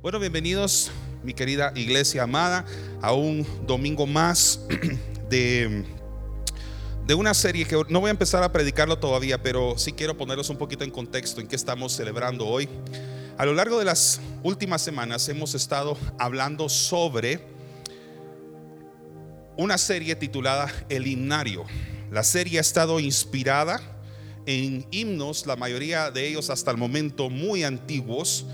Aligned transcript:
Bueno, 0.00 0.20
bienvenidos, 0.20 0.92
mi 1.24 1.34
querida 1.34 1.72
iglesia 1.74 2.22
amada, 2.22 2.64
a 3.02 3.12
un 3.14 3.44
domingo 3.66 4.06
más 4.06 4.60
de, 5.28 5.84
de 7.04 7.14
una 7.14 7.34
serie 7.34 7.64
que 7.64 7.74
no 7.88 7.98
voy 7.98 8.06
a 8.06 8.12
empezar 8.12 8.44
a 8.44 8.52
predicarlo 8.52 9.00
todavía, 9.00 9.42
pero 9.42 9.76
sí 9.76 9.90
quiero 9.90 10.16
ponerlos 10.16 10.50
un 10.50 10.56
poquito 10.56 10.84
en 10.84 10.92
contexto 10.92 11.40
en 11.40 11.48
qué 11.48 11.56
estamos 11.56 11.94
celebrando 11.94 12.46
hoy. 12.46 12.68
A 13.38 13.44
lo 13.44 13.54
largo 13.54 13.76
de 13.80 13.86
las 13.86 14.20
últimas 14.44 14.82
semanas 14.82 15.28
hemos 15.28 15.56
estado 15.56 15.98
hablando 16.16 16.68
sobre 16.68 17.40
una 19.56 19.78
serie 19.78 20.14
titulada 20.14 20.72
El 20.88 21.08
Himnario. 21.08 21.64
La 22.12 22.22
serie 22.22 22.58
ha 22.58 22.60
estado 22.60 23.00
inspirada 23.00 23.80
en 24.46 24.86
himnos, 24.92 25.44
la 25.44 25.56
mayoría 25.56 26.12
de 26.12 26.28
ellos 26.28 26.50
hasta 26.50 26.70
el 26.70 26.76
momento 26.76 27.30
muy 27.30 27.64
antiguos, 27.64 28.46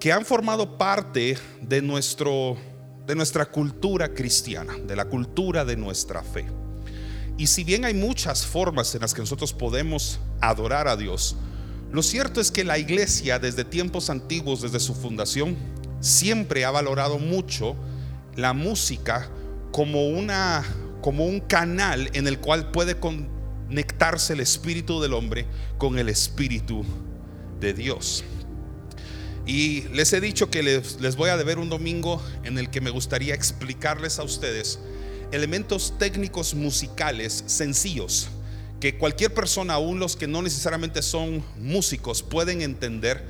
que 0.00 0.12
han 0.12 0.24
formado 0.24 0.78
parte 0.78 1.36
de, 1.60 1.82
nuestro, 1.82 2.56
de 3.06 3.14
nuestra 3.14 3.44
cultura 3.44 4.14
cristiana, 4.14 4.74
de 4.78 4.96
la 4.96 5.04
cultura 5.04 5.66
de 5.66 5.76
nuestra 5.76 6.22
fe. 6.22 6.46
Y 7.36 7.46
si 7.46 7.64
bien 7.64 7.84
hay 7.84 7.92
muchas 7.92 8.46
formas 8.46 8.94
en 8.94 9.02
las 9.02 9.12
que 9.12 9.20
nosotros 9.20 9.52
podemos 9.52 10.18
adorar 10.40 10.88
a 10.88 10.96
Dios, 10.96 11.36
lo 11.92 12.02
cierto 12.02 12.40
es 12.40 12.50
que 12.50 12.64
la 12.64 12.78
iglesia 12.78 13.38
desde 13.38 13.62
tiempos 13.62 14.08
antiguos, 14.08 14.62
desde 14.62 14.80
su 14.80 14.94
fundación, 14.94 15.56
siempre 16.00 16.64
ha 16.64 16.70
valorado 16.70 17.18
mucho 17.18 17.76
la 18.36 18.54
música 18.54 19.28
como, 19.70 20.08
una, 20.08 20.64
como 21.02 21.26
un 21.26 21.40
canal 21.40 22.08
en 22.14 22.26
el 22.26 22.38
cual 22.38 22.70
puede 22.70 22.96
conectarse 22.98 24.32
el 24.32 24.40
espíritu 24.40 25.00
del 25.02 25.12
hombre 25.12 25.46
con 25.76 25.98
el 25.98 26.08
espíritu 26.08 26.84
de 27.60 27.74
Dios. 27.74 28.24
Y 29.50 29.82
les 29.92 30.12
he 30.12 30.20
dicho 30.20 30.48
que 30.48 30.62
les, 30.62 31.16
voy 31.16 31.28
a 31.28 31.36
deber 31.36 31.58
un 31.58 31.68
domingo 31.68 32.22
en 32.44 32.56
el 32.56 32.70
que 32.70 32.80
me 32.80 32.90
gustaría 32.90 33.34
explicarles 33.34 34.20
a 34.20 34.22
ustedes 34.22 34.78
elementos 35.32 35.98
técnicos 35.98 36.54
musicales 36.54 37.42
sencillos 37.46 38.28
que 38.78 38.96
cualquier 38.96 39.34
persona, 39.34 39.74
aún 39.74 39.98
los 39.98 40.14
que 40.14 40.28
no 40.28 40.40
necesariamente 40.40 41.02
son 41.02 41.42
músicos, 41.58 42.22
pueden 42.22 42.62
entender 42.62 43.24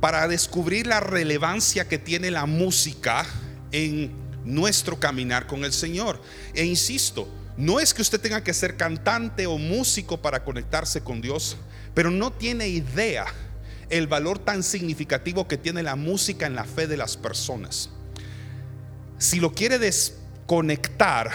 para 0.00 0.26
descubrir 0.26 0.88
la 0.88 0.98
relevancia 0.98 1.86
que 1.86 1.98
tiene 1.98 2.32
la 2.32 2.46
música 2.46 3.24
en 3.70 4.10
nuestro 4.44 4.98
caminar 4.98 5.46
con 5.46 5.64
el 5.64 5.72
Señor. 5.72 6.20
E 6.54 6.64
insisto, 6.64 7.28
no 7.56 7.78
es 7.78 7.94
que 7.94 8.02
usted 8.02 8.20
tenga 8.20 8.42
que 8.42 8.54
ser 8.54 8.76
cantante 8.76 9.46
o 9.46 9.56
músico 9.56 10.20
para 10.20 10.42
conectarse 10.42 11.00
con 11.00 11.20
Dios, 11.20 11.56
pero 11.94 12.10
no 12.10 12.32
tiene 12.32 12.66
idea 12.66 13.26
el 13.90 14.06
valor 14.06 14.38
tan 14.38 14.62
significativo 14.62 15.48
que 15.48 15.58
tiene 15.58 15.82
la 15.82 15.96
música 15.96 16.46
en 16.46 16.54
la 16.54 16.64
fe 16.64 16.86
de 16.86 16.96
las 16.96 17.16
personas. 17.16 17.90
Si 19.18 19.40
lo 19.40 19.52
quiere 19.52 19.78
desconectar 19.78 21.30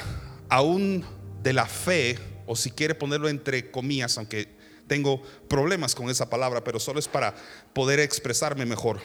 aún 0.50 1.06
de 1.44 1.54
la 1.54 1.66
fe, 1.66 2.18
o 2.46 2.56
si 2.56 2.72
quiere 2.72 2.96
ponerlo 2.96 3.30
entre 3.30 3.72
comillas, 3.72 4.18
aunque 4.18 4.48
tengo 4.88 5.22
problemas 5.48 5.96
con 5.96 6.10
esa 6.10 6.30
palabra, 6.30 6.64
pero 6.64 6.80
solo 6.80 7.00
es 7.00 7.08
para 7.08 7.36
poder 7.74 8.00
expresarme 8.00 8.66
mejor, 8.66 9.00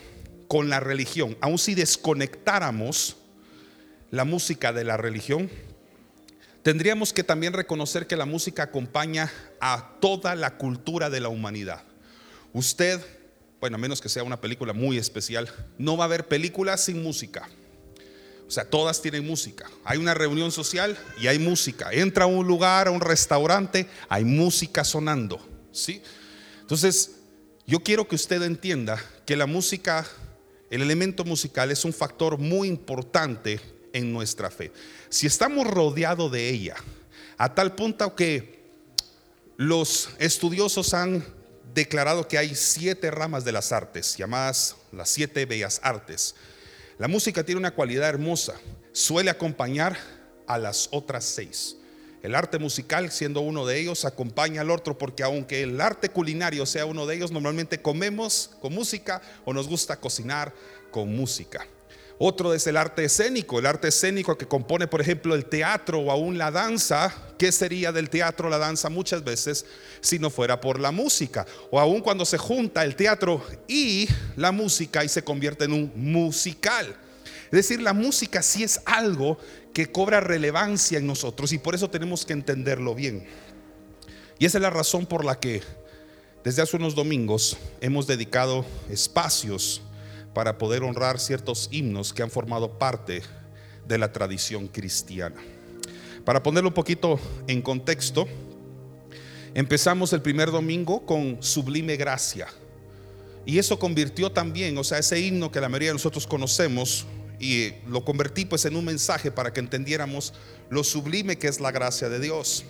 con 0.49 0.69
la 0.69 0.81
religión, 0.81 1.37
aun 1.41 1.59
si 1.59 1.75
desconectáramos 1.75 3.17
la 4.11 4.25
música 4.25 4.73
de 4.73 4.85
la 4.85 4.97
religión, 4.97 5.51
tendríamos 6.63 7.13
que 7.13 7.25
también 7.25 7.53
reconocer 7.53 8.07
que 8.07 8.17
la 8.17 8.27
música 8.27 8.65
acompaña 8.65 9.31
a 9.61 9.97
toda 10.01 10.35
la 10.35 10.57
cultura 10.57 11.11
de 11.11 11.21
la 11.21 11.29
humanidad. 11.29 11.83
Usted 12.53 13.01
bueno, 13.61 13.77
a 13.77 13.79
menos 13.79 14.01
que 14.01 14.09
sea 14.09 14.23
una 14.23 14.41
película 14.41 14.73
muy 14.73 14.99
especial, 14.99 15.51
no 15.79 15.97
va 15.97 16.05
a 16.05 16.07
haber 16.07 16.29
películas 16.29 16.85
sin 16.85 17.03
música. 17.03 17.49
O 18.47 18.51
sea, 18.51 18.69
todas 18.69 19.01
tienen 19.01 19.27
música. 19.27 19.71
Hay 19.85 19.99
una 19.99 20.13
reunión 20.13 20.53
social 20.53 20.97
y 21.21 21.29
hay 21.29 21.39
música. 21.39 21.91
Entra 21.93 22.25
a 22.25 22.27
un 22.27 22.47
lugar, 22.47 22.89
a 22.89 22.91
un 22.91 23.01
restaurante, 23.01 23.89
hay 24.09 24.25
música 24.25 24.85
sonando. 24.85 25.41
¿Sí? 25.73 26.03
Entonces, 26.61 27.13
yo 27.67 27.81
quiero 27.81 28.07
que 28.07 28.17
usted 28.17 28.43
entienda 28.43 29.03
que 29.25 29.37
la 29.37 29.47
música, 29.47 30.07
el 30.71 30.83
elemento 30.83 31.25
musical 31.25 31.71
es 31.71 31.85
un 31.85 31.93
factor 31.93 32.39
muy 32.39 32.69
importante 32.69 33.61
en 33.93 34.13
nuestra 34.13 34.51
fe. 34.51 34.71
Si 35.09 35.27
estamos 35.27 35.67
rodeados 35.67 36.31
de 36.31 36.51
ella, 36.51 36.77
a 37.39 37.55
tal 37.55 37.75
punto 37.75 38.15
que 38.15 38.63
los 39.57 40.11
estudiosos 40.19 40.93
han 40.95 41.25
declarado 41.75 42.29
que 42.29 42.39
hay 42.39 42.55
siete 42.55 43.11
ramas 43.11 43.45
de 43.45 43.53
las 43.53 43.73
artes, 43.73 44.17
llamadas 44.17 44.77
las 44.93 45.11
siete 45.11 45.45
bellas 45.45 45.81
artes. 45.83 46.37
La 46.99 47.09
música 47.09 47.45
tiene 47.45 47.59
una 47.59 47.75
cualidad 47.75 48.09
hermosa, 48.09 48.55
suele 48.93 49.31
acompañar 49.31 49.99
a 50.47 50.57
las 50.57 50.89
otras 50.93 51.25
seis. 51.25 51.77
El 52.23 52.35
arte 52.35 52.59
musical, 52.59 53.11
siendo 53.11 53.41
uno 53.41 53.67
de 53.67 53.79
ellos, 53.79 54.05
acompaña 54.05 54.63
al 54.63 54.71
otro 54.71 54.97
porque 54.97 55.25
aunque 55.25 55.63
el 55.63 55.81
arte 55.81 56.09
culinario 56.09 56.65
sea 56.65 56.87
uno 56.87 57.07
de 57.07 57.17
ellos, 57.17 57.33
normalmente 57.33 57.83
comemos 57.83 58.53
con 58.63 58.73
música 58.73 59.21
o 59.45 59.53
nos 59.53 59.69
gusta 59.69 60.01
cocinar 60.01 60.55
con 60.91 61.15
música. 61.15 61.67
Otro 62.19 62.55
es 62.55 62.67
el 62.69 62.77
arte 62.77 63.05
escénico, 63.05 63.59
el 63.59 63.67
arte 63.67 63.89
escénico 63.89 64.39
que 64.39 64.47
compone, 64.47 64.87
por 64.87 65.01
ejemplo, 65.01 65.35
el 65.35 65.47
teatro 65.47 65.99
o 65.99 66.11
aún 66.13 66.39
la 66.39 66.51
danza. 66.51 67.13
¿Qué 67.39 67.51
sería 67.51 67.91
del 67.91 68.09
teatro, 68.09 68.49
la 68.49 68.59
danza 68.59 68.89
muchas 68.89 69.25
veces 69.25 69.67
si 70.01 70.21
no 70.21 70.31
fuera 70.31 70.61
por 70.61 70.79
la 70.79 70.93
música? 70.93 71.45
O 71.73 71.81
aún 71.81 72.01
cuando 72.01 72.25
se 72.25 72.39
junta 72.39 72.85
el 72.85 72.95
teatro 72.95 73.45
y 73.67 74.09
la 74.37 74.53
música 74.53 75.05
y 75.05 75.09
se 75.09 75.25
convierte 75.25 75.65
en 75.65 75.73
un 75.73 75.93
musical. 75.97 76.97
Es 77.47 77.51
decir, 77.51 77.83
la 77.83 77.93
música 77.93 78.43
sí 78.43 78.63
es 78.63 78.81
algo 78.85 79.39
que 79.73 79.91
cobra 79.91 80.21
relevancia 80.21 80.99
en 80.99 81.07
nosotros 81.07 81.53
y 81.53 81.59
por 81.59 81.75
eso 81.75 81.91
tenemos 81.91 82.25
que 82.25 82.33
entenderlo 82.33 82.95
bien. 82.95 83.27
Y 84.39 84.47
esa 84.47 84.59
es 84.59 84.63
la 84.63 84.71
razón 84.71 85.07
por 85.07 85.25
la 85.25 85.41
que 85.41 85.63
desde 86.45 86.63
hace 86.63 86.77
unos 86.77 86.95
domingos 86.95 87.57
hemos 87.81 88.07
dedicado 88.07 88.65
espacios 88.89 89.83
para 90.35 90.59
poder 90.59 90.83
honrar 90.83 91.19
ciertos 91.21 91.69
himnos 91.71 92.13
que 92.13 92.23
han 92.23 92.31
formado 92.31 92.79
parte 92.79 93.23
de 93.87 93.99
la 93.99 94.13
tradición 94.13 94.69
cristiana. 94.69 95.41
Para 96.25 96.43
ponerlo 96.43 96.71
un 96.71 96.75
poquito 96.75 97.19
en 97.47 97.63
contexto, 97.63 98.27
empezamos 99.55 100.13
el 100.13 100.23
primer 100.23 100.51
domingo 100.51 101.07
con 101.07 101.43
Sublime 101.43 101.97
Gracia. 101.97 102.49
Y 103.47 103.59
eso 103.59 103.79
convirtió 103.79 104.33
también, 104.33 104.77
o 104.79 104.85
sea, 104.85 104.99
ese 104.99 105.21
himno 105.21 105.53
que 105.53 105.61
la 105.61 105.69
mayoría 105.69 105.91
de 105.91 105.95
nosotros 105.95 106.27
conocemos, 106.27 107.07
y 107.39 107.73
lo 107.89 108.05
convertí 108.05 108.45
pues 108.45 108.65
en 108.65 108.77
un 108.77 108.85
mensaje 108.85 109.31
para 109.31 109.53
que 109.53 109.61
entendiéramos 109.61 110.33
lo 110.71 110.85
sublime 110.85 111.37
que 111.37 111.49
es 111.49 111.61
la 111.61 111.73
gracia 111.73 112.09
de 112.09 112.21
Dios. 112.21 112.65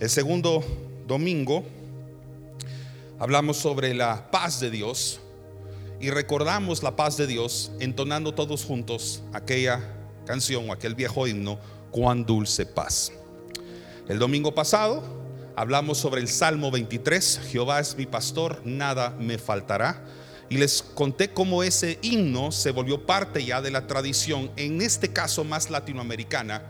El 0.00 0.08
segundo 0.08 0.64
domingo 1.06 1.64
hablamos 3.18 3.58
sobre 3.58 3.92
la 3.92 4.30
paz 4.30 4.60
de 4.60 4.70
Dios 4.70 5.20
y 6.00 6.10
recordamos 6.10 6.82
la 6.82 6.96
paz 6.96 7.16
de 7.16 7.26
Dios 7.26 7.72
entonando 7.80 8.34
todos 8.34 8.64
juntos 8.64 9.22
aquella 9.32 9.80
canción 10.26 10.70
aquel 10.70 10.94
viejo 10.94 11.26
himno, 11.26 11.58
cuán 11.90 12.26
dulce 12.26 12.66
paz. 12.66 13.12
El 14.08 14.18
domingo 14.18 14.54
pasado 14.54 15.02
hablamos 15.54 15.98
sobre 15.98 16.20
el 16.20 16.28
Salmo 16.28 16.70
23, 16.70 17.40
Jehová 17.50 17.80
es 17.80 17.96
mi 17.96 18.06
pastor, 18.06 18.60
nada 18.64 19.10
me 19.18 19.38
faltará. 19.38 20.04
Y 20.48 20.58
les 20.58 20.80
conté 20.82 21.32
cómo 21.32 21.64
ese 21.64 21.98
himno 22.02 22.52
se 22.52 22.70
volvió 22.70 23.04
parte 23.04 23.44
ya 23.44 23.60
de 23.60 23.72
la 23.72 23.88
tradición, 23.88 24.50
en 24.56 24.80
este 24.80 25.12
caso 25.12 25.42
más 25.42 25.70
latinoamericana 25.70 26.62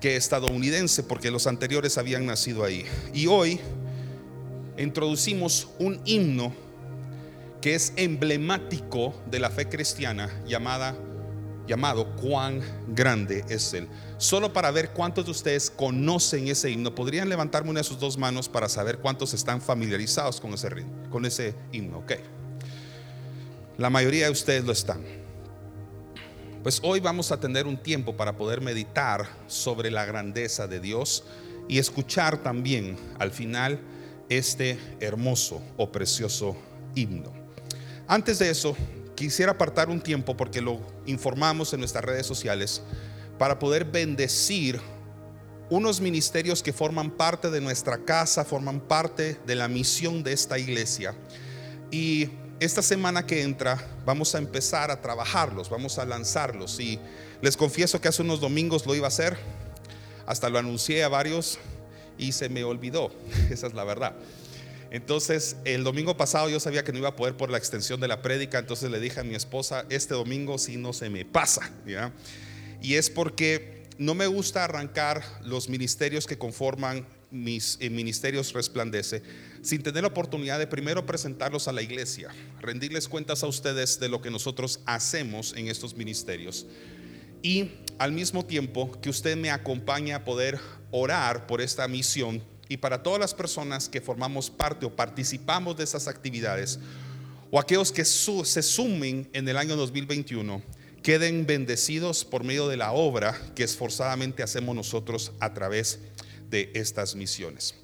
que 0.00 0.16
estadounidense, 0.16 1.02
porque 1.02 1.30
los 1.30 1.46
anteriores 1.46 1.96
habían 1.96 2.26
nacido 2.26 2.64
ahí. 2.64 2.84
Y 3.14 3.26
hoy 3.26 3.58
introducimos 4.76 5.68
un 5.78 6.00
himno 6.04 6.52
que 7.62 7.74
es 7.76 7.94
emblemático 7.96 9.14
de 9.30 9.38
la 9.38 9.48
fe 9.48 9.68
cristiana 9.68 10.28
llamada 10.44 10.94
llamado 11.66 12.16
cuán 12.16 12.60
grande 12.88 13.44
es 13.48 13.72
él. 13.72 13.88
Solo 14.18 14.52
para 14.52 14.72
ver 14.72 14.90
cuántos 14.90 15.24
de 15.24 15.30
ustedes 15.30 15.70
conocen 15.70 16.48
ese 16.48 16.70
himno, 16.70 16.94
podrían 16.94 17.28
levantarme 17.28 17.70
una 17.70 17.80
de 17.80 17.84
sus 17.84 18.00
dos 18.00 18.18
manos 18.18 18.48
para 18.48 18.68
saber 18.68 18.98
cuántos 18.98 19.32
están 19.32 19.60
familiarizados 19.60 20.40
con 20.40 20.52
ese 20.54 20.68
con 21.08 21.24
ese 21.24 21.54
himno, 21.70 21.98
ok. 21.98 22.12
La 23.78 23.90
mayoría 23.90 24.26
de 24.26 24.32
ustedes 24.32 24.64
lo 24.64 24.72
están. 24.72 25.02
Pues 26.62 26.80
hoy 26.82 27.00
vamos 27.00 27.32
a 27.32 27.40
tener 27.40 27.66
un 27.66 27.76
tiempo 27.76 28.16
para 28.16 28.36
poder 28.36 28.60
meditar 28.60 29.28
sobre 29.46 29.90
la 29.90 30.04
grandeza 30.04 30.66
de 30.66 30.80
Dios 30.80 31.24
y 31.68 31.78
escuchar 31.78 32.42
también 32.42 32.96
al 33.18 33.30
final 33.30 33.80
este 34.28 34.78
hermoso 35.00 35.62
o 35.76 35.90
precioso 35.90 36.56
himno. 36.94 37.41
Antes 38.12 38.38
de 38.40 38.50
eso, 38.50 38.76
quisiera 39.14 39.52
apartar 39.52 39.88
un 39.88 39.98
tiempo 39.98 40.36
porque 40.36 40.60
lo 40.60 40.78
informamos 41.06 41.72
en 41.72 41.80
nuestras 41.80 42.04
redes 42.04 42.26
sociales 42.26 42.82
para 43.38 43.58
poder 43.58 43.86
bendecir 43.86 44.78
unos 45.70 45.98
ministerios 45.98 46.62
que 46.62 46.74
forman 46.74 47.10
parte 47.10 47.48
de 47.48 47.62
nuestra 47.62 48.04
casa, 48.04 48.44
forman 48.44 48.80
parte 48.80 49.38
de 49.46 49.54
la 49.54 49.66
misión 49.66 50.22
de 50.22 50.34
esta 50.34 50.58
iglesia. 50.58 51.14
Y 51.90 52.28
esta 52.60 52.82
semana 52.82 53.24
que 53.24 53.40
entra 53.40 53.82
vamos 54.04 54.34
a 54.34 54.38
empezar 54.38 54.90
a 54.90 55.00
trabajarlos, 55.00 55.70
vamos 55.70 55.98
a 55.98 56.04
lanzarlos. 56.04 56.80
Y 56.80 57.00
les 57.40 57.56
confieso 57.56 57.98
que 57.98 58.08
hace 58.08 58.20
unos 58.20 58.42
domingos 58.42 58.84
lo 58.84 58.94
iba 58.94 59.06
a 59.06 59.08
hacer, 59.08 59.38
hasta 60.26 60.50
lo 60.50 60.58
anuncié 60.58 61.02
a 61.02 61.08
varios 61.08 61.58
y 62.18 62.32
se 62.32 62.50
me 62.50 62.62
olvidó, 62.62 63.10
esa 63.50 63.68
es 63.68 63.72
la 63.72 63.84
verdad. 63.84 64.12
Entonces, 64.92 65.56
el 65.64 65.84
domingo 65.84 66.18
pasado 66.18 66.50
yo 66.50 66.60
sabía 66.60 66.84
que 66.84 66.92
no 66.92 66.98
iba 66.98 67.08
a 67.08 67.16
poder 67.16 67.34
por 67.34 67.50
la 67.50 67.56
extensión 67.56 67.98
de 67.98 68.08
la 68.08 68.20
prédica, 68.20 68.58
entonces 68.58 68.90
le 68.90 69.00
dije 69.00 69.20
a 69.20 69.24
mi 69.24 69.34
esposa, 69.34 69.86
este 69.88 70.12
domingo 70.12 70.58
si 70.58 70.76
no 70.76 70.92
se 70.92 71.08
me 71.08 71.24
pasa. 71.24 71.70
Y 72.82 72.94
es 72.96 73.08
porque 73.08 73.88
no 73.96 74.14
me 74.14 74.26
gusta 74.26 74.64
arrancar 74.64 75.24
los 75.44 75.70
ministerios 75.70 76.26
que 76.26 76.36
conforman 76.36 77.06
mis 77.30 77.78
eh, 77.80 77.88
ministerios 77.88 78.52
resplandece 78.52 79.22
sin 79.62 79.82
tener 79.82 80.02
la 80.02 80.08
oportunidad 80.08 80.58
de 80.58 80.66
primero 80.66 81.06
presentarlos 81.06 81.66
a 81.66 81.72
la 81.72 81.80
iglesia, 81.80 82.28
rendirles 82.60 83.08
cuentas 83.08 83.42
a 83.42 83.46
ustedes 83.46 83.98
de 83.98 84.10
lo 84.10 84.20
que 84.20 84.30
nosotros 84.30 84.80
hacemos 84.84 85.54
en 85.56 85.68
estos 85.68 85.96
ministerios 85.96 86.66
y 87.42 87.70
al 87.96 88.12
mismo 88.12 88.44
tiempo 88.44 89.00
que 89.00 89.08
usted 89.08 89.38
me 89.38 89.50
acompañe 89.50 90.12
a 90.12 90.24
poder 90.24 90.60
orar 90.90 91.46
por 91.46 91.62
esta 91.62 91.88
misión 91.88 92.42
y 92.72 92.78
para 92.78 93.02
todas 93.02 93.20
las 93.20 93.34
personas 93.34 93.86
que 93.86 94.00
formamos 94.00 94.48
parte 94.48 94.86
o 94.86 94.96
participamos 94.96 95.76
de 95.76 95.84
esas 95.84 96.08
actividades 96.08 96.78
o 97.50 97.60
aquellos 97.60 97.92
que 97.92 98.02
se 98.02 98.62
sumen 98.62 99.28
en 99.34 99.46
el 99.46 99.58
año 99.58 99.76
2021 99.76 100.62
queden 101.02 101.44
bendecidos 101.44 102.24
por 102.24 102.44
medio 102.44 102.68
de 102.68 102.78
la 102.78 102.92
obra 102.92 103.38
que 103.54 103.62
esforzadamente 103.62 104.42
hacemos 104.42 104.74
nosotros 104.74 105.32
a 105.38 105.52
través 105.52 105.98
de 106.48 106.70
estas 106.74 107.14
misiones. 107.14 107.74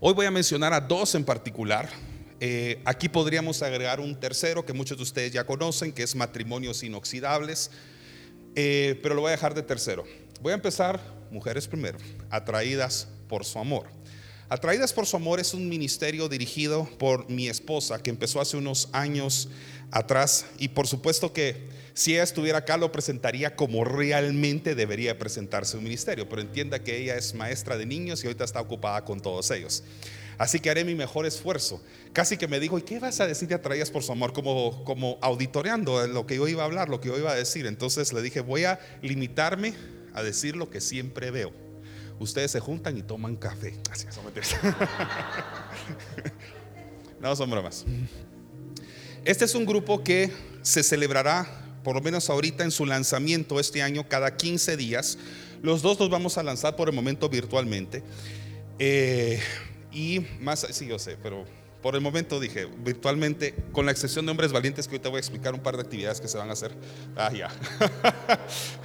Hoy 0.00 0.12
voy 0.12 0.26
a 0.26 0.32
mencionar 0.32 0.72
a 0.72 0.80
dos 0.80 1.14
en 1.14 1.24
particular. 1.24 1.88
Eh, 2.40 2.82
aquí 2.84 3.08
podríamos 3.08 3.62
agregar 3.62 4.00
un 4.00 4.18
tercero 4.18 4.66
que 4.66 4.72
muchos 4.72 4.96
de 4.96 5.04
ustedes 5.04 5.30
ya 5.30 5.46
conocen, 5.46 5.92
que 5.92 6.02
es 6.02 6.16
matrimonios 6.16 6.82
inoxidables, 6.82 7.70
eh, 8.56 8.98
pero 9.04 9.14
lo 9.14 9.20
voy 9.20 9.28
a 9.28 9.32
dejar 9.36 9.54
de 9.54 9.62
tercero. 9.62 10.02
Voy 10.42 10.50
a 10.50 10.56
empezar, 10.56 10.98
mujeres 11.30 11.68
primero, 11.68 11.98
atraídas 12.28 13.06
por 13.34 13.44
su 13.44 13.58
amor. 13.58 13.88
Atraídas 14.48 14.92
por 14.92 15.06
su 15.06 15.16
amor 15.16 15.40
es 15.40 15.54
un 15.54 15.68
ministerio 15.68 16.28
dirigido 16.28 16.88
por 17.00 17.28
mi 17.28 17.48
esposa 17.48 18.00
que 18.00 18.10
empezó 18.10 18.40
hace 18.40 18.56
unos 18.56 18.88
años 18.92 19.48
atrás 19.90 20.46
y 20.56 20.68
por 20.68 20.86
supuesto 20.86 21.32
que 21.32 21.68
si 21.94 22.12
ella 22.12 22.22
estuviera 22.22 22.58
acá 22.58 22.76
lo 22.76 22.92
presentaría 22.92 23.56
como 23.56 23.84
realmente 23.84 24.76
debería 24.76 25.18
presentarse 25.18 25.76
un 25.76 25.82
ministerio, 25.82 26.28
pero 26.28 26.42
entienda 26.42 26.78
que 26.78 26.96
ella 26.96 27.16
es 27.16 27.34
maestra 27.34 27.76
de 27.76 27.86
niños 27.86 28.22
y 28.22 28.28
ahorita 28.28 28.44
está 28.44 28.60
ocupada 28.60 29.04
con 29.04 29.18
todos 29.18 29.50
ellos. 29.50 29.82
Así 30.38 30.60
que 30.60 30.70
haré 30.70 30.84
mi 30.84 30.94
mejor 30.94 31.26
esfuerzo. 31.26 31.82
Casi 32.12 32.36
que 32.36 32.46
me 32.46 32.60
dijo, 32.60 32.78
¿y 32.78 32.82
qué 32.82 33.00
vas 33.00 33.18
a 33.18 33.26
decir 33.26 33.48
de 33.48 33.56
atraídas 33.56 33.90
por 33.90 34.04
su 34.04 34.12
amor? 34.12 34.32
Como, 34.32 34.84
como 34.84 35.18
auditoreando 35.22 36.06
lo 36.06 36.24
que 36.24 36.36
yo 36.36 36.46
iba 36.46 36.62
a 36.62 36.66
hablar, 36.66 36.88
lo 36.88 37.00
que 37.00 37.08
yo 37.08 37.18
iba 37.18 37.32
a 37.32 37.34
decir. 37.34 37.66
Entonces 37.66 38.12
le 38.12 38.22
dije, 38.22 38.42
voy 38.42 38.62
a 38.62 38.78
limitarme 39.02 39.74
a 40.12 40.22
decir 40.22 40.54
lo 40.54 40.70
que 40.70 40.80
siempre 40.80 41.32
veo 41.32 41.63
ustedes 42.18 42.50
se 42.50 42.60
juntan 42.60 42.96
y 42.96 43.02
toman 43.02 43.36
café. 43.36 43.78
Así 43.90 44.06
no 47.20 47.36
son 47.36 47.50
bromas. 47.50 47.84
Este 49.24 49.44
es 49.44 49.54
un 49.54 49.64
grupo 49.64 50.02
que 50.02 50.30
se 50.62 50.82
celebrará, 50.82 51.46
por 51.82 51.94
lo 51.94 52.02
menos 52.02 52.30
ahorita 52.30 52.64
en 52.64 52.70
su 52.70 52.86
lanzamiento 52.86 53.60
este 53.60 53.82
año, 53.82 54.08
cada 54.08 54.36
15 54.36 54.76
días. 54.76 55.18
Los 55.62 55.82
dos 55.82 55.98
los 55.98 56.10
vamos 56.10 56.36
a 56.36 56.42
lanzar 56.42 56.76
por 56.76 56.88
el 56.88 56.94
momento 56.94 57.28
virtualmente. 57.28 58.02
Eh, 58.78 59.40
y 59.92 60.26
más, 60.40 60.66
sí, 60.70 60.86
yo 60.86 60.98
sé, 60.98 61.16
pero 61.22 61.44
por 61.80 61.94
el 61.94 62.00
momento 62.00 62.40
dije 62.40 62.66
virtualmente, 62.78 63.54
con 63.72 63.86
la 63.86 63.92
excepción 63.92 64.26
de 64.26 64.30
hombres 64.30 64.52
valientes, 64.52 64.88
que 64.88 64.94
hoy 64.94 65.00
te 65.00 65.08
voy 65.08 65.16
a 65.16 65.20
explicar 65.20 65.54
un 65.54 65.60
par 65.60 65.76
de 65.76 65.82
actividades 65.82 66.20
que 66.20 66.28
se 66.28 66.38
van 66.38 66.50
a 66.50 66.54
hacer. 66.54 66.72
Ah, 67.16 67.32
ya. 67.32 67.48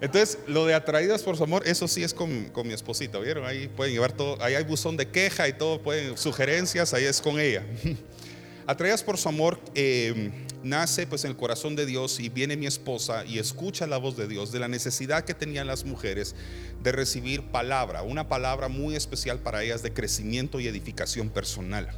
Entonces, 0.00 0.38
lo 0.46 0.64
de 0.64 0.74
atraídas 0.74 1.22
por 1.22 1.36
su 1.36 1.44
amor, 1.44 1.62
eso 1.66 1.86
sí 1.86 2.02
es 2.02 2.14
con, 2.14 2.50
mi 2.64 2.72
esposita, 2.72 3.18
¿vieron? 3.18 3.44
Ahí 3.44 3.68
pueden 3.68 3.92
llevar 3.92 4.12
todo, 4.12 4.42
ahí 4.42 4.54
hay 4.54 4.64
buzón 4.64 4.96
de 4.96 5.08
queja 5.08 5.46
y 5.46 5.52
todo, 5.52 5.82
pueden, 5.82 6.16
sugerencias, 6.16 6.94
ahí 6.94 7.04
es 7.04 7.20
con 7.20 7.38
ella. 7.38 7.64
Atraídas 8.66 9.02
por 9.02 9.18
su 9.18 9.28
amor 9.28 9.60
eh, 9.74 10.30
nace 10.62 11.06
pues 11.06 11.24
en 11.24 11.32
el 11.32 11.36
corazón 11.36 11.74
de 11.74 11.86
Dios 11.86 12.20
y 12.20 12.28
viene 12.28 12.56
mi 12.56 12.66
esposa 12.66 13.24
y 13.24 13.38
escucha 13.38 13.86
la 13.86 13.96
voz 13.96 14.16
de 14.16 14.28
Dios 14.28 14.52
de 14.52 14.60
la 14.60 14.68
necesidad 14.68 15.24
que 15.24 15.34
tenían 15.34 15.66
las 15.66 15.84
mujeres 15.84 16.36
de 16.82 16.92
recibir 16.92 17.42
palabra, 17.42 18.02
una 18.02 18.28
palabra 18.28 18.68
muy 18.68 18.94
especial 18.94 19.40
para 19.40 19.62
ellas 19.62 19.82
de 19.82 19.92
crecimiento 19.92 20.60
y 20.60 20.68
edificación 20.68 21.30
personal. 21.30 21.88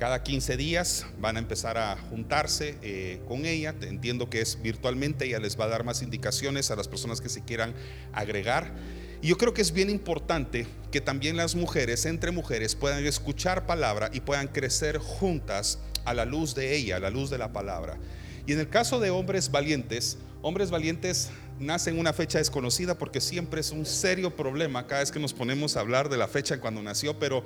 Cada 0.00 0.22
15 0.22 0.56
días 0.56 1.04
van 1.18 1.36
a 1.36 1.40
empezar 1.40 1.76
a 1.76 1.94
juntarse 1.94 2.78
eh, 2.80 3.20
con 3.28 3.44
ella. 3.44 3.74
Entiendo 3.82 4.30
que 4.30 4.40
es 4.40 4.62
virtualmente, 4.62 5.26
ella 5.26 5.40
les 5.40 5.60
va 5.60 5.66
a 5.66 5.68
dar 5.68 5.84
más 5.84 6.00
indicaciones 6.00 6.70
a 6.70 6.76
las 6.76 6.88
personas 6.88 7.20
que 7.20 7.28
se 7.28 7.44
quieran 7.44 7.74
agregar. 8.14 8.72
Y 9.20 9.28
yo 9.28 9.36
creo 9.36 9.52
que 9.52 9.60
es 9.60 9.72
bien 9.72 9.90
importante 9.90 10.66
que 10.90 11.02
también 11.02 11.36
las 11.36 11.54
mujeres, 11.54 12.06
entre 12.06 12.30
mujeres, 12.30 12.76
puedan 12.76 13.04
escuchar 13.04 13.66
palabra 13.66 14.08
y 14.10 14.20
puedan 14.20 14.48
crecer 14.48 14.96
juntas 14.96 15.78
a 16.06 16.14
la 16.14 16.24
luz 16.24 16.54
de 16.54 16.74
ella, 16.76 16.96
a 16.96 17.00
la 17.00 17.10
luz 17.10 17.28
de 17.28 17.36
la 17.36 17.52
palabra. 17.52 17.98
Y 18.46 18.54
en 18.54 18.60
el 18.60 18.70
caso 18.70 19.00
de 19.00 19.10
hombres 19.10 19.50
valientes, 19.50 20.16
hombres 20.40 20.70
valientes 20.70 21.28
nacen 21.60 21.94
en 21.94 22.00
una 22.00 22.12
fecha 22.12 22.38
desconocida 22.38 22.98
porque 22.98 23.20
siempre 23.20 23.60
es 23.60 23.70
un 23.70 23.86
serio 23.86 24.34
problema 24.34 24.86
cada 24.86 25.00
vez 25.02 25.12
que 25.12 25.20
nos 25.20 25.34
ponemos 25.34 25.76
a 25.76 25.80
hablar 25.80 26.08
de 26.08 26.16
la 26.16 26.26
fecha 26.26 26.54
en 26.54 26.60
cuando 26.60 26.82
nació, 26.82 27.18
pero 27.18 27.44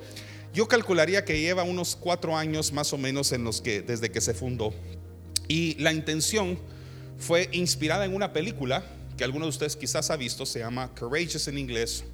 yo 0.53 0.67
calcularía 0.67 1.25
que 1.25 1.39
lleva 1.39 1.63
unos 1.63 1.95
cuatro 1.95 2.35
años 2.35 2.71
más 2.71 2.93
o 2.93 2.97
menos 2.97 3.31
en 3.33 3.43
los 3.43 3.61
que 3.61 3.81
desde 3.81 4.09
que 4.09 4.21
se 4.21 4.33
fundó. 4.33 4.73
Y 5.47 5.75
la 5.75 5.93
intención 5.93 6.57
fue 7.19 7.49
inspirada 7.51 8.05
en 8.05 8.15
una 8.15 8.33
película 8.33 8.83
que 9.17 9.23
algunos 9.23 9.47
de 9.47 9.49
ustedes 9.49 9.75
quizás 9.75 10.09
ha 10.09 10.15
visto, 10.15 10.45
se 10.45 10.59
llama 10.59 10.89
Courageous 10.95 11.47
en 11.47 11.57
inglés. 11.57 12.05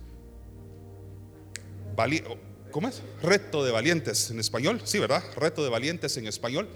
¿Cómo 2.71 2.87
es? 2.87 3.01
Reto 3.21 3.63
de 3.63 3.71
valientes 3.71 4.31
en 4.31 4.39
español, 4.39 4.81
sí, 4.85 4.97
¿verdad? 4.97 5.23
Reto 5.35 5.63
de 5.63 5.69
valientes 5.69 6.17
en 6.17 6.27
español. 6.27 6.67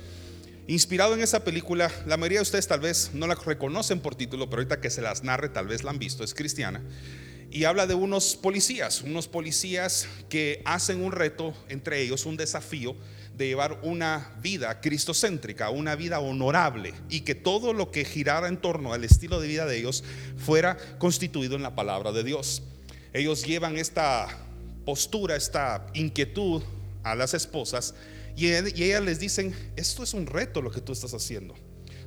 Inspirado 0.68 1.14
en 1.14 1.22
esa 1.22 1.44
película, 1.44 1.92
la 2.08 2.18
mayoría 2.18 2.40
de 2.40 2.44
ustedes 2.44 2.68
tal 2.68 2.80
vez 2.80 3.12
no 3.14 3.28
la 3.28 3.36
reconocen 3.36 4.00
por 4.00 4.16
título, 4.16 4.50
pero 4.50 4.62
ahorita 4.62 4.82
que 4.82 4.90
se 4.90 5.02
las 5.02 5.24
narre 5.24 5.50
tal 5.50 5.68
vez 5.68 5.84
la 5.84 5.92
han 5.92 6.00
visto, 6.00 6.24
es 6.24 6.34
cristiana 6.34 6.82
y 7.56 7.64
habla 7.64 7.88
de 7.88 7.94
unos 7.94 8.36
policías, 8.36 9.02
unos 9.02 9.30
policías 9.30 10.10
que 10.28 10.62
hacen 10.66 11.02
un 11.02 11.14
reto 11.14 11.54
entre 11.70 12.02
ellos, 12.02 12.26
un 12.26 12.36
desafío 12.36 12.98
de 13.38 13.48
llevar 13.48 13.80
una 13.84 14.36
vida 14.42 14.82
cristocéntrica, 14.82 15.70
una 15.70 15.96
vida 15.96 16.20
honorable 16.20 16.94
y 17.10 17.22
que 17.22 17.34
todo 17.34 17.72
lo 17.72 17.92
que 17.92 18.04
girara 18.04 18.50
en 18.50 18.58
torno 18.58 18.94
al 18.94 19.06
estilo 19.06 19.40
de 19.40 19.48
vida 19.48 19.66
de 19.66 19.78
ellos 19.78 20.04
fuera 20.38 20.78
constituido 20.98 21.56
en 21.56 21.64
la 21.64 21.76
palabra 21.76 22.12
de 22.12 22.26
Dios. 22.26 22.62
Ellos 23.14 23.46
llevan 23.46 23.78
esta 23.78 24.28
postura, 24.86 25.38
esta 25.38 25.88
inquietud 25.94 26.62
a 27.04 27.16
las 27.16 27.34
esposas 27.34 27.94
y, 28.36 28.48
ellas 28.48 29.04
les 29.04 29.20
dicen, 29.20 29.56
esto 29.76 30.04
es 30.04 30.14
un 30.14 30.28
reto 30.28 30.62
lo 30.62 30.72
que 30.72 30.82
tú 30.82 30.92
estás 30.92 31.14
haciendo. 31.14 31.56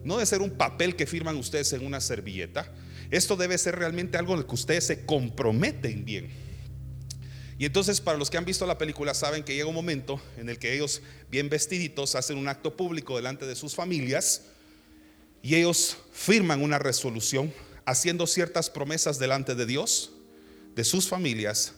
No 0.04 0.18
de 0.18 0.26
ser 0.26 0.40
un 0.40 0.50
papel 0.50 0.94
que 0.94 1.06
firman 1.06 1.37
ustedes 1.37 1.73
en 1.73 1.85
una 1.85 2.00
servilleta, 2.00 2.73
esto 3.11 3.37
debe 3.37 3.56
ser 3.56 3.76
realmente 3.76 4.18
algo 4.18 4.35
en 4.35 4.40
el 4.40 4.47
que 4.47 4.54
ustedes 4.54 4.85
se 4.85 5.06
comprometen 5.06 6.04
bien. 6.04 6.30
Y 7.58 7.64
entonces 7.64 8.00
para 8.00 8.18
los 8.18 8.30
que 8.30 8.37
han 8.37 8.44
visto 8.44 8.66
la 8.66 8.78
película 8.78 9.14
saben 9.14 9.42
que 9.42 9.54
llega 9.54 9.66
un 9.66 9.75
momento 9.75 10.20
en 10.37 10.49
el 10.49 10.58
que 10.58 10.75
ellos, 10.75 11.02
bien 11.30 11.49
vestiditos, 11.49 12.14
hacen 12.14 12.38
un 12.38 12.47
acto 12.47 12.76
público 12.76 13.16
delante 13.16 13.47
de 13.47 13.56
sus 13.56 13.75
familias 13.75 14.42
y 15.42 15.56
ellos 15.56 15.97
firman 16.12 16.62
una 16.62 16.78
resolución 16.78 17.52
haciendo 17.85 18.26
ciertas 18.26 18.70
promesas 18.70 19.18
delante 19.18 19.54
de 19.54 19.66
Dios, 19.66 20.12
de 20.76 20.85
sus 20.85 21.08
familias, 21.08 21.73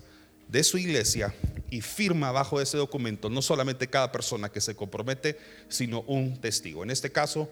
de 0.49 0.65
su 0.65 0.77
iglesia 0.77 1.35
y 1.71 1.81
firma 1.81 2.33
bajo 2.33 2.61
ese 2.61 2.77
documento 2.77 3.31
no 3.31 3.43
solamente 3.43 3.89
cada 3.89 4.13
persona 4.13 4.51
que 4.51 4.61
se 4.61 4.75
compromete, 4.75 5.39
sino 5.69 6.03
un 6.03 6.41
testigo. 6.41 6.83
En 6.83 6.91
este 6.91 7.13
caso, 7.13 7.49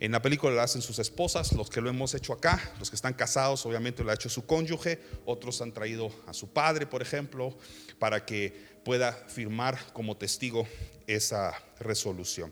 en 0.00 0.12
la 0.12 0.22
película 0.22 0.54
lo 0.54 0.62
hacen 0.62 0.80
sus 0.80 0.98
esposas, 0.98 1.52
los 1.52 1.68
que 1.68 1.82
lo 1.82 1.90
hemos 1.90 2.14
hecho 2.14 2.32
acá, 2.32 2.72
los 2.78 2.88
que 2.88 2.96
están 2.96 3.12
casados, 3.12 3.66
obviamente 3.66 4.02
lo 4.02 4.10
ha 4.10 4.14
hecho 4.14 4.30
su 4.30 4.46
cónyuge, 4.46 4.98
otros 5.26 5.60
han 5.60 5.72
traído 5.72 6.10
a 6.26 6.32
su 6.32 6.48
padre, 6.48 6.86
por 6.86 7.02
ejemplo, 7.02 7.54
para 7.98 8.24
que 8.24 8.70
pueda 8.82 9.12
firmar 9.12 9.78
como 9.92 10.16
testigo 10.16 10.66
esa 11.06 11.52
resolución. 11.78 12.50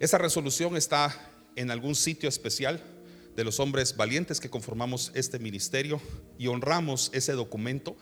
Esa 0.00 0.18
resolución 0.18 0.76
está 0.76 1.14
en 1.54 1.70
algún 1.70 1.94
sitio 1.94 2.28
especial 2.28 2.82
de 3.36 3.44
los 3.44 3.60
hombres 3.60 3.96
valientes 3.96 4.40
que 4.40 4.50
conformamos 4.50 5.12
este 5.14 5.38
ministerio 5.38 6.00
y 6.38 6.48
honramos 6.48 7.10
ese 7.14 7.32
documento. 7.32 7.96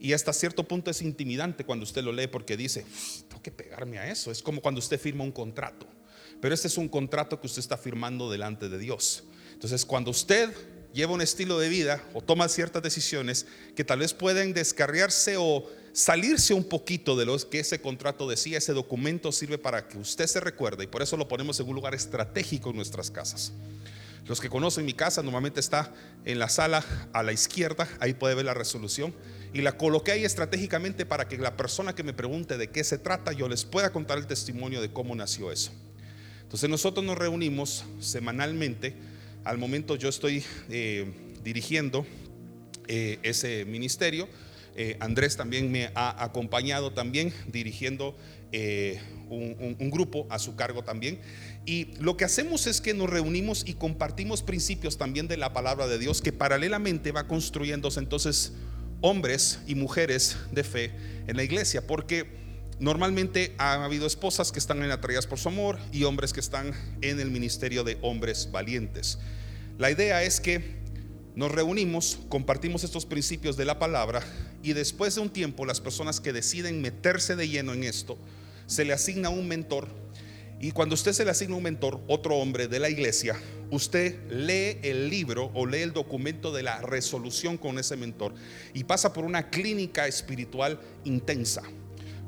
Y 0.00 0.12
hasta 0.12 0.32
cierto 0.32 0.64
punto 0.64 0.90
es 0.90 1.02
intimidante 1.02 1.64
cuando 1.64 1.84
usted 1.84 2.02
lo 2.02 2.12
lee 2.12 2.28
porque 2.28 2.56
dice, 2.56 2.84
tengo 3.28 3.42
que 3.42 3.50
pegarme 3.50 3.98
a 3.98 4.10
eso. 4.10 4.30
Es 4.30 4.42
como 4.42 4.60
cuando 4.60 4.78
usted 4.78 5.00
firma 5.00 5.24
un 5.24 5.32
contrato. 5.32 5.86
Pero 6.40 6.54
este 6.54 6.68
es 6.68 6.78
un 6.78 6.88
contrato 6.88 7.40
que 7.40 7.46
usted 7.46 7.60
está 7.60 7.76
firmando 7.76 8.30
delante 8.30 8.68
de 8.68 8.78
Dios. 8.78 9.24
Entonces, 9.52 9.84
cuando 9.84 10.12
usted 10.12 10.54
lleva 10.92 11.12
un 11.12 11.20
estilo 11.20 11.58
de 11.58 11.68
vida 11.68 12.02
o 12.14 12.20
toma 12.20 12.48
ciertas 12.48 12.82
decisiones 12.82 13.46
que 13.74 13.84
tal 13.84 13.98
vez 13.98 14.14
pueden 14.14 14.54
descarriarse 14.54 15.36
o 15.36 15.68
salirse 15.92 16.54
un 16.54 16.64
poquito 16.64 17.16
de 17.16 17.26
lo 17.26 17.36
que 17.50 17.60
ese 17.60 17.80
contrato 17.80 18.28
decía, 18.28 18.58
ese 18.58 18.72
documento 18.72 19.32
sirve 19.32 19.58
para 19.58 19.88
que 19.88 19.98
usted 19.98 20.26
se 20.26 20.38
recuerde 20.38 20.84
y 20.84 20.86
por 20.86 21.02
eso 21.02 21.16
lo 21.16 21.26
ponemos 21.26 21.58
en 21.58 21.68
un 21.68 21.74
lugar 21.74 21.94
estratégico 21.94 22.70
en 22.70 22.76
nuestras 22.76 23.10
casas. 23.10 23.52
Los 24.28 24.40
que 24.40 24.50
conocen 24.50 24.84
mi 24.84 24.92
casa 24.92 25.22
normalmente 25.22 25.58
está 25.58 25.92
en 26.26 26.38
la 26.38 26.50
sala 26.50 26.84
a 27.14 27.22
la 27.22 27.32
izquierda, 27.32 27.88
ahí 27.98 28.12
puede 28.12 28.34
ver 28.34 28.44
la 28.44 28.52
resolución 28.52 29.14
y 29.54 29.62
la 29.62 29.78
coloqué 29.78 30.12
ahí 30.12 30.24
estratégicamente 30.24 31.06
para 31.06 31.28
que 31.28 31.38
la 31.38 31.56
persona 31.56 31.94
que 31.94 32.02
me 32.02 32.12
pregunte 32.12 32.58
de 32.58 32.68
qué 32.68 32.84
se 32.84 32.98
trata, 32.98 33.32
yo 33.32 33.48
les 33.48 33.64
pueda 33.64 33.90
contar 33.90 34.18
el 34.18 34.26
testimonio 34.26 34.82
de 34.82 34.92
cómo 34.92 35.14
nació 35.14 35.50
eso. 35.50 35.72
Entonces 36.42 36.68
nosotros 36.68 37.04
nos 37.06 37.16
reunimos 37.16 37.84
semanalmente, 38.00 38.94
al 39.44 39.56
momento 39.56 39.96
yo 39.96 40.10
estoy 40.10 40.44
eh, 40.68 41.10
dirigiendo 41.42 42.06
eh, 42.86 43.18
ese 43.22 43.64
ministerio, 43.64 44.28
eh, 44.76 44.96
Andrés 45.00 45.36
también 45.36 45.72
me 45.72 45.90
ha 45.94 46.22
acompañado 46.22 46.92
también 46.92 47.32
dirigiendo 47.46 48.14
un, 49.28 49.76
un, 49.78 49.90
grupo 49.90 50.26
a 50.30 50.38
su 50.38 50.56
cargo 50.56 50.82
también. 50.82 51.20
Y 51.68 51.90
lo 52.00 52.16
que 52.16 52.24
hacemos 52.24 52.66
es 52.66 52.80
que 52.80 52.94
nos 52.94 53.10
reunimos 53.10 53.62
y 53.66 53.74
compartimos 53.74 54.42
principios 54.42 54.96
también 54.96 55.28
de 55.28 55.36
la 55.36 55.52
palabra 55.52 55.86
de 55.86 55.98
Dios 55.98 56.22
que 56.22 56.32
paralelamente 56.32 57.12
va 57.12 57.28
construyéndose 57.28 58.00
entonces 58.00 58.54
hombres 59.02 59.58
y 59.66 59.74
mujeres 59.74 60.38
de 60.50 60.64
fe 60.64 60.94
en 61.26 61.36
la 61.36 61.42
iglesia, 61.42 61.86
porque 61.86 62.26
normalmente 62.80 63.54
ha 63.58 63.84
habido 63.84 64.06
esposas 64.06 64.50
que 64.50 64.58
están 64.58 64.82
en 64.82 64.90
atraídas 64.90 65.26
por 65.26 65.38
su 65.38 65.50
amor 65.50 65.78
y 65.92 66.04
hombres 66.04 66.32
que 66.32 66.40
están 66.40 66.72
en 67.02 67.20
el 67.20 67.30
ministerio 67.30 67.84
de 67.84 67.98
hombres 68.00 68.48
valientes. 68.50 69.18
La 69.76 69.90
idea 69.90 70.22
es 70.22 70.40
que 70.40 70.78
nos 71.34 71.52
reunimos, 71.52 72.18
compartimos 72.30 72.82
estos 72.82 73.04
principios 73.04 73.58
de 73.58 73.66
la 73.66 73.78
palabra 73.78 74.22
y 74.62 74.72
después 74.72 75.16
de 75.16 75.20
un 75.20 75.28
tiempo 75.28 75.66
las 75.66 75.82
personas 75.82 76.18
que 76.18 76.32
deciden 76.32 76.80
meterse 76.80 77.36
de 77.36 77.46
lleno 77.46 77.74
en 77.74 77.84
esto, 77.84 78.16
se 78.64 78.86
le 78.86 78.94
asigna 78.94 79.28
un 79.28 79.46
mentor 79.48 80.07
y 80.60 80.72
cuando 80.72 80.94
usted 80.94 81.12
se 81.12 81.24
le 81.24 81.30
asigna 81.30 81.54
un 81.54 81.62
mentor, 81.62 82.00
otro 82.08 82.34
hombre 82.36 82.66
de 82.66 82.80
la 82.80 82.90
iglesia, 82.90 83.36
usted 83.70 84.18
lee 84.28 84.78
el 84.82 85.08
libro 85.08 85.52
o 85.54 85.66
lee 85.66 85.82
el 85.82 85.92
documento 85.92 86.52
de 86.52 86.64
la 86.64 86.80
resolución 86.80 87.56
con 87.56 87.78
ese 87.78 87.96
mentor 87.96 88.34
y 88.74 88.82
pasa 88.84 89.12
por 89.12 89.24
una 89.24 89.50
clínica 89.50 90.08
espiritual 90.08 90.80
intensa. 91.04 91.62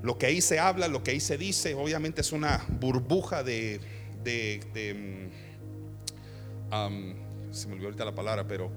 Lo 0.03 0.17
que 0.17 0.27
ahí 0.27 0.41
se 0.41 0.61
habla, 0.61 0.87
lo 0.87 1.03
que 1.03 1.11
ahí 1.11 1.21
se 1.21 1.37
dice, 1.37 1.75
obviamente 1.75 2.21
es 2.21 2.31
una 2.31 2.65
burbuja 2.81 3.43
de, 3.43 3.81
mm, 6.71 7.53
se 7.53 7.67
me 7.67 7.73
olvidó 7.73 7.89
ahorita 7.89 8.05
la 8.05 8.15
palabra, 8.15 8.47
pero 8.47 8.71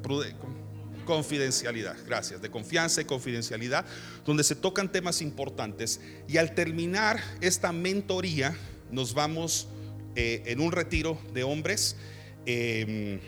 confidencialidad, 1.05 1.95
gracias, 2.07 2.41
de 2.41 2.49
confianza 2.49 3.01
y 3.01 3.05
confidencialidad, 3.05 3.85
donde 4.25 4.43
se 4.43 4.55
tocan 4.55 4.91
temas 4.91 5.21
importantes. 5.21 6.01
Y 6.27 6.37
al 6.37 6.55
terminar 6.55 7.19
esta 7.39 7.71
mentoría, 7.71 8.57
nos 8.93 9.13
vamos 9.15 9.67
eh, 10.15 10.43
en 10.45 10.61
un 10.61 10.71
retiro 10.71 11.17
de 11.33 11.43
hombres. 11.43 11.97
Em, 12.45 13.19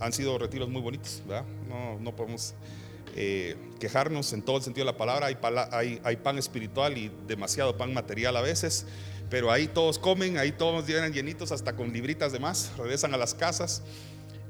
han 0.00 0.12
sido 0.12 0.38
retiros 0.38 0.68
muy 0.68 0.82
bonitos, 0.82 1.22
¿verdad? 1.26 1.44
No, 2.00 2.14
podemos 2.14 2.54
eh, 3.16 3.56
quejarnos 3.80 4.32
en 4.32 4.42
todo 4.42 4.58
el 4.58 4.62
sentido 4.62 4.86
de 4.86 4.92
la 4.92 4.98
palabra. 4.98 5.26
Hay, 5.72 6.00
hay, 6.04 6.16
pan 6.16 6.38
espiritual 6.38 6.96
y 6.98 7.10
demasiado 7.26 7.76
pan 7.76 7.92
material 7.92 8.36
a 8.36 8.42
veces, 8.42 8.86
pero 9.30 9.50
ahí 9.50 9.66
todos 9.66 9.98
comen, 9.98 10.36
ahí 10.36 10.52
todos 10.52 10.86
llegan 10.86 11.12
llenitos 11.12 11.50
hasta 11.50 11.74
con 11.74 11.92
libritas 11.92 12.30
de 12.30 12.38
más, 12.38 12.70
regresan 12.76 13.14
a 13.14 13.16
las 13.16 13.34
casas. 13.34 13.82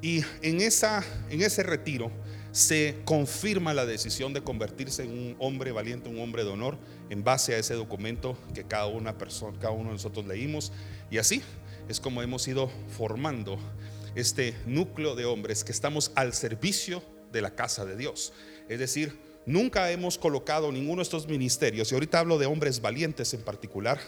Y 0.03 0.25
en, 0.43 0.61
esa, 0.61 1.05
en 1.31 1.41
ese 1.41 1.63
retiro 1.63 2.11
se 2.53 2.97
confirma 3.05 3.75
la 3.75 3.87
decisión 3.87 4.33
de 4.33 4.43
convertirse 4.43 5.05
en 5.05 5.11
un 5.11 5.37
hombre 5.39 5.73
valiente, 5.73 6.09
un 6.09 6.21
hombre 6.21 6.45
de 6.45 6.51
honor, 6.51 6.79
en 7.11 7.25
base 7.25 7.55
a 7.55 7.59
ese 7.59 7.75
documento 7.75 8.37
que 8.55 8.65
cada 8.65 8.87
una 8.87 9.19
persona, 9.19 9.59
cada 9.59 9.73
uno 9.73 9.91
de 9.91 9.95
nosotros 9.95 10.27
leímos. 10.27 10.73
Y 11.11 11.19
así 11.19 11.43
es 11.89 12.01
como 12.01 12.23
hemos 12.23 12.47
ido 12.49 12.71
formando 12.97 13.59
este 14.15 14.55
núcleo 14.67 15.15
de 15.15 15.25
hombres 15.25 15.65
que 15.65 15.73
estamos 15.73 16.13
al 16.15 16.35
servicio 16.35 17.03
de 17.33 17.43
la 17.43 17.55
casa 17.55 17.85
de 17.85 17.97
Dios. 17.97 18.33
Es 18.69 18.79
decir, 18.79 19.19
nunca 19.47 19.91
hemos 19.91 20.19
colocado 20.19 20.73
ninguno 20.73 20.97
de 20.97 21.05
estos 21.05 21.29
ministerios, 21.29 21.91
y 21.91 21.95
ahorita 21.95 22.19
hablo 22.19 22.39
de 22.39 22.47
hombres 22.47 22.81
valientes 22.81 23.33
en 23.35 23.43
particular, 23.43 23.99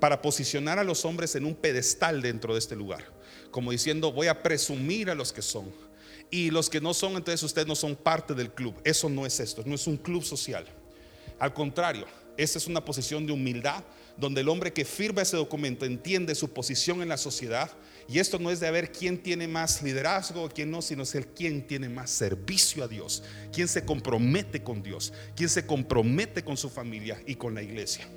para 0.00 0.20
posicionar 0.20 0.78
a 0.78 0.84
los 0.84 1.04
hombres 1.04 1.34
en 1.34 1.44
un 1.44 1.54
pedestal 1.54 2.20
dentro 2.20 2.52
de 2.52 2.58
este 2.58 2.76
lugar, 2.76 3.04
como 3.50 3.70
diciendo, 3.70 4.12
voy 4.12 4.26
a 4.26 4.42
presumir 4.42 5.08
a 5.08 5.14
los 5.14 5.32
que 5.32 5.40
son 5.40 5.72
y 6.34 6.50
los 6.50 6.68
que 6.68 6.80
no 6.80 6.92
son, 6.92 7.12
entonces 7.12 7.44
ustedes 7.44 7.68
no 7.68 7.76
son 7.76 7.94
parte 7.94 8.34
del 8.34 8.50
club. 8.50 8.74
Eso 8.82 9.08
no 9.08 9.24
es 9.24 9.38
esto, 9.38 9.62
no 9.64 9.76
es 9.76 9.86
un 9.86 9.96
club 9.96 10.24
social. 10.24 10.66
Al 11.38 11.54
contrario, 11.54 12.06
esta 12.36 12.58
es 12.58 12.66
una 12.66 12.84
posición 12.84 13.24
de 13.24 13.32
humildad 13.32 13.84
donde 14.16 14.40
el 14.40 14.48
hombre 14.48 14.72
que 14.72 14.84
firma 14.84 15.22
ese 15.22 15.36
documento 15.36 15.84
entiende 15.84 16.34
su 16.34 16.52
posición 16.52 17.02
en 17.02 17.08
la 17.08 17.18
sociedad 17.18 17.70
y 18.08 18.18
esto 18.18 18.40
no 18.40 18.50
es 18.50 18.58
de 18.58 18.68
ver 18.72 18.90
quién 18.90 19.22
tiene 19.22 19.46
más 19.46 19.80
liderazgo 19.80 20.42
o 20.42 20.48
quién 20.48 20.72
no, 20.72 20.82
sino 20.82 21.04
es 21.04 21.14
el 21.14 21.28
quién 21.28 21.68
tiene 21.68 21.88
más 21.88 22.10
servicio 22.10 22.82
a 22.82 22.88
Dios, 22.88 23.22
quién 23.52 23.68
se 23.68 23.84
compromete 23.84 24.60
con 24.60 24.82
Dios, 24.82 25.12
quién 25.36 25.48
se 25.48 25.64
compromete 25.64 26.42
con 26.42 26.56
su 26.56 26.68
familia 26.68 27.22
y 27.28 27.36
con 27.36 27.54
la 27.54 27.62
iglesia. 27.62 28.08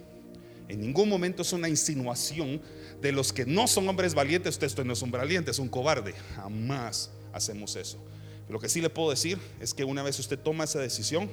En 0.68 0.82
ningún 0.82 1.08
momento 1.08 1.44
es 1.44 1.54
una 1.54 1.70
insinuación 1.70 2.64
de 3.00 3.12
los 3.12 3.32
que 3.32 3.46
no 3.46 3.68
son 3.68 3.88
hombres 3.88 4.16
valientes, 4.16 4.58
usted 4.60 4.84
no 4.84 4.94
es 4.94 5.04
un 5.04 5.12
valiente, 5.12 5.52
es 5.52 5.60
un 5.60 5.70
cobarde. 5.70 6.16
Jamás 6.36 7.12
hacemos 7.38 7.76
eso. 7.76 7.98
Lo 8.50 8.60
que 8.60 8.70
sí 8.70 8.82
le 8.82 8.90
puedo 8.90 9.10
decir 9.10 9.40
es 9.60 9.74
que 9.74 9.84
una 9.84 10.04
vez 10.04 10.20
usted 10.20 10.40
toma 10.40 10.64
esa 10.64 10.80
decisión, 10.80 11.30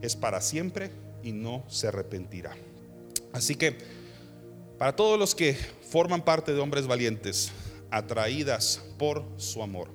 es 0.00 0.16
para 0.16 0.40
siempre 0.40 0.90
y 1.22 1.32
no 1.32 1.64
se 1.68 1.88
arrepentirá. 1.88 2.56
Así 3.32 3.54
que 3.54 3.78
para 4.78 4.96
todos 4.96 5.18
los 5.18 5.34
que 5.34 5.56
forman 5.90 6.24
parte 6.24 6.52
de 6.52 6.60
hombres 6.60 6.86
valientes, 6.86 7.52
atraídas 7.90 8.82
por 8.98 9.24
su 9.36 9.62
amor, 9.62 9.90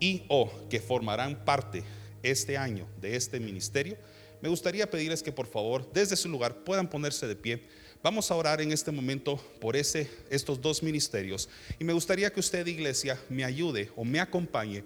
y 0.00 0.24
o 0.28 0.50
que 0.70 0.80
formarán 0.80 1.44
parte 1.44 1.84
este 2.22 2.56
año 2.56 2.86
de 3.00 3.16
este 3.16 3.38
ministerio, 3.38 3.96
me 4.40 4.48
gustaría 4.48 4.90
pedirles 4.90 5.22
que 5.22 5.32
por 5.32 5.46
favor 5.46 5.92
desde 5.92 6.16
su 6.16 6.28
lugar 6.28 6.64
puedan 6.64 6.88
ponerse 6.88 7.26
de 7.26 7.36
pie. 7.36 7.68
Vamos 8.02 8.30
a 8.30 8.34
orar 8.34 8.62
en 8.62 8.72
este 8.72 8.90
momento 8.90 9.36
por 9.60 9.76
ese, 9.76 10.10
estos 10.30 10.58
dos 10.58 10.82
ministerios. 10.82 11.50
Y 11.78 11.84
me 11.84 11.92
gustaría 11.92 12.32
que 12.32 12.40
usted, 12.40 12.66
iglesia, 12.66 13.20
me 13.28 13.44
ayude 13.44 13.92
o 13.94 14.06
me 14.06 14.20
acompañe 14.20 14.84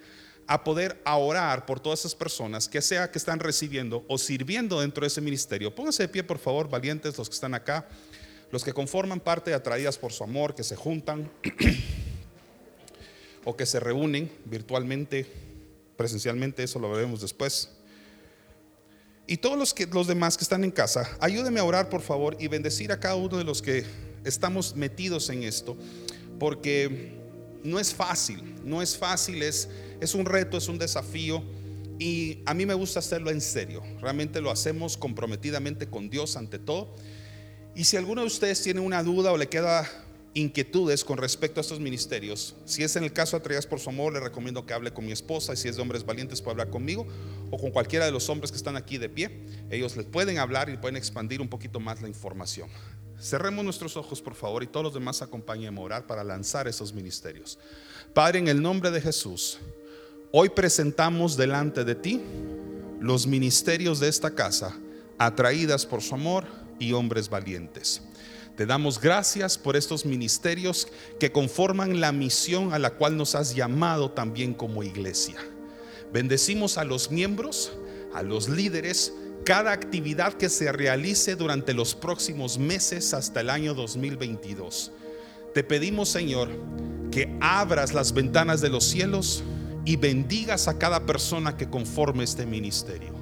a 0.48 0.64
poder 0.64 1.00
orar 1.04 1.64
por 1.64 1.78
todas 1.78 2.00
esas 2.00 2.16
personas, 2.16 2.68
que 2.68 2.82
sea 2.82 3.12
que 3.12 3.18
están 3.18 3.38
recibiendo 3.38 4.04
o 4.08 4.18
sirviendo 4.18 4.80
dentro 4.80 5.02
de 5.02 5.06
ese 5.06 5.20
ministerio. 5.20 5.72
Pónganse 5.72 6.02
de 6.02 6.08
pie, 6.08 6.24
por 6.24 6.38
favor, 6.38 6.68
valientes 6.68 7.16
los 7.16 7.28
que 7.28 7.36
están 7.36 7.54
acá, 7.54 7.86
los 8.50 8.64
que 8.64 8.72
conforman 8.72 9.20
parte 9.20 9.54
atraídas 9.54 9.96
por 9.96 10.12
su 10.12 10.24
amor, 10.24 10.56
que 10.56 10.64
se 10.64 10.74
juntan 10.74 11.30
o 13.44 13.56
que 13.56 13.64
se 13.64 13.78
reúnen 13.78 14.28
virtualmente, 14.44 15.24
presencialmente, 15.96 16.64
eso 16.64 16.80
lo 16.80 16.90
veremos 16.90 17.20
después. 17.20 17.70
Y 19.26 19.38
todos 19.38 19.58
los, 19.58 19.72
que, 19.72 19.86
los 19.86 20.06
demás 20.06 20.36
que 20.36 20.44
están 20.44 20.64
en 20.64 20.70
casa, 20.70 21.08
ayúdenme 21.18 21.60
a 21.60 21.64
orar 21.64 21.88
por 21.88 22.02
favor 22.02 22.36
y 22.38 22.48
bendecir 22.48 22.92
a 22.92 23.00
cada 23.00 23.14
uno 23.14 23.38
de 23.38 23.44
los 23.44 23.62
que 23.62 23.84
estamos 24.24 24.76
metidos 24.76 25.30
en 25.30 25.44
esto, 25.44 25.76
porque 26.38 27.14
no 27.62 27.80
es 27.80 27.94
fácil, 27.94 28.54
no 28.64 28.82
es 28.82 28.96
fácil, 28.96 29.42
es, 29.42 29.68
es 30.00 30.14
un 30.14 30.26
reto, 30.26 30.58
es 30.58 30.68
un 30.68 30.78
desafío. 30.78 31.42
Y 31.98 32.40
a 32.44 32.52
mí 32.52 32.66
me 32.66 32.74
gusta 32.74 32.98
hacerlo 32.98 33.30
en 33.30 33.40
serio. 33.40 33.82
Realmente 34.00 34.40
lo 34.40 34.50
hacemos 34.50 34.96
comprometidamente 34.96 35.86
con 35.86 36.10
Dios 36.10 36.36
ante 36.36 36.58
todo. 36.58 36.94
Y 37.74 37.84
si 37.84 37.96
alguno 37.96 38.20
de 38.20 38.26
ustedes 38.26 38.62
tiene 38.62 38.80
una 38.80 39.02
duda 39.02 39.32
o 39.32 39.36
le 39.36 39.48
queda 39.48 39.88
inquietudes 40.34 41.04
con 41.04 41.16
respecto 41.16 41.60
a 41.60 41.62
estos 41.62 41.78
ministerios, 41.78 42.56
si 42.64 42.82
es 42.82 42.96
en 42.96 43.04
el 43.04 43.12
caso 43.12 43.36
Atraídas 43.36 43.66
por 43.66 43.78
su 43.78 43.88
amor, 43.88 44.12
le 44.12 44.20
recomiendo 44.20 44.66
que 44.66 44.74
hable 44.74 44.92
con 44.92 45.06
mi 45.06 45.12
esposa 45.12 45.54
y 45.54 45.56
si 45.56 45.68
es 45.68 45.76
de 45.76 45.82
hombres 45.82 46.04
valientes 46.04 46.42
puede 46.42 46.54
hablar 46.54 46.70
conmigo 46.70 47.06
o 47.50 47.58
con 47.58 47.70
cualquiera 47.70 48.04
de 48.04 48.10
los 48.10 48.28
hombres 48.28 48.50
que 48.50 48.56
están 48.56 48.76
aquí 48.76 48.98
de 48.98 49.08
pie. 49.08 49.46
Ellos 49.70 49.96
les 49.96 50.06
pueden 50.06 50.38
hablar 50.38 50.68
y 50.68 50.76
pueden 50.76 50.96
expandir 50.96 51.40
un 51.40 51.48
poquito 51.48 51.78
más 51.78 52.02
la 52.02 52.08
información. 52.08 52.68
Cerremos 53.20 53.64
nuestros 53.64 53.96
ojos, 53.96 54.20
por 54.20 54.34
favor, 54.34 54.64
y 54.64 54.66
todos 54.66 54.84
los 54.84 54.94
demás 54.94 55.22
acompañen 55.22 55.78
a 55.78 55.80
orar 55.80 56.06
para 56.06 56.24
lanzar 56.24 56.66
esos 56.66 56.92
ministerios. 56.92 57.58
Padre, 58.12 58.40
en 58.40 58.48
el 58.48 58.60
nombre 58.60 58.90
de 58.90 59.00
Jesús, 59.00 59.58
hoy 60.32 60.48
presentamos 60.48 61.36
delante 61.36 61.84
de 61.84 61.94
ti 61.94 62.20
los 63.00 63.26
ministerios 63.26 64.00
de 64.00 64.08
esta 64.08 64.34
casa, 64.34 64.76
atraídas 65.16 65.86
por 65.86 66.02
su 66.02 66.14
amor 66.16 66.44
y 66.80 66.92
hombres 66.92 67.28
valientes. 67.28 68.02
Te 68.56 68.66
damos 68.66 69.00
gracias 69.00 69.58
por 69.58 69.74
estos 69.74 70.06
ministerios 70.06 70.86
que 71.18 71.32
conforman 71.32 72.00
la 72.00 72.12
misión 72.12 72.72
a 72.72 72.78
la 72.78 72.90
cual 72.90 73.16
nos 73.16 73.34
has 73.34 73.54
llamado 73.56 74.12
también 74.12 74.54
como 74.54 74.84
iglesia. 74.84 75.36
Bendecimos 76.12 76.78
a 76.78 76.84
los 76.84 77.10
miembros, 77.10 77.72
a 78.14 78.22
los 78.22 78.48
líderes, 78.48 79.12
cada 79.44 79.72
actividad 79.72 80.34
que 80.34 80.48
se 80.48 80.70
realice 80.70 81.34
durante 81.34 81.74
los 81.74 81.96
próximos 81.96 82.56
meses 82.56 83.12
hasta 83.12 83.40
el 83.40 83.50
año 83.50 83.74
2022. 83.74 84.92
Te 85.52 85.64
pedimos, 85.64 86.08
Señor, 86.08 86.48
que 87.10 87.36
abras 87.40 87.92
las 87.92 88.12
ventanas 88.14 88.60
de 88.60 88.70
los 88.70 88.84
cielos 88.84 89.42
y 89.84 89.96
bendigas 89.96 90.68
a 90.68 90.78
cada 90.78 91.06
persona 91.06 91.56
que 91.56 91.68
conforme 91.68 92.22
este 92.22 92.46
ministerio. 92.46 93.12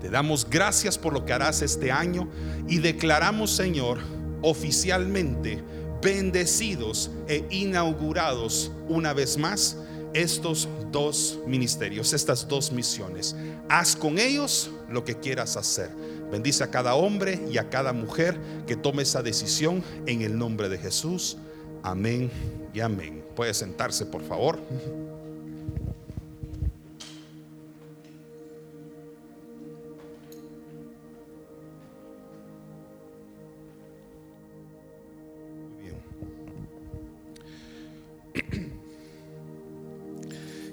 Te 0.00 0.10
damos 0.10 0.48
gracias 0.48 0.96
por 0.96 1.12
lo 1.12 1.24
que 1.24 1.32
harás 1.32 1.60
este 1.62 1.90
año 1.90 2.30
y 2.68 2.78
declaramos, 2.78 3.50
Señor, 3.50 3.98
oficialmente 4.46 5.60
bendecidos 6.00 7.10
e 7.26 7.44
inaugurados 7.50 8.70
una 8.88 9.12
vez 9.12 9.36
más 9.36 9.76
estos 10.14 10.68
dos 10.92 11.40
ministerios, 11.46 12.12
estas 12.12 12.46
dos 12.46 12.70
misiones. 12.70 13.34
Haz 13.68 13.96
con 13.96 14.20
ellos 14.20 14.70
lo 14.88 15.04
que 15.04 15.16
quieras 15.16 15.56
hacer. 15.56 15.90
Bendice 16.30 16.62
a 16.62 16.70
cada 16.70 16.94
hombre 16.94 17.40
y 17.50 17.58
a 17.58 17.68
cada 17.70 17.92
mujer 17.92 18.38
que 18.68 18.76
tome 18.76 19.02
esa 19.02 19.20
decisión 19.20 19.82
en 20.06 20.22
el 20.22 20.38
nombre 20.38 20.68
de 20.68 20.78
Jesús. 20.78 21.38
Amén 21.82 22.30
y 22.72 22.80
amén. 22.80 23.24
Puede 23.34 23.52
sentarse, 23.52 24.06
por 24.06 24.22
favor. 24.22 24.60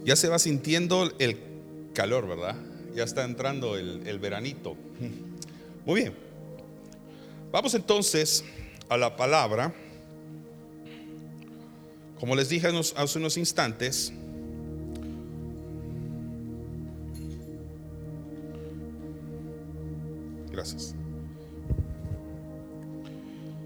Ya 0.05 0.15
se 0.15 0.27
va 0.27 0.37
sintiendo 0.37 1.11
el 1.19 1.39
calor, 1.93 2.27
¿verdad? 2.27 2.55
Ya 2.95 3.03
está 3.03 3.23
entrando 3.23 3.77
el, 3.77 4.19
veranito. 4.19 4.75
Muy 5.85 6.01
bien. 6.01 6.13
Vamos 7.51 7.73
entonces 7.73 8.43
a 8.89 8.97
la 8.97 9.15
palabra. 9.15 9.73
Como 12.19 12.35
les 12.35 12.49
dije 12.49 12.67
hace 12.95 13.19
unos 13.19 13.37
instantes, 13.37 14.13
gracias. 20.51 20.95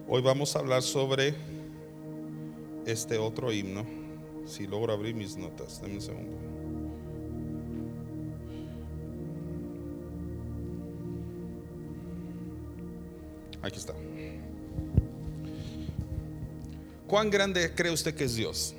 Hoy 0.07 0.21
vamos 0.21 0.55
a 0.55 0.59
hablar 0.59 0.81
sobre 0.81 1.35
este 2.85 3.17
otro 3.17 3.51
himno. 3.51 4.06
Si 4.47 4.65
logro 4.65 4.93
abrir 4.93 5.13
mis 5.13 5.35
notas, 5.35 5.81
denme 5.81 5.95
un 5.95 6.01
segundo. 6.01 6.37
Aquí 13.61 13.77
está. 13.77 13.93
¿Cuán 17.07 17.29
grande 17.29 17.73
cree 17.75 17.91
usted 17.91 18.15
que 18.15 18.23
es 18.23 18.35
Dios? 18.35 18.73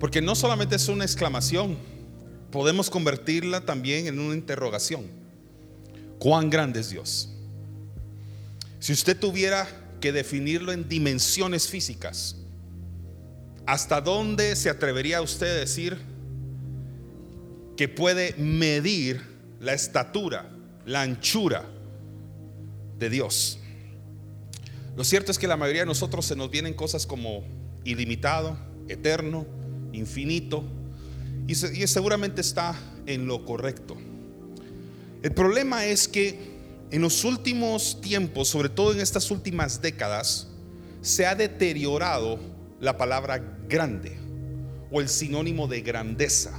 Porque 0.00 0.20
no 0.20 0.34
solamente 0.34 0.76
es 0.76 0.88
una 0.88 1.04
exclamación, 1.04 1.78
podemos 2.50 2.90
convertirla 2.90 3.64
también 3.64 4.06
en 4.06 4.18
una 4.18 4.34
interrogación. 4.34 5.04
¿Cuán 6.18 6.50
grande 6.50 6.80
es 6.80 6.90
Dios? 6.90 7.30
Si 8.80 8.92
usted 8.92 9.18
tuviera 9.18 9.83
que 10.04 10.12
definirlo 10.12 10.70
en 10.70 10.86
dimensiones 10.86 11.66
físicas. 11.66 12.36
¿Hasta 13.64 14.02
dónde 14.02 14.54
se 14.54 14.68
atrevería 14.68 15.22
usted 15.22 15.46
a 15.46 15.54
decir 15.54 15.96
que 17.74 17.88
puede 17.88 18.34
medir 18.34 19.22
la 19.60 19.72
estatura, 19.72 20.50
la 20.84 21.00
anchura 21.00 21.64
de 22.98 23.08
Dios? 23.08 23.58
Lo 24.94 25.04
cierto 25.04 25.32
es 25.32 25.38
que 25.38 25.48
la 25.48 25.56
mayoría 25.56 25.80
de 25.80 25.86
nosotros 25.86 26.26
se 26.26 26.36
nos 26.36 26.50
vienen 26.50 26.74
cosas 26.74 27.06
como 27.06 27.42
ilimitado, 27.84 28.58
eterno, 28.88 29.46
infinito, 29.94 30.64
y, 31.46 31.52
y 31.52 31.86
seguramente 31.86 32.42
está 32.42 32.78
en 33.06 33.26
lo 33.26 33.46
correcto. 33.46 33.96
El 35.22 35.32
problema 35.32 35.86
es 35.86 36.08
que 36.08 36.53
en 36.94 37.02
los 37.02 37.24
últimos 37.24 38.00
tiempos, 38.00 38.46
sobre 38.46 38.68
todo 38.68 38.92
en 38.92 39.00
estas 39.00 39.32
últimas 39.32 39.82
décadas, 39.82 40.46
se 41.00 41.26
ha 41.26 41.34
deteriorado 41.34 42.38
la 42.78 42.96
palabra 42.96 43.42
grande 43.68 44.16
o 44.92 45.00
el 45.00 45.08
sinónimo 45.08 45.66
de 45.66 45.80
grandeza. 45.80 46.56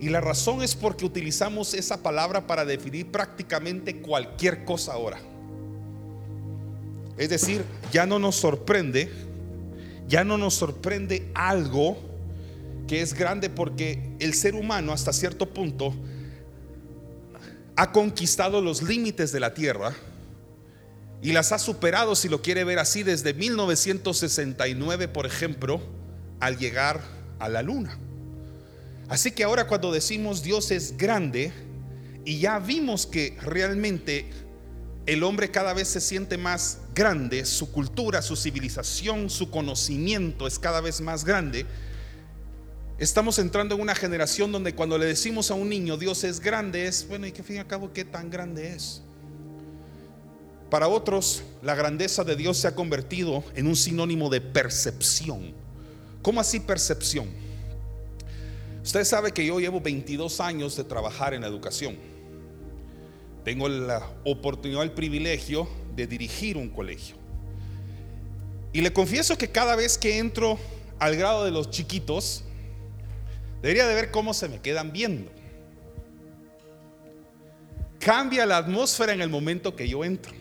Y 0.00 0.08
la 0.08 0.20
razón 0.20 0.64
es 0.64 0.74
porque 0.74 1.04
utilizamos 1.04 1.72
esa 1.74 2.02
palabra 2.02 2.48
para 2.48 2.64
definir 2.64 3.12
prácticamente 3.12 4.00
cualquier 4.00 4.64
cosa 4.64 4.94
ahora. 4.94 5.20
Es 7.16 7.28
decir, 7.28 7.62
ya 7.92 8.06
no 8.06 8.18
nos 8.18 8.34
sorprende, 8.34 9.08
ya 10.08 10.24
no 10.24 10.36
nos 10.36 10.54
sorprende 10.54 11.30
algo 11.32 11.96
que 12.88 13.02
es 13.02 13.14
grande 13.14 13.48
porque 13.48 14.16
el 14.18 14.34
ser 14.34 14.56
humano 14.56 14.92
hasta 14.92 15.12
cierto 15.12 15.48
punto 15.54 15.94
ha 17.80 17.92
conquistado 17.92 18.60
los 18.60 18.82
límites 18.82 19.32
de 19.32 19.40
la 19.40 19.54
Tierra 19.54 19.94
y 21.22 21.32
las 21.32 21.50
ha 21.50 21.58
superado, 21.58 22.14
si 22.14 22.28
lo 22.28 22.42
quiere 22.42 22.62
ver 22.62 22.78
así, 22.78 23.04
desde 23.04 23.32
1969, 23.32 25.08
por 25.08 25.24
ejemplo, 25.24 25.80
al 26.40 26.58
llegar 26.58 27.00
a 27.38 27.48
la 27.48 27.62
Luna. 27.62 27.98
Así 29.08 29.30
que 29.30 29.44
ahora 29.44 29.66
cuando 29.66 29.92
decimos 29.92 30.42
Dios 30.42 30.70
es 30.72 30.98
grande 30.98 31.54
y 32.26 32.40
ya 32.40 32.58
vimos 32.58 33.06
que 33.06 33.38
realmente 33.40 34.28
el 35.06 35.22
hombre 35.22 35.50
cada 35.50 35.72
vez 35.72 35.88
se 35.88 36.02
siente 36.02 36.36
más 36.36 36.80
grande, 36.94 37.46
su 37.46 37.72
cultura, 37.72 38.20
su 38.20 38.36
civilización, 38.36 39.30
su 39.30 39.50
conocimiento 39.50 40.46
es 40.46 40.58
cada 40.58 40.82
vez 40.82 41.00
más 41.00 41.24
grande, 41.24 41.64
Estamos 43.00 43.38
entrando 43.38 43.74
en 43.74 43.80
una 43.80 43.94
generación 43.94 44.52
donde 44.52 44.74
cuando 44.74 44.98
le 44.98 45.06
decimos 45.06 45.50
a 45.50 45.54
un 45.54 45.70
niño 45.70 45.96
Dios 45.96 46.22
es 46.22 46.38
grande, 46.38 46.86
es 46.86 47.08
bueno, 47.08 47.26
y 47.26 47.32
que 47.32 47.42
fin 47.42 47.56
y 47.56 47.58
al 47.60 47.66
cabo, 47.66 47.90
¿qué 47.94 48.04
tan 48.04 48.28
grande 48.28 48.74
es? 48.74 49.00
Para 50.68 50.86
otros, 50.86 51.42
la 51.62 51.74
grandeza 51.74 52.24
de 52.24 52.36
Dios 52.36 52.58
se 52.58 52.68
ha 52.68 52.74
convertido 52.74 53.42
en 53.54 53.68
un 53.68 53.74
sinónimo 53.74 54.28
de 54.28 54.42
percepción. 54.42 55.54
¿Cómo 56.20 56.42
así 56.42 56.60
percepción? 56.60 57.30
Usted 58.84 59.04
sabe 59.04 59.32
que 59.32 59.46
yo 59.46 59.58
llevo 59.58 59.80
22 59.80 60.38
años 60.38 60.76
de 60.76 60.84
trabajar 60.84 61.32
en 61.32 61.40
la 61.40 61.46
educación. 61.46 61.96
Tengo 63.46 63.66
la 63.70 64.06
oportunidad, 64.26 64.82
el 64.82 64.92
privilegio 64.92 65.66
de 65.96 66.06
dirigir 66.06 66.58
un 66.58 66.68
colegio. 66.68 67.16
Y 68.74 68.82
le 68.82 68.92
confieso 68.92 69.38
que 69.38 69.48
cada 69.48 69.74
vez 69.74 69.96
que 69.96 70.18
entro 70.18 70.58
al 70.98 71.16
grado 71.16 71.46
de 71.46 71.50
los 71.50 71.70
chiquitos, 71.70 72.44
Debería 73.62 73.86
de 73.86 73.94
ver 73.94 74.10
cómo 74.10 74.32
se 74.32 74.48
me 74.48 74.60
quedan 74.60 74.92
viendo. 74.92 75.30
Cambia 77.98 78.46
la 78.46 78.56
atmósfera 78.56 79.12
en 79.12 79.20
el 79.20 79.28
momento 79.28 79.76
que 79.76 79.88
yo 79.88 80.04
entro. 80.04 80.32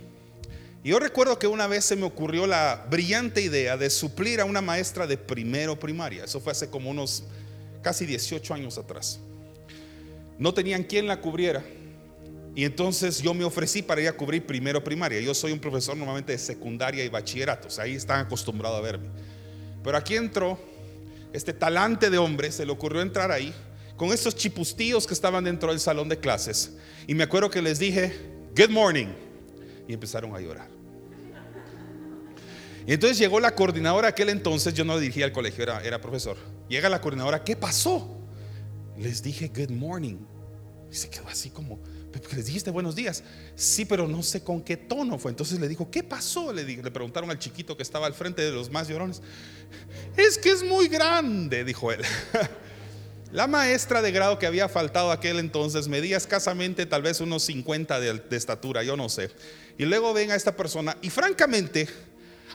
Yo 0.82 0.98
recuerdo 0.98 1.38
que 1.38 1.48
una 1.48 1.68
vez 1.68 1.84
se 1.84 1.98
me 1.98 2.06
ocurrió 2.06 2.48
la 2.48 2.86
brillante 2.90 3.42
idea 3.42 3.76
de 3.76 3.90
suplir 3.90 4.40
a 4.40 4.46
una 4.46 4.62
maestra 4.62 5.06
de 5.06 5.18
primero 5.18 5.78
primaria. 5.78 6.24
Eso 6.24 6.40
fue 6.40 6.54
hace 6.54 6.70
como 6.70 6.90
unos 6.90 7.26
casi 7.82 8.06
18 8.06 8.54
años 8.54 8.78
atrás. 8.78 9.20
No 10.38 10.54
tenían 10.54 10.84
quien 10.84 11.06
la 11.06 11.20
cubriera. 11.20 11.62
Y 12.56 12.64
entonces 12.64 13.22
yo 13.22 13.34
me 13.34 13.44
ofrecí 13.44 13.82
para 13.82 14.02
ir 14.02 14.08
a 14.08 14.14
cubrir 14.14 14.46
primero 14.46 14.82
primaria. 14.82 15.20
Yo 15.20 15.34
soy 15.34 15.52
un 15.52 15.60
profesor 15.60 15.98
normalmente 15.98 16.32
de 16.32 16.38
secundaria 16.38 17.04
y 17.04 17.10
bachillerato. 17.10 17.68
ahí 17.82 17.96
están 17.96 18.22
acostumbrados 18.22 18.80
a 18.80 18.82
verme. 18.82 19.10
Pero 19.84 19.98
aquí 19.98 20.16
entró 20.16 20.58
este 21.34 21.54
talante 21.54 22.10
de 22.10 22.18
hombre, 22.18 22.52
se 22.52 22.66
le 22.66 22.72
ocurrió 22.72 23.02
entrar 23.02 23.32
ahí 23.32 23.54
con 23.96 24.14
estos 24.14 24.36
chipustíos 24.36 25.06
que 25.06 25.14
estaban 25.14 25.44
dentro 25.44 25.70
del 25.70 25.80
salón 25.80 26.10
de 26.10 26.18
clases. 26.18 26.78
Y 27.06 27.16
me 27.16 27.24
acuerdo 27.24 27.50
que 27.50 27.62
les 27.62 27.80
dije, 27.80 28.14
Good 28.56 28.70
morning. 28.70 29.08
Y 29.88 29.94
empezaron 29.94 30.36
a 30.36 30.40
llorar. 30.40 30.70
Y 32.88 32.94
entonces 32.94 33.18
llegó 33.20 33.40
la 33.40 33.54
coordinadora 33.54 34.08
aquel 34.08 34.30
entonces, 34.30 34.74
yo 34.74 34.84
no 34.84 34.98
dirigía 34.98 35.26
al 35.26 35.32
colegio, 35.32 35.64
era, 35.64 35.82
era 35.82 36.02
profesor. 36.02 36.38
Llega 36.68 36.90
la 36.90 37.02
coordinadora, 37.02 37.44
¿qué 37.44 37.56
pasó? 37.56 38.18
Les 38.98 39.22
dije, 39.22 39.52
Good 39.54 39.72
morning. 39.72 40.18
Y 40.92 40.96
se 40.96 41.10
quedó 41.10 41.28
así 41.28 41.50
como, 41.50 41.80
les 42.36 42.46
dijiste 42.46 42.72
buenos 42.72 42.96
días. 42.96 43.24
Sí, 43.56 43.86
pero 43.86 44.08
no 44.08 44.24
sé 44.24 44.44
con 44.44 44.62
qué 44.62 44.78
tono 44.78 45.18
fue. 45.18 45.32
Entonces 45.32 45.60
le 45.60 45.68
dijo, 45.68 45.90
¿qué 45.90 46.04
pasó? 46.04 46.52
Le, 46.54 46.64
preguntaron 46.92 47.30
al 47.30 47.40
chiquito 47.40 47.76
que 47.76 47.84
estaba 47.84 48.08
al 48.08 48.14
frente 48.14 48.42
de 48.42 48.52
los 48.52 48.70
más 48.70 48.88
llorones. 48.88 49.22
Es 50.18 50.38
que 50.38 50.52
es 50.52 50.64
muy 50.64 50.88
grande, 50.88 51.64
dijo 51.64 51.92
él. 51.92 52.02
La 53.32 53.46
maestra 53.46 54.02
de 54.02 54.12
grado 54.12 54.40
que 54.40 54.48
había 54.48 54.68
faltado 54.68 55.12
aquel 55.12 55.38
entonces 55.38 55.88
medía 55.88 56.18
escasamente 56.18 56.88
tal 56.88 57.04
vez 57.04 57.22
unos 57.22 57.44
50 57.44 58.00
de, 58.00 58.14
de, 58.14 58.38
estatura, 58.38 58.82
yo 58.82 58.98
no 58.98 59.08
sé. 59.08 59.30
Y 59.78 59.86
luego 59.86 60.14
ven 60.14 60.32
a 60.32 60.36
esta 60.36 60.56
persona 60.56 60.98
y 61.04 61.12
francamente, 61.12 61.88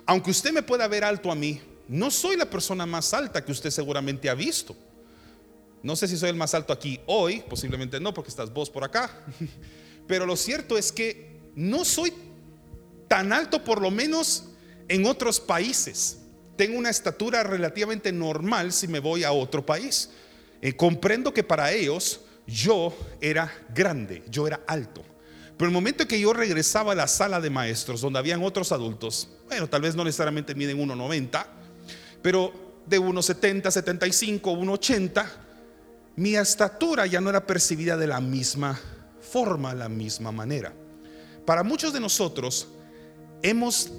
aunque 0.04 0.32
usted 0.32 0.52
me 0.52 0.64
pueda 0.64 0.88
ver 0.88 1.04
alto 1.04 1.30
a 1.30 1.36
mí, 1.36 1.60
no 1.86 2.10
soy 2.10 2.36
la 2.36 2.50
persona 2.50 2.86
más 2.86 3.14
alta 3.14 3.44
que 3.44 3.52
usted 3.52 3.70
seguramente 3.70 4.28
ha 4.28 4.34
visto. 4.34 4.76
No 5.84 5.96
sé 5.96 6.08
si 6.08 6.16
soy 6.16 6.30
el 6.30 6.36
más 6.36 6.54
alto 6.54 6.72
aquí 6.72 6.98
hoy, 7.04 7.44
posiblemente 7.46 8.00
no, 8.00 8.14
porque 8.14 8.30
estás 8.30 8.50
vos 8.50 8.70
por 8.70 8.84
acá. 8.84 9.10
Pero 10.08 10.24
lo 10.24 10.34
cierto 10.34 10.78
es 10.78 10.90
que 10.90 11.38
no 11.54 11.84
soy 11.84 12.10
tan 13.06 13.34
alto 13.34 13.62
por 13.62 13.82
lo 13.82 13.90
menos 13.90 14.44
en 14.88 15.04
otros 15.04 15.40
países. 15.40 16.20
Tengo 16.56 16.78
una 16.78 16.88
estatura 16.88 17.42
relativamente 17.42 18.12
normal 18.12 18.72
si 18.72 18.88
me 18.88 18.98
voy 18.98 19.24
a 19.24 19.32
otro 19.32 19.66
país. 19.66 20.08
Eh, 20.62 20.74
comprendo 20.74 21.34
que 21.34 21.44
para 21.44 21.70
ellos 21.70 22.22
yo 22.46 22.96
era 23.20 23.52
grande, 23.74 24.22
yo 24.30 24.46
era 24.46 24.62
alto. 24.66 25.04
Pero 25.58 25.68
el 25.68 25.74
momento 25.74 26.08
que 26.08 26.18
yo 26.18 26.32
regresaba 26.32 26.92
a 26.92 26.96
la 26.96 27.08
sala 27.08 27.42
de 27.42 27.50
maestros, 27.50 28.00
donde 28.00 28.18
habían 28.18 28.42
otros 28.42 28.72
adultos, 28.72 29.28
bueno, 29.48 29.68
tal 29.68 29.82
vez 29.82 29.94
no 29.94 30.02
necesariamente 30.02 30.54
miden 30.54 30.78
1,90, 30.78 31.46
pero 32.22 32.80
de 32.86 32.98
1,70, 32.98 33.70
75, 33.70 34.50
1,80, 34.50 35.43
mi 36.16 36.36
estatura 36.36 37.06
ya 37.06 37.20
no 37.20 37.30
era 37.30 37.46
percibida 37.46 37.96
de 37.96 38.06
la 38.06 38.20
misma 38.20 38.78
forma, 39.20 39.74
la 39.74 39.88
misma 39.88 40.30
manera. 40.30 40.72
Para 41.44 41.62
muchos 41.62 41.92
de 41.92 42.00
nosotros 42.00 42.68
hemos 43.42 43.92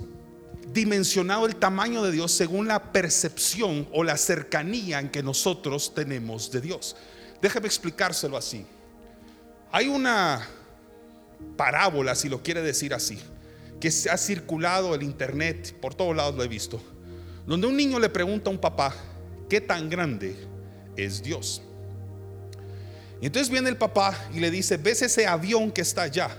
dimensionado 0.73 1.45
el 1.45 1.55
tamaño 1.55 2.03
de 2.03 2.11
Dios 2.11 2.31
según 2.31 2.67
la 2.67 2.91
percepción 2.91 3.87
o 3.91 4.03
la 4.03 4.17
cercanía 4.17 4.99
en 4.99 5.09
que 5.09 5.21
nosotros 5.21 5.93
tenemos 5.93 6.51
de 6.51 6.61
Dios. 6.61 6.95
Déjeme 7.41 7.67
explicárselo 7.67 8.37
así. 8.37 8.65
Hay 9.71 9.87
una 9.87 10.47
parábola, 11.57 12.15
si 12.15 12.29
lo 12.29 12.41
quiere 12.41 12.61
decir 12.61 12.93
así, 12.93 13.19
que 13.79 13.91
se 13.91 14.09
ha 14.09 14.17
circulado 14.17 14.95
el 14.95 15.03
internet, 15.03 15.75
por 15.81 15.93
todos 15.93 16.15
lados 16.15 16.35
lo 16.35 16.43
he 16.43 16.47
visto, 16.47 16.81
donde 17.45 17.67
un 17.67 17.75
niño 17.75 17.99
le 17.99 18.09
pregunta 18.09 18.49
a 18.49 18.53
un 18.53 18.59
papá, 18.59 18.95
¿qué 19.49 19.61
tan 19.61 19.89
grande 19.89 20.35
es 20.95 21.21
Dios? 21.21 21.61
Y 23.21 23.27
entonces 23.27 23.49
viene 23.49 23.69
el 23.69 23.77
papá 23.77 24.17
y 24.33 24.39
le 24.39 24.51
dice, 24.51 24.77
¿ves 24.77 25.01
ese 25.01 25.27
avión 25.27 25.71
que 25.71 25.81
está 25.81 26.03
allá? 26.03 26.35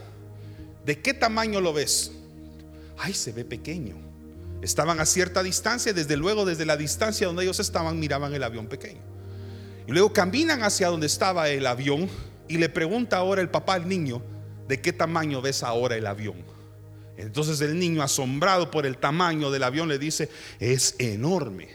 ¿De 0.84 1.00
qué 1.00 1.14
tamaño 1.14 1.60
lo 1.60 1.72
ves? 1.72 2.12
Ay, 2.98 3.14
se 3.14 3.32
ve 3.32 3.44
pequeño. 3.44 3.96
Estaban 4.62 5.00
a 5.00 5.06
cierta 5.06 5.42
distancia, 5.42 5.92
desde 5.92 6.16
luego 6.16 6.44
desde 6.44 6.64
la 6.64 6.76
distancia 6.76 7.26
donde 7.26 7.42
ellos 7.42 7.60
estaban 7.60 7.98
miraban 7.98 8.34
el 8.34 8.42
avión 8.42 8.66
pequeño. 8.66 9.00
Y 9.86 9.92
luego 9.92 10.12
caminan 10.12 10.62
hacia 10.62 10.88
donde 10.88 11.06
estaba 11.06 11.48
el 11.48 11.66
avión 11.66 12.08
y 12.48 12.58
le 12.58 12.68
pregunta 12.68 13.18
ahora 13.18 13.40
el 13.40 13.50
papá 13.50 13.74
al 13.74 13.88
niño, 13.88 14.22
¿de 14.68 14.80
qué 14.80 14.92
tamaño 14.92 15.40
ves 15.40 15.62
ahora 15.62 15.96
el 15.96 16.06
avión? 16.06 16.36
Entonces 17.16 17.60
el 17.60 17.78
niño, 17.78 18.02
asombrado 18.02 18.70
por 18.70 18.86
el 18.86 18.98
tamaño 18.98 19.50
del 19.50 19.62
avión, 19.62 19.88
le 19.88 19.98
dice, 19.98 20.28
es 20.60 20.94
enorme. 20.98 21.68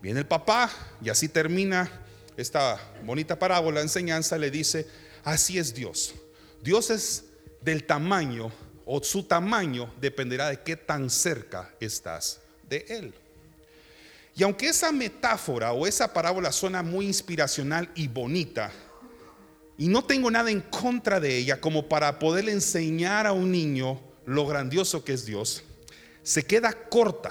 Viene 0.00 0.20
el 0.20 0.26
papá 0.26 0.70
y 1.02 1.08
así 1.08 1.28
termina 1.28 1.90
esta 2.36 2.78
bonita 3.04 3.38
parábola, 3.38 3.80
enseñanza, 3.80 4.38
le 4.38 4.50
dice, 4.50 4.86
así 5.24 5.58
es 5.58 5.74
Dios. 5.74 6.14
Dios 6.62 6.90
es 6.90 7.24
del 7.62 7.84
tamaño 7.84 8.52
o 8.84 9.02
su 9.02 9.24
tamaño 9.24 9.92
dependerá 10.00 10.48
de 10.48 10.62
qué 10.62 10.76
tan 10.76 11.10
cerca 11.10 11.74
estás 11.80 12.40
de 12.68 12.84
Él. 12.88 13.14
Y 14.34 14.42
aunque 14.42 14.68
esa 14.68 14.92
metáfora 14.92 15.72
o 15.72 15.86
esa 15.86 16.12
parábola 16.12 16.52
suena 16.52 16.82
muy 16.82 17.06
inspiracional 17.06 17.90
y 17.94 18.06
bonita, 18.06 18.70
y 19.78 19.88
no 19.88 20.04
tengo 20.04 20.30
nada 20.30 20.50
en 20.50 20.60
contra 20.60 21.20
de 21.20 21.36
ella 21.36 21.60
como 21.60 21.88
para 21.88 22.18
poder 22.18 22.48
enseñar 22.48 23.26
a 23.26 23.32
un 23.32 23.50
niño 23.50 24.00
lo 24.24 24.46
grandioso 24.46 25.04
que 25.04 25.12
es 25.12 25.26
Dios, 25.26 25.62
se 26.22 26.44
queda 26.44 26.72
corta. 26.72 27.30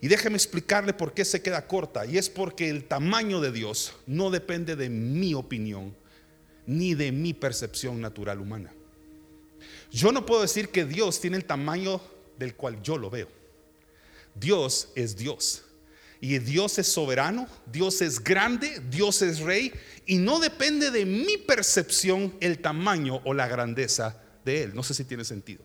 Y 0.00 0.08
déjeme 0.08 0.36
explicarle 0.36 0.94
por 0.94 1.12
qué 1.12 1.24
se 1.24 1.42
queda 1.42 1.66
corta. 1.66 2.06
Y 2.06 2.16
es 2.16 2.30
porque 2.30 2.70
el 2.70 2.84
tamaño 2.84 3.40
de 3.40 3.52
Dios 3.52 3.94
no 4.06 4.30
depende 4.30 4.76
de 4.76 4.88
mi 4.88 5.34
opinión 5.34 5.94
ni 6.66 6.94
de 6.94 7.12
mi 7.12 7.34
percepción 7.34 8.00
natural 8.00 8.40
humana. 8.40 8.72
Yo 9.90 10.12
no 10.12 10.24
puedo 10.24 10.42
decir 10.42 10.68
que 10.68 10.84
Dios 10.84 11.20
tiene 11.20 11.36
el 11.36 11.44
tamaño 11.44 12.00
del 12.38 12.54
cual 12.54 12.80
yo 12.82 12.96
lo 12.96 13.10
veo. 13.10 13.28
Dios 14.34 14.88
es 14.94 15.16
Dios. 15.16 15.64
Y 16.22 16.38
Dios 16.38 16.78
es 16.78 16.86
soberano, 16.86 17.48
Dios 17.70 18.02
es 18.02 18.22
grande, 18.22 18.80
Dios 18.90 19.20
es 19.22 19.40
rey. 19.40 19.72
Y 20.06 20.18
no 20.18 20.38
depende 20.38 20.90
de 20.90 21.04
mi 21.04 21.36
percepción 21.38 22.34
el 22.40 22.58
tamaño 22.58 23.20
o 23.24 23.34
la 23.34 23.48
grandeza 23.48 24.22
de 24.44 24.64
Él. 24.64 24.74
No 24.74 24.82
sé 24.82 24.94
si 24.94 25.04
tiene 25.04 25.24
sentido. 25.24 25.64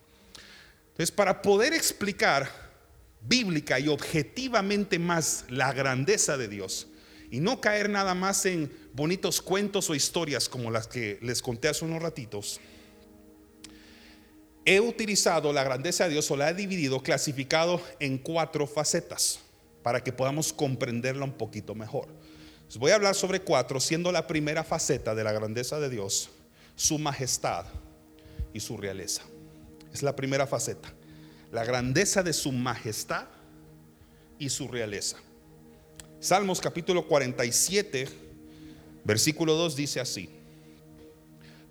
Entonces, 0.92 1.12
para 1.12 1.42
poder 1.42 1.74
explicar 1.74 2.65
bíblica 3.28 3.80
y 3.80 3.88
objetivamente 3.88 5.00
más 5.00 5.46
la 5.50 5.74
grandeza 5.74 6.38
de 6.38 6.48
Dios, 6.48 6.88
y 7.32 7.40
no 7.40 7.60
caer 7.60 7.90
nada 7.90 8.14
más 8.14 8.46
en 8.46 8.72
bonitos 8.94 9.42
cuentos 9.42 9.90
o 9.90 9.96
historias 9.96 10.48
como 10.48 10.72
las 10.72 10.88
que 10.88 11.20
les 11.22 11.42
conté 11.42 11.68
hace 11.68 11.84
unos 11.84 12.02
ratitos, 12.02 12.60
he 14.66 14.80
utilizado 14.80 15.54
la 15.54 15.64
grandeza 15.64 16.06
de 16.06 16.12
Dios 16.12 16.30
o 16.32 16.36
la 16.36 16.50
he 16.50 16.54
dividido, 16.54 17.04
clasificado 17.04 17.82
en 18.00 18.18
cuatro 18.18 18.66
facetas 18.68 19.40
para 19.84 20.04
que 20.04 20.12
podamos 20.12 20.52
comprenderla 20.52 21.26
un 21.26 21.34
poquito 21.34 21.76
mejor. 21.76 22.08
voy 22.78 22.92
a 22.92 22.96
hablar 22.96 23.14
sobre 23.14 23.42
cuatro, 23.42 23.80
siendo 23.80 24.12
la 24.12 24.26
primera 24.26 24.64
faceta 24.64 25.14
de 25.14 25.24
la 25.24 25.32
grandeza 25.32 25.80
de 25.80 25.90
Dios, 25.90 26.30
su 26.76 26.98
majestad 26.98 27.66
y 28.54 28.60
su 28.60 28.78
realeza. 28.78 29.22
Es 29.94 30.02
la 30.02 30.16
primera 30.16 30.48
faceta, 30.48 30.92
la 31.52 31.64
grandeza 31.64 32.24
de 32.24 32.34
su 32.34 32.52
majestad 32.52 33.28
y 34.40 34.50
su 34.50 34.68
realeza. 34.68 35.18
Salmos 36.20 36.60
capítulo 36.60 37.08
47, 37.08 38.08
versículo 39.04 39.54
2 39.54 39.76
dice 39.76 40.00
así, 40.00 40.30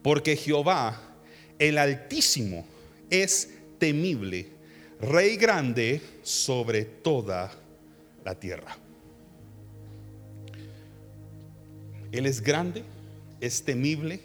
porque 0.03 0.37
Jehová, 0.37 1.01
el 1.59 1.79
Altísimo, 1.79 2.67
es 3.11 3.51
temible, 3.79 4.55
Rey 5.01 5.37
grande 5.37 6.01
sobre 6.23 6.85
toda 6.85 7.53
la 8.25 8.39
tierra. 8.39 8.79
Él 12.13 12.27
es 12.27 12.41
grande, 12.41 12.85
es 13.41 13.65
temible 13.65 14.21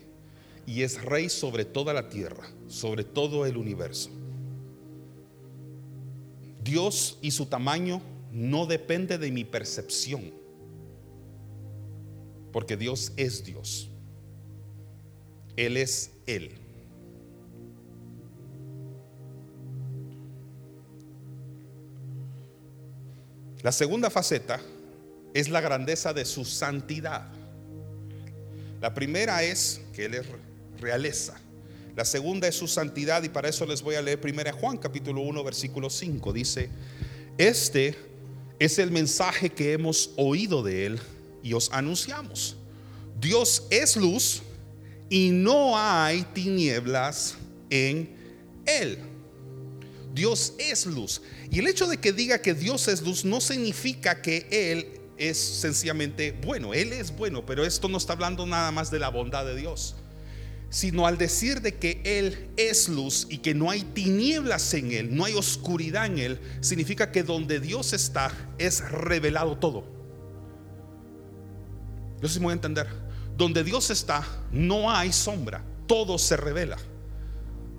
y 0.68 0.84
es 0.84 1.02
rey 1.02 1.28
sobre 1.28 1.66
toda 1.66 1.92
la 1.92 2.08
tierra, 2.08 2.48
sobre 2.68 3.04
todo 3.04 3.48
el 3.48 3.58
universo. 3.58 4.12
Dios 6.64 7.18
y 7.22 7.32
su 7.32 7.46
tamaño 7.46 8.02
no 8.32 8.66
depende 8.66 9.18
de 9.18 9.32
mi 9.32 9.44
percepción, 9.44 10.34
porque 12.52 12.78
Dios 12.78 13.14
es 13.18 13.44
Dios. 13.44 13.90
Él 15.56 15.78
es 15.78 16.12
Él. 16.26 16.52
La 23.62 23.74
segunda 23.74 24.10
faceta 24.10 24.62
es 25.34 25.50
la 25.50 25.60
grandeza 25.60 26.14
de 26.14 26.24
su 26.24 26.46
santidad. 26.46 27.28
La 28.80 28.94
primera 28.94 29.44
es 29.44 29.82
que 29.94 30.06
Él 30.06 30.16
es 30.16 30.26
realeza. 30.80 31.40
La 32.00 32.06
segunda 32.06 32.48
es 32.48 32.56
su 32.56 32.70
santidad 32.70 33.24
y 33.24 33.28
para 33.28 33.50
eso 33.50 33.66
les 33.66 33.82
voy 33.82 33.96
a 33.96 34.02
leer 34.02 34.22
primero 34.22 34.54
Juan 34.54 34.78
capítulo 34.78 35.20
1 35.20 35.44
versículo 35.44 35.90
5. 35.90 36.32
Dice, 36.32 36.70
este 37.38 37.94
es 38.58 38.80
el 38.80 38.90
mensaje 38.90 39.50
que 39.50 39.74
hemos 39.74 40.12
oído 40.16 40.64
de 40.64 40.86
Él 40.86 41.00
y 41.44 41.52
os 41.52 41.70
anunciamos. 41.74 42.56
Dios 43.20 43.68
es 43.70 43.98
luz 43.98 44.42
y 45.10 45.32
no 45.32 45.78
hay 45.78 46.22
tinieblas 46.34 47.36
en 47.70 48.16
Él. 48.66 49.00
Dios 50.14 50.54
es 50.58 50.86
luz. 50.86 51.22
Y 51.52 51.60
el 51.60 51.68
hecho 51.68 51.86
de 51.86 51.98
que 51.98 52.14
diga 52.14 52.42
que 52.42 52.54
Dios 52.54 52.88
es 52.88 53.02
luz 53.02 53.26
no 53.26 53.42
significa 53.42 54.22
que 54.22 54.48
Él 54.52 54.88
es 55.18 55.38
sencillamente 55.38 56.32
bueno. 56.32 56.74
Él 56.74 56.94
es 56.94 57.14
bueno, 57.14 57.46
pero 57.46 57.66
esto 57.66 57.90
no 57.90 57.98
está 57.98 58.14
hablando 58.14 58.46
nada 58.46 58.72
más 58.72 58.90
de 58.90 59.00
la 59.00 59.10
bondad 59.10 59.44
de 59.44 59.58
Dios. 59.58 59.96
Sino 60.70 61.08
al 61.08 61.18
decir 61.18 61.62
de 61.62 61.76
que 61.76 62.02
Él 62.04 62.50
es 62.58 62.90
luz 62.90 63.26
y 63.30 63.40
que 63.40 63.56
no 63.56 63.72
hay 63.72 63.82
tinieblas 63.82 64.74
en 64.74 64.92
Él, 64.92 65.16
no 65.16 65.26
hay 65.26 65.34
oscuridad 65.34 66.06
en 66.06 66.20
Él, 66.20 66.40
significa 66.62 67.12
que 67.12 67.24
donde 67.24 67.60
Dios 67.60 67.94
está 67.94 68.32
es 68.58 68.88
revelado 68.92 69.58
todo. 69.58 69.84
Yo 72.22 72.28
sí 72.28 72.40
me 72.40 72.46
voy 72.46 72.52
a 72.52 72.56
entender. 72.56 72.88
Donde 73.38 73.64
Dios 73.64 73.90
está 73.90 74.26
no 74.52 74.92
hay 74.92 75.12
sombra, 75.12 75.64
todo 75.88 76.18
se 76.18 76.38
revela. 76.38 76.78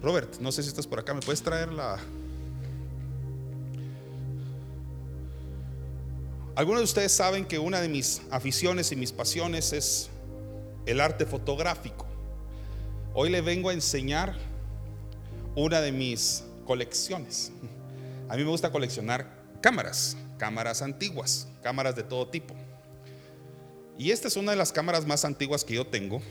Robert, 0.03 0.39
no 0.41 0.51
sé 0.51 0.63
si 0.63 0.71
estás 0.71 0.87
por 0.87 0.99
acá, 0.99 1.13
¿me 1.13 1.21
puedes 1.21 1.43
traer 1.43 1.71
la, 1.73 1.99
Algunos 6.61 6.81
de 6.81 6.85
ustedes 6.85 7.13
saben 7.13 7.47
que 7.47 7.59
una 7.59 7.81
de 7.81 7.89
mis 7.89 8.21
aficiones 8.31 8.93
y 8.93 8.97
mis 8.97 9.13
pasiones 9.13 9.73
es 9.73 10.11
el 10.85 11.01
arte 11.01 11.25
fotográfico. 11.25 12.07
Hoy 13.13 13.31
le 13.31 13.41
vengo 13.41 13.71
a 13.71 13.73
enseñar 13.73 14.37
una 15.57 15.81
de 15.81 15.93
mis 15.93 16.45
colecciones. 16.65 17.51
A 18.29 18.37
mí 18.37 18.45
me 18.45 18.51
gusta 18.51 18.71
coleccionar 18.71 19.27
cámaras, 19.61 20.17
cámaras 20.39 20.83
antiguas, 20.83 21.49
cámaras 21.63 21.97
de 21.97 22.05
todo 22.05 22.29
tipo. 22.29 22.55
Y 23.99 24.13
esta 24.13 24.29
es 24.29 24.37
una 24.37 24.53
de 24.53 24.57
las 24.57 24.73
cámaras 24.73 25.07
más 25.07 25.25
antiguas 25.25 25.65
que 25.65 25.75
yo 25.75 25.87
tengo. 25.87 26.23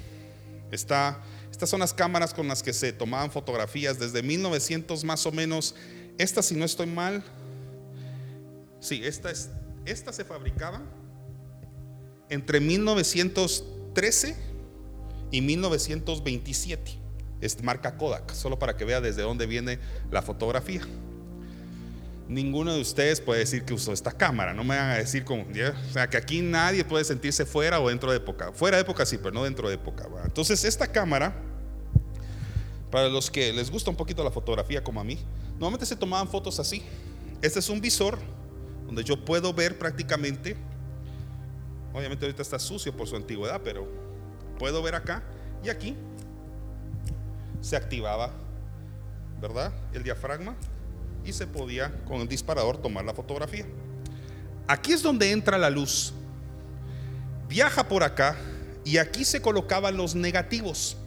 estas 0.71 1.19
son 1.65 1.81
las 1.81 1.93
cámaras 1.93 2.33
con 2.33 2.47
las 2.47 2.63
que 2.63 2.73
se 2.73 2.93
tomaban 2.93 3.29
fotografías 3.29 3.99
desde 3.99 4.23
1900 4.23 5.03
más 5.03 5.25
o 5.25 5.31
menos. 5.31 5.75
Esta, 6.17 6.41
si 6.41 6.55
no 6.55 6.65
estoy 6.65 6.87
mal, 6.87 7.23
sí, 8.79 9.01
esta 9.03 9.29
es 9.31 9.49
esta 9.85 10.13
se 10.13 10.23
fabricaba 10.23 10.81
entre 12.29 12.59
1913 12.59 14.48
y 15.31 15.41
1927. 15.41 16.91
Es 17.41 17.63
marca 17.63 17.97
Kodak, 17.97 18.33
solo 18.33 18.59
para 18.59 18.75
que 18.75 18.85
vea 18.85 18.99
desde 19.01 19.21
dónde 19.21 19.45
viene 19.45 19.79
la 20.11 20.21
fotografía. 20.21 20.81
Ninguno 22.27 22.73
de 22.73 22.81
ustedes 22.81 23.21
puede 23.21 23.39
decir 23.39 23.63
que 23.63 23.73
usó 23.73 23.91
esta 23.91 24.11
cámara. 24.11 24.53
No 24.53 24.63
me 24.63 24.75
van 24.75 24.91
a 24.91 24.95
decir 24.95 25.23
como, 25.23 25.43
o 25.43 25.93
sea, 25.93 26.07
que 26.07 26.17
aquí 26.17 26.41
nadie 26.41 26.83
puede 26.83 27.03
sentirse 27.03 27.45
fuera 27.45 27.79
o 27.79 27.89
dentro 27.89 28.11
de 28.11 28.17
época. 28.17 28.51
Fuera 28.53 28.77
de 28.77 28.81
época 28.81 29.05
sí, 29.05 29.17
pero 29.17 29.31
no 29.31 29.43
dentro 29.43 29.67
de 29.67 29.75
época. 29.75 30.07
Entonces, 30.25 30.63
esta 30.63 30.85
cámara, 30.85 31.33
para 32.91 33.07
los 33.07 33.31
que 33.31 33.51
les 33.53 33.71
gusta 33.71 33.89
un 33.89 33.95
poquito 33.95 34.23
la 34.23 34.31
fotografía 34.31 34.83
como 34.83 34.99
a 34.99 35.03
mí, 35.03 35.17
normalmente 35.53 35.85
se 35.85 35.95
tomaban 35.95 36.27
fotos 36.27 36.59
así. 36.59 36.83
Este 37.41 37.59
es 37.59 37.69
un 37.69 37.81
visor 37.81 38.19
donde 38.85 39.03
yo 39.03 39.23
puedo 39.23 39.53
ver 39.53 39.79
prácticamente, 39.79 40.57
obviamente 41.93 42.25
ahorita 42.25 42.41
está 42.41 42.59
sucio 42.59 42.95
por 42.95 43.07
su 43.07 43.15
antigüedad, 43.15 43.61
pero 43.63 44.08
puedo 44.59 44.83
ver 44.83 44.93
acá 44.93 45.23
y 45.63 45.69
aquí 45.69 45.95
se 47.61 47.75
activaba, 47.75 48.29
¿verdad? 49.41 49.73
El 49.93 50.03
diafragma 50.03 50.55
y 51.25 51.33
se 51.33 51.47
podía 51.47 51.91
con 52.05 52.21
el 52.21 52.27
disparador 52.27 52.77
tomar 52.77 53.05
la 53.05 53.13
fotografía. 53.13 53.65
Aquí 54.67 54.93
es 54.93 55.01
donde 55.01 55.31
entra 55.31 55.57
la 55.57 55.71
luz. 55.71 56.13
Viaja 57.47 57.87
por 57.87 58.03
acá 58.03 58.35
y 58.85 58.97
aquí 58.97 59.25
se 59.25 59.41
colocaban 59.41 59.97
los 59.97 60.13
negativos. 60.13 60.97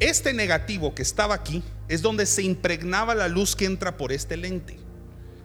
Este 0.00 0.32
negativo 0.32 0.94
que 0.94 1.02
estaba 1.02 1.34
aquí 1.34 1.62
es 1.88 2.02
donde 2.02 2.26
se 2.26 2.42
impregnaba 2.42 3.14
la 3.14 3.28
luz 3.28 3.54
que 3.54 3.66
entra 3.66 3.96
por 3.96 4.12
este 4.12 4.36
lente. 4.36 4.78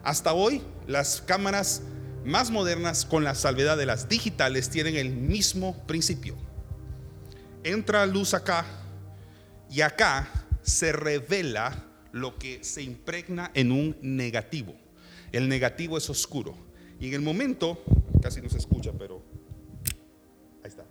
Hasta 0.03 0.33
hoy 0.33 0.63
las 0.87 1.21
cámaras 1.21 1.83
más 2.25 2.49
modernas 2.49 3.05
con 3.05 3.23
la 3.23 3.35
salvedad 3.35 3.77
de 3.77 3.85
las 3.85 4.09
digitales 4.09 4.69
tienen 4.69 4.95
el 4.95 5.11
mismo 5.11 5.77
principio. 5.85 6.46
Entra 7.67 8.05
luz 8.05 8.33
acá 8.33 8.65
y 9.69 9.81
acá 9.81 10.25
se 10.61 10.93
revela 10.93 11.83
lo 12.13 12.39
que 12.39 12.63
se 12.63 12.81
impregna 12.81 13.51
en 13.53 13.73
un 13.73 13.97
negativo. 14.01 14.73
El 15.33 15.49
negativo 15.49 15.97
es 15.97 16.09
oscuro. 16.09 16.55
Y 16.97 17.09
en 17.09 17.15
el 17.15 17.21
momento, 17.21 17.83
casi 18.21 18.41
no 18.41 18.47
se 18.47 18.59
escucha, 18.59 18.93
pero 18.97 19.21
ahí 20.63 20.69
está, 20.69 20.85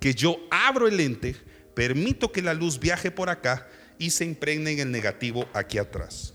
que 0.00 0.14
yo 0.14 0.36
abro 0.50 0.88
el 0.88 0.96
lente, 0.96 1.36
permito 1.76 2.32
que 2.32 2.42
la 2.42 2.54
luz 2.54 2.80
viaje 2.80 3.12
por 3.12 3.30
acá 3.30 3.68
y 3.96 4.10
se 4.10 4.24
impregne 4.24 4.72
en 4.72 4.80
el 4.80 4.90
negativo 4.90 5.46
aquí 5.52 5.78
atrás. 5.78 6.34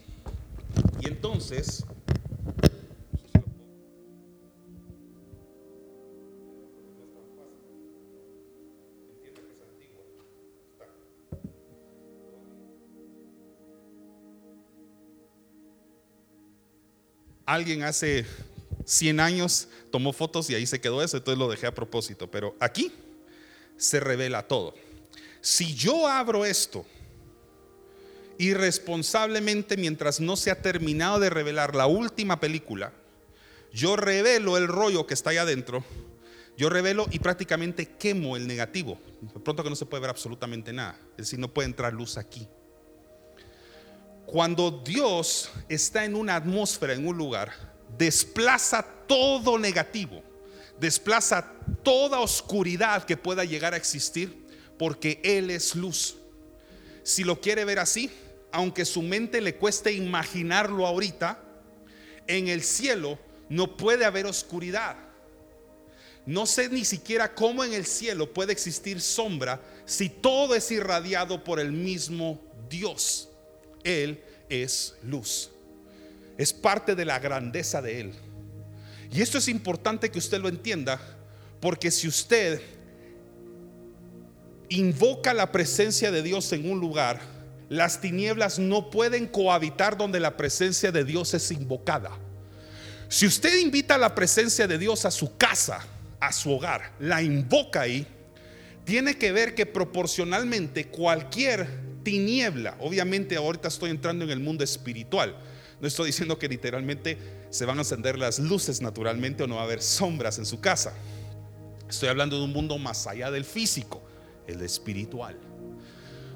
Y 1.01 1.09
entonces 1.09 1.83
alguien 17.53 17.83
hace 17.83 18.25
100 18.85 19.19
años 19.19 19.67
tomó 19.91 20.13
fotos 20.13 20.49
y 20.49 20.55
ahí 20.55 20.65
se 20.65 20.79
quedó 20.79 21.01
eso, 21.03 21.17
entonces 21.17 21.39
lo 21.39 21.49
dejé 21.49 21.67
a 21.67 21.73
propósito. 21.73 22.29
Pero 22.29 22.55
aquí 22.59 22.91
se 23.77 23.99
revela 23.99 24.47
todo. 24.47 24.75
Si 25.41 25.73
yo 25.73 26.07
abro 26.07 26.45
esto 26.45 26.85
irresponsablemente 28.37 29.77
mientras 29.77 30.19
no 30.19 30.35
se 30.35 30.51
ha 30.51 30.61
terminado 30.61 31.19
de 31.19 31.29
revelar 31.29 31.75
la 31.75 31.87
última 31.87 32.39
película, 32.39 32.93
yo 33.73 33.95
revelo 33.95 34.57
el 34.57 34.67
rollo 34.67 35.05
que 35.05 35.13
está 35.13 35.31
ahí 35.31 35.37
adentro, 35.37 35.83
yo 36.57 36.69
revelo 36.69 37.07
y 37.11 37.19
prácticamente 37.19 37.85
quemo 37.97 38.35
el 38.35 38.47
negativo. 38.47 38.99
De 39.21 39.39
pronto 39.39 39.63
que 39.63 39.69
no 39.69 39.75
se 39.75 39.85
puede 39.85 40.01
ver 40.01 40.09
absolutamente 40.09 40.73
nada, 40.73 40.99
es 41.11 41.17
decir, 41.17 41.39
no 41.39 41.53
puede 41.53 41.67
entrar 41.67 41.93
luz 41.93 42.17
aquí. 42.17 42.47
Cuando 44.31 44.69
Dios 44.69 45.49
está 45.69 46.05
en 46.05 46.13
una 46.13 46.35
atmósfera, 46.35 46.93
en 46.93 47.07
un 47.07 47.17
lugar, 47.17 47.51
desplaza 47.97 48.85
todo 49.07 49.57
negativo, 49.57 50.21
desplaza 50.79 51.51
toda 51.81 52.19
oscuridad 52.19 53.05
que 53.05 53.17
pueda 53.17 53.43
llegar 53.43 53.73
a 53.73 53.77
existir, 53.77 54.45
porque 54.77 55.19
Él 55.23 55.49
es 55.49 55.73
luz. 55.73 56.15
Si 57.01 57.23
lo 57.23 57.41
quiere 57.41 57.65
ver 57.65 57.79
así, 57.79 58.11
aunque 58.51 58.85
su 58.85 59.01
mente 59.01 59.41
le 59.41 59.55
cueste 59.55 59.93
imaginarlo 59.93 60.85
ahorita, 60.85 61.41
en 62.27 62.49
el 62.49 62.61
cielo 62.61 63.17
no 63.49 63.77
puede 63.77 64.05
haber 64.05 64.27
oscuridad. 64.27 64.95
No 66.27 66.45
sé 66.45 66.69
ni 66.69 66.85
siquiera 66.85 67.33
cómo 67.33 67.63
en 67.63 67.73
el 67.73 67.87
cielo 67.87 68.31
puede 68.31 68.53
existir 68.53 69.01
sombra 69.01 69.59
si 69.85 70.07
todo 70.07 70.53
es 70.53 70.69
irradiado 70.69 71.43
por 71.43 71.59
el 71.59 71.71
mismo 71.71 72.39
Dios. 72.69 73.28
Él 73.83 74.21
es 74.49 74.95
luz. 75.03 75.49
Es 76.37 76.53
parte 76.53 76.95
de 76.95 77.05
la 77.05 77.19
grandeza 77.19 77.81
de 77.81 78.01
Él. 78.01 78.13
Y 79.11 79.21
esto 79.21 79.37
es 79.37 79.47
importante 79.47 80.09
que 80.09 80.19
usted 80.19 80.39
lo 80.39 80.49
entienda, 80.49 80.99
porque 81.59 81.91
si 81.91 82.07
usted 82.07 82.61
invoca 84.69 85.33
la 85.33 85.51
presencia 85.51 86.11
de 86.11 86.21
Dios 86.21 86.51
en 86.53 86.69
un 86.69 86.79
lugar, 86.79 87.19
las 87.69 88.01
tinieblas 88.01 88.59
no 88.59 88.89
pueden 88.89 89.27
cohabitar 89.27 89.97
donde 89.97 90.19
la 90.19 90.37
presencia 90.37 90.91
de 90.91 91.03
Dios 91.03 91.33
es 91.33 91.51
invocada. 91.51 92.11
Si 93.07 93.25
usted 93.25 93.57
invita 93.59 93.97
la 93.97 94.13
presencia 94.13 94.67
de 94.67 94.77
Dios 94.77 95.05
a 95.05 95.11
su 95.11 95.35
casa, 95.37 95.85
a 96.19 96.31
su 96.31 96.51
hogar, 96.51 96.91
la 96.99 97.21
invoca 97.21 97.81
ahí, 97.81 98.05
tiene 98.85 99.17
que 99.17 99.31
ver 99.31 99.55
que 99.55 99.65
proporcionalmente 99.65 100.87
cualquier 100.87 101.67
Obviamente 102.79 103.35
ahorita 103.35 103.67
estoy 103.67 103.89
entrando 103.91 104.25
en 104.25 104.31
el 104.31 104.39
mundo 104.39 104.63
espiritual. 104.63 105.35
No 105.79 105.87
estoy 105.87 106.07
diciendo 106.07 106.37
que 106.37 106.47
literalmente 106.47 107.17
se 107.49 107.65
van 107.65 107.77
a 107.77 107.81
encender 107.81 108.17
las 108.17 108.39
luces 108.39 108.81
naturalmente 108.81 109.43
o 109.43 109.47
no 109.47 109.55
va 109.55 109.61
a 109.61 109.65
haber 109.65 109.81
sombras 109.81 110.37
en 110.37 110.45
su 110.45 110.59
casa. 110.59 110.93
Estoy 111.89 112.09
hablando 112.09 112.37
de 112.37 112.43
un 112.43 112.53
mundo 112.53 112.77
más 112.77 113.07
allá 113.07 113.31
del 113.31 113.45
físico, 113.45 114.01
el 114.47 114.61
espiritual. 114.61 115.37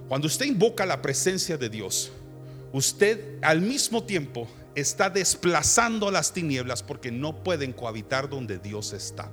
Cuando 0.07 0.27
usted 0.27 0.45
invoca 0.45 0.85
la 0.85 1.01
presencia 1.01 1.57
de 1.57 1.69
Dios, 1.69 2.11
usted 2.71 3.37
al 3.41 3.61
mismo 3.61 4.03
tiempo 4.03 4.47
está 4.75 5.09
desplazando 5.09 6.09
las 6.09 6.33
tinieblas 6.33 6.81
porque 6.81 7.11
no 7.11 7.43
pueden 7.43 7.73
cohabitar 7.73 8.29
donde 8.29 8.57
Dios 8.57 8.93
está. 8.93 9.29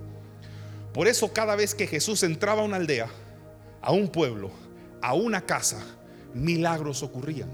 Por 0.93 1.07
eso 1.07 1.33
cada 1.33 1.57
vez 1.57 1.75
que 1.75 1.87
Jesús 1.87 2.23
entraba 2.23 2.63
a 2.63 2.65
una 2.65 2.77
aldea, 2.77 3.09
a 3.81 3.93
un 3.93 4.09
pueblo, 4.09 4.51
a 5.01 5.15
una 5.15 5.41
casa, 5.41 5.83
milagros 6.35 7.03
ocurrían, 7.03 7.51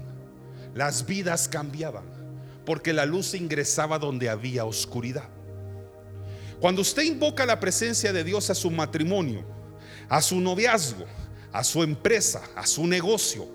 las 0.73 1.05
vidas 1.05 1.47
cambiaban, 1.47 2.03
porque 2.65 2.93
la 2.93 3.05
luz 3.05 3.33
ingresaba 3.33 3.97
donde 3.99 4.29
había 4.29 4.65
oscuridad. 4.65 5.29
Cuando 6.59 6.81
usted 6.81 7.03
invoca 7.03 7.45
la 7.45 7.59
presencia 7.59 8.11
de 8.11 8.23
Dios 8.23 8.49
a 8.49 8.55
su 8.55 8.71
matrimonio, 8.71 9.43
a 10.09 10.21
su 10.21 10.39
noviazgo, 10.39 11.05
a 11.51 11.63
su 11.63 11.83
empresa, 11.83 12.41
a 12.55 12.65
su 12.65 12.87
negocio, 12.87 13.47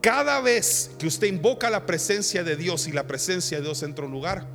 cada 0.00 0.40
vez 0.40 0.90
que 0.98 1.06
usted 1.06 1.28
invoca 1.28 1.70
la 1.70 1.86
presencia 1.86 2.44
de 2.44 2.56
Dios 2.56 2.86
y 2.86 2.92
la 2.92 3.06
presencia 3.06 3.58
de 3.58 3.64
Dios 3.64 3.82
entra 3.82 4.04
a 4.04 4.06
un 4.06 4.12
lugar, 4.12 4.46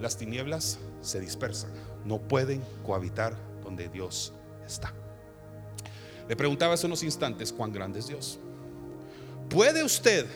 las 0.00 0.16
tinieblas 0.16 0.78
se 1.02 1.20
dispersan, 1.20 1.70
no 2.04 2.18
pueden 2.18 2.62
cohabitar 2.84 3.36
donde 3.62 3.88
Dios 3.88 4.32
está. 4.66 4.92
Le 6.28 6.36
preguntaba 6.36 6.74
hace 6.74 6.86
unos 6.86 7.02
instantes 7.02 7.52
cuán 7.52 7.72
grande 7.72 8.00
es 8.00 8.08
Dios. 8.08 8.38
¿Puede 9.48 9.84
usted 9.84 10.26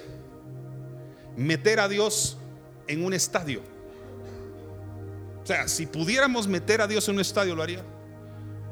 meter 1.36 1.80
a 1.80 1.88
Dios 1.88 2.36
en 2.86 3.04
un 3.04 3.12
estadio? 3.12 3.62
O 5.42 5.46
sea, 5.46 5.66
si 5.66 5.86
pudiéramos 5.86 6.46
meter 6.46 6.80
a 6.80 6.86
Dios 6.86 7.08
en 7.08 7.16
un 7.16 7.20
estadio, 7.20 7.56
¿lo 7.56 7.62
haría? 7.62 7.84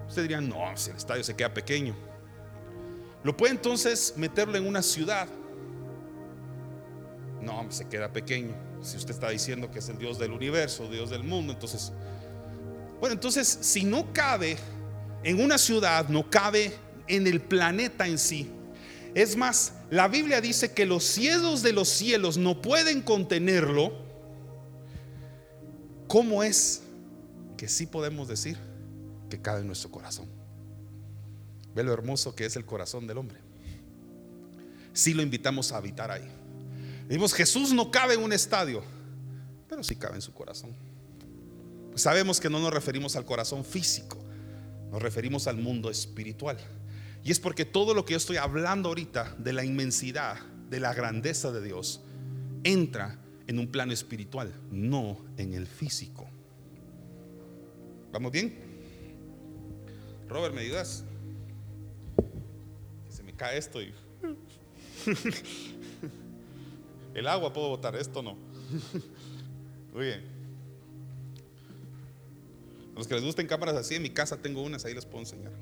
Usted 0.09 0.23
diría, 0.23 0.41
no, 0.41 0.77
si 0.77 0.91
el 0.91 0.97
estadio 0.97 1.25
se 1.25 1.35
queda 1.35 1.53
pequeño. 1.53 1.95
¿Lo 3.25 3.37
puede 3.37 3.53
entonces 3.53 4.15
meterlo 4.17 4.57
en 4.57 4.67
una 4.67 4.83
ciudad? 4.83 5.27
No, 7.43 7.67
se 7.71 7.87
queda 7.87 8.13
pequeño. 8.13 8.55
Si 8.81 8.97
usted 8.97 9.11
está 9.11 9.31
diciendo 9.31 9.71
que 9.71 9.81
es 9.81 9.89
el 9.89 9.99
Dios 9.99 10.19
del 10.19 10.33
universo, 10.33 10.89
Dios 10.89 11.11
del 11.11 11.25
mundo, 11.25 11.53
entonces... 11.53 11.93
Bueno, 13.01 13.15
entonces, 13.15 13.47
si 13.47 13.85
no 13.85 14.13
cabe 14.13 14.57
en 15.23 15.43
una 15.43 15.59
ciudad, 15.59 16.09
no 16.09 16.29
cabe 16.29 16.73
en 17.09 17.27
el 17.27 17.41
planeta 17.41 18.07
en 18.07 18.19
sí. 18.19 18.51
Es 19.15 19.37
más, 19.37 19.73
la 19.91 20.09
Biblia 20.09 20.41
dice 20.41 20.73
que 20.73 20.87
los 20.87 21.05
cielos 21.05 21.63
de 21.63 21.73
los 21.73 21.89
cielos 21.89 22.37
no 22.37 22.61
pueden 22.61 23.03
contenerlo. 23.03 23.93
¿Cómo 26.07 26.43
es 26.43 26.83
que 27.57 27.69
sí 27.69 27.87
podemos 27.87 28.29
decir 28.29 28.57
que 29.29 29.41
cabe 29.41 29.61
en 29.61 29.67
nuestro 29.67 29.91
corazón? 29.91 30.27
Ve 31.75 31.83
lo 31.83 31.93
hermoso 31.93 32.35
que 32.35 32.45
es 32.45 32.57
el 32.57 32.65
corazón 32.65 33.07
del 33.07 33.19
hombre. 33.19 33.39
Si 34.93 35.15
lo 35.15 35.23
invitamos 35.23 35.73
a 35.73 35.77
habitar 35.77 36.11
ahí. 36.11 36.29
Dijimos, 37.09 37.33
Jesús 37.33 37.73
no 37.73 37.91
cabe 37.91 38.15
en 38.15 38.23
un 38.23 38.33
estadio, 38.33 38.83
pero 39.69 39.83
sí 39.83 39.97
cabe 39.97 40.17
en 40.17 40.23
su 40.23 40.33
corazón. 40.33 40.75
Sabemos 41.95 42.39
que 42.39 42.51
no 42.51 42.61
nos 42.61 42.73
referimos 42.73 43.17
al 43.17 43.25
corazón 43.25 43.65
físico, 43.65 44.19
Nos 44.91 45.03
referimos 45.03 45.47
al 45.47 45.57
mundo 45.57 45.91
espiritual. 45.91 46.57
Y 47.25 47.31
es 47.31 47.41
porque 47.41 47.65
todo 47.65 47.95
lo 47.95 48.05
que 48.05 48.13
yo 48.13 48.17
estoy 48.17 48.37
hablando 48.37 48.89
ahorita 48.89 49.35
de 49.39 49.53
la 49.53 49.65
inmensidad, 49.65 50.39
de 50.71 50.81
la 50.81 50.95
grandeza 50.95 51.51
de 51.53 51.63
Dios, 51.63 52.03
entra 52.65 53.19
en 53.47 53.59
un 53.59 53.69
plano 53.69 53.93
espiritual, 53.93 54.53
no 54.71 55.19
en 55.37 55.55
el 55.55 55.67
físico. 55.67 56.29
¿Vamos 58.13 58.33
bien? 58.33 58.59
Robert, 60.29 60.55
¿me 60.55 60.61
ayudas? 60.63 61.05
Se 63.09 63.23
me 63.23 63.35
cae 63.35 63.59
esto 63.59 63.81
y... 63.83 63.93
El 67.15 67.27
agua 67.27 67.53
puedo 67.53 67.69
botar, 67.69 67.97
esto 67.97 68.23
no. 68.23 68.37
Muy 69.93 70.05
bien. 70.05 70.23
A 72.95 72.99
los 72.99 73.09
que 73.09 73.15
les 73.15 73.25
gusten 73.25 73.47
cámaras 73.47 73.77
así, 73.77 73.95
en 73.95 74.03
mi 74.03 74.11
casa 74.11 74.37
tengo 74.37 74.63
unas, 74.63 74.85
ahí 74.85 74.95
les 74.95 75.05
puedo 75.05 75.21
enseñar. 75.21 75.53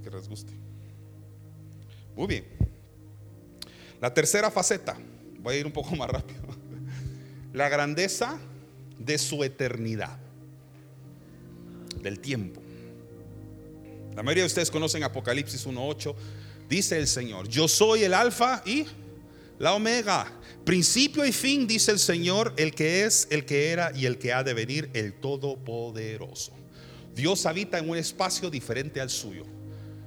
Que 0.00 0.10
les 0.10 0.28
guste. 0.28 0.52
Muy 2.16 2.26
bien. 2.26 2.44
La 4.00 4.12
tercera 4.12 4.50
faceta, 4.50 4.96
voy 5.38 5.56
a 5.56 5.58
ir 5.58 5.66
un 5.66 5.72
poco 5.72 5.94
más 5.96 6.08
rápido. 6.08 6.40
La 7.52 7.68
grandeza 7.68 8.38
de 8.98 9.18
su 9.18 9.44
eternidad, 9.44 10.18
del 12.00 12.18
tiempo. 12.20 12.60
La 14.14 14.22
mayoría 14.22 14.42
de 14.42 14.48
ustedes 14.48 14.70
conocen 14.70 15.02
Apocalipsis 15.02 15.66
1.8. 15.66 16.14
Dice 16.68 16.98
el 16.98 17.06
Señor, 17.06 17.48
yo 17.48 17.68
soy 17.68 18.04
el 18.04 18.14
alfa 18.14 18.62
y 18.64 18.86
la 19.58 19.74
omega. 19.74 20.30
Principio 20.64 21.24
y 21.24 21.32
fin, 21.32 21.66
dice 21.66 21.90
el 21.92 21.98
Señor, 21.98 22.54
el 22.56 22.74
que 22.74 23.04
es, 23.04 23.26
el 23.30 23.44
que 23.44 23.70
era 23.70 23.92
y 23.94 24.06
el 24.06 24.18
que 24.18 24.32
ha 24.32 24.42
de 24.42 24.54
venir, 24.54 24.90
el 24.94 25.14
Todopoderoso. 25.14 26.52
Dios 27.14 27.46
habita 27.46 27.78
en 27.78 27.88
un 27.88 27.96
espacio 27.96 28.50
diferente 28.50 29.00
al 29.00 29.10
suyo. 29.10 29.44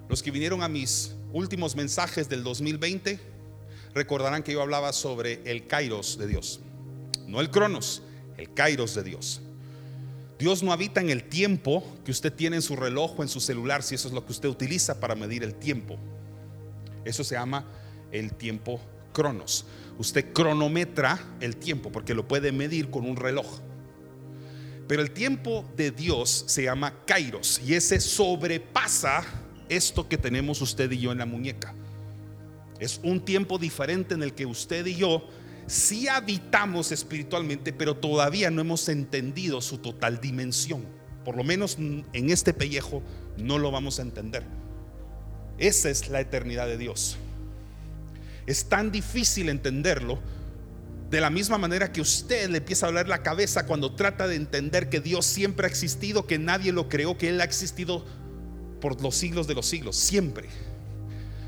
Los 0.07 0.21
que 0.21 0.31
vinieron 0.31 0.61
a 0.61 0.69
mis 0.69 1.15
últimos 1.33 1.75
mensajes 1.75 2.29
del 2.29 2.43
2020 2.43 3.19
recordarán 3.93 4.43
que 4.43 4.53
yo 4.53 4.61
hablaba 4.61 4.93
sobre 4.93 5.41
el 5.45 5.67
Kairos 5.67 6.17
de 6.17 6.27
Dios. 6.27 6.59
No 7.27 7.41
el 7.41 7.49
Cronos, 7.49 8.03
el 8.37 8.53
Kairos 8.53 8.93
de 8.95 9.03
Dios. 9.03 9.41
Dios 10.37 10.63
no 10.63 10.73
habita 10.73 11.01
en 11.01 11.09
el 11.09 11.23
tiempo 11.23 11.83
que 12.03 12.11
usted 12.11 12.31
tiene 12.31 12.57
en 12.57 12.61
su 12.61 12.75
reloj 12.75 13.17
o 13.17 13.23
en 13.23 13.29
su 13.29 13.39
celular, 13.39 13.83
si 13.83 13.95
eso 13.95 14.09
es 14.09 14.13
lo 14.13 14.25
que 14.25 14.33
usted 14.33 14.49
utiliza 14.49 14.99
para 14.99 15.15
medir 15.15 15.43
el 15.43 15.55
tiempo. 15.55 15.97
Eso 17.05 17.23
se 17.23 17.35
llama 17.35 17.65
el 18.11 18.33
tiempo 18.33 18.81
cronos. 19.13 19.65
Usted 19.97 20.33
cronometra 20.33 21.19
el 21.39 21.55
tiempo 21.55 21.91
porque 21.91 22.13
lo 22.13 22.27
puede 22.27 22.51
medir 22.51 22.89
con 22.89 23.05
un 23.05 23.15
reloj. 23.15 23.59
Pero 24.87 25.01
el 25.01 25.11
tiempo 25.11 25.65
de 25.75 25.91
Dios 25.91 26.43
se 26.47 26.63
llama 26.63 26.93
kairos 27.05 27.61
y 27.65 27.73
ese 27.73 27.99
sobrepasa 27.99 29.23
esto 29.69 30.07
que 30.07 30.17
tenemos 30.17 30.61
usted 30.61 30.91
y 30.91 30.99
yo 30.99 31.11
en 31.11 31.19
la 31.19 31.25
muñeca. 31.25 31.73
Es 32.79 32.99
un 33.03 33.21
tiempo 33.21 33.57
diferente 33.57 34.13
en 34.13 34.23
el 34.23 34.33
que 34.33 34.45
usted 34.45 34.85
y 34.85 34.95
yo 34.95 35.27
sí 35.67 36.07
habitamos 36.07 36.91
espiritualmente, 36.91 37.73
pero 37.73 37.95
todavía 37.95 38.51
no 38.51 38.61
hemos 38.61 38.89
entendido 38.89 39.61
su 39.61 39.77
total 39.77 40.19
dimensión. 40.19 40.85
Por 41.23 41.37
lo 41.37 41.43
menos 41.43 41.77
en 41.77 42.29
este 42.29 42.53
pellejo 42.53 43.01
no 43.37 43.57
lo 43.57 43.71
vamos 43.71 43.99
a 43.99 44.03
entender. 44.03 44.43
Esa 45.57 45.89
es 45.89 46.09
la 46.09 46.19
eternidad 46.19 46.67
de 46.67 46.77
Dios. 46.77 47.17
Es 48.45 48.69
tan 48.69 48.91
difícil 48.91 49.49
entenderlo 49.49 50.19
de 51.09 51.21
la 51.21 51.29
misma 51.29 51.57
manera 51.57 51.91
que 51.91 52.01
usted 52.01 52.49
le 52.49 52.57
empieza 52.57 52.85
a 52.85 52.89
hablar 52.89 53.07
la 53.07 53.23
cabeza 53.23 53.65
cuando 53.65 53.95
trata 53.95 54.27
de 54.27 54.35
entender 54.35 54.89
que 54.89 54.99
Dios 54.99 55.25
siempre 55.25 55.65
ha 55.65 55.69
existido, 55.69 56.27
que 56.27 56.37
nadie 56.37 56.71
lo 56.71 56.89
creó, 56.89 57.17
que 57.17 57.29
Él 57.29 57.41
ha 57.41 57.43
existido 57.43 58.05
por 58.85 59.01
los 59.01 59.15
siglos 59.15 59.47
de 59.47 59.55
los 59.55 59.65
siglos, 59.65 59.95
siempre. 59.95 60.47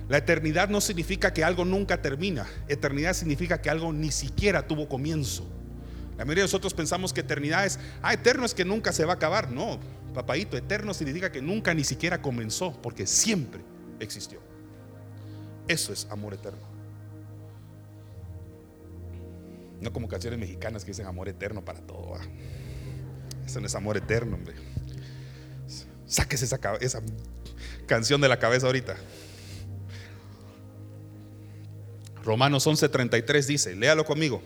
La 0.10 0.18
eternidad 0.18 0.70
no 0.70 0.82
significa 0.82 1.32
que 1.32 1.44
algo 1.44 1.66
nunca 1.66 2.02
termina. 2.02 2.48
Eternidad 2.68 3.14
significa 3.14 3.62
que 3.62 3.70
algo 3.70 3.94
ni 3.94 4.10
siquiera 4.10 4.66
tuvo 4.66 4.90
comienzo. 4.90 5.48
La 6.18 6.26
mayoría 6.26 6.42
de 6.42 6.48
nosotros 6.48 6.74
pensamos 6.74 7.14
que 7.14 7.22
eternidad 7.22 7.68
es, 7.68 7.78
ah, 8.02 8.12
eterno 8.12 8.44
es 8.44 8.56
que 8.56 8.66
nunca 8.66 8.92
se 8.92 9.06
va 9.06 9.14
a 9.14 9.16
acabar. 9.18 9.52
No, 9.52 9.80
papadito, 10.16 10.58
eterno 10.58 10.96
significa 10.96 11.32
que 11.32 11.40
nunca 11.40 11.76
ni 11.76 11.84
siquiera 11.84 12.24
comenzó, 12.24 12.74
porque 12.82 13.06
siempre 13.06 13.62
existió. 14.00 14.40
Eso 15.68 15.94
es 15.94 16.08
amor 16.10 16.34
eterno. 16.34 16.66
No 19.80 19.94
como 19.94 20.08
canciones 20.08 20.40
mexicanas 20.40 20.84
que 20.84 20.90
dicen 20.90 21.06
amor 21.06 21.30
eterno 21.30 21.64
para 21.64 21.82
todo. 21.82 22.16
Eso 23.46 23.60
no 23.60 23.68
es 23.68 23.76
amor 23.76 23.96
eterno, 23.96 24.38
hombre. 24.38 24.56
Sáquese 26.08 26.46
esa, 26.46 26.60
esa 26.80 27.02
canción 27.86 28.22
de 28.22 28.30
la 28.30 28.40
cabeza 28.40 28.66
ahorita. 28.68 28.98
Romanos 32.24 32.66
11:33 32.68 33.46
dice, 33.46 33.76
léalo 33.76 34.06
conmigo. 34.06 34.42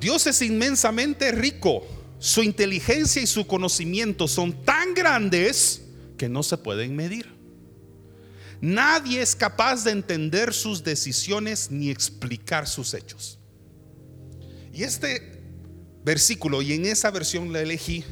Dios 0.00 0.26
es 0.26 0.40
inmensamente 0.42 1.32
rico. 1.32 1.86
Su 2.18 2.42
inteligencia 2.42 3.20
y 3.20 3.26
su 3.26 3.46
conocimiento 3.46 4.26
son 4.26 4.64
tan 4.64 4.94
grandes 4.94 5.82
que 6.16 6.28
no 6.28 6.42
se 6.42 6.56
pueden 6.56 6.96
medir. 6.96 7.34
Nadie 8.60 9.20
es 9.20 9.36
capaz 9.36 9.84
de 9.84 9.90
entender 9.90 10.54
sus 10.54 10.82
decisiones 10.82 11.70
ni 11.70 11.90
explicar 11.90 12.66
sus 12.66 12.94
hechos. 12.94 13.38
Y 14.72 14.82
este 14.82 15.42
versículo, 16.04 16.62
y 16.62 16.72
en 16.72 16.86
esa 16.86 17.10
versión 17.10 17.52
la 17.52 17.60
elegí, 17.60 18.04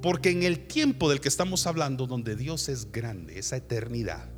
porque 0.00 0.30
en 0.30 0.42
el 0.42 0.66
tiempo 0.66 1.08
del 1.10 1.20
que 1.20 1.28
estamos 1.28 1.66
hablando, 1.66 2.06
donde 2.06 2.36
Dios 2.36 2.68
es 2.68 2.92
grande, 2.92 3.38
esa 3.38 3.56
eternidad, 3.56 4.28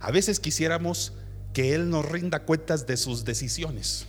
a 0.00 0.10
veces 0.10 0.40
quisiéramos 0.40 1.12
que 1.52 1.74
Él 1.74 1.90
nos 1.90 2.06
rinda 2.06 2.44
cuentas 2.44 2.86
de 2.86 2.96
sus 2.96 3.24
decisiones. 3.24 4.06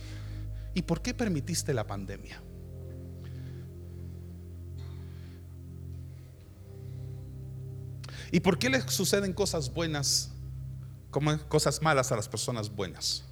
¿Y 0.74 0.82
por 0.82 1.02
qué 1.02 1.14
permitiste 1.14 1.74
la 1.74 1.86
pandemia? 1.86 2.42
¿Y 8.30 8.40
por 8.40 8.58
qué 8.58 8.68
le 8.68 8.80
suceden 8.88 9.32
cosas 9.32 9.72
buenas 9.72 10.30
como 11.10 11.38
cosas 11.48 11.80
malas 11.80 12.12
a 12.12 12.16
las 12.16 12.28
personas 12.28 12.68
buenas? 12.70 13.24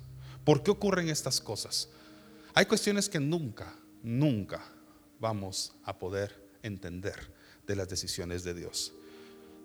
¿Por 0.44 0.62
qué 0.62 0.70
ocurren 0.70 1.08
estas 1.08 1.40
cosas? 1.40 1.90
Hay 2.54 2.64
cuestiones 2.64 3.08
que 3.08 3.20
nunca, 3.20 3.74
nunca 4.02 4.62
vamos 5.20 5.74
a 5.84 5.98
poder 5.98 6.42
entender 6.62 7.35
de 7.66 7.76
las 7.76 7.88
decisiones 7.88 8.44
de 8.44 8.54
Dios. 8.54 8.92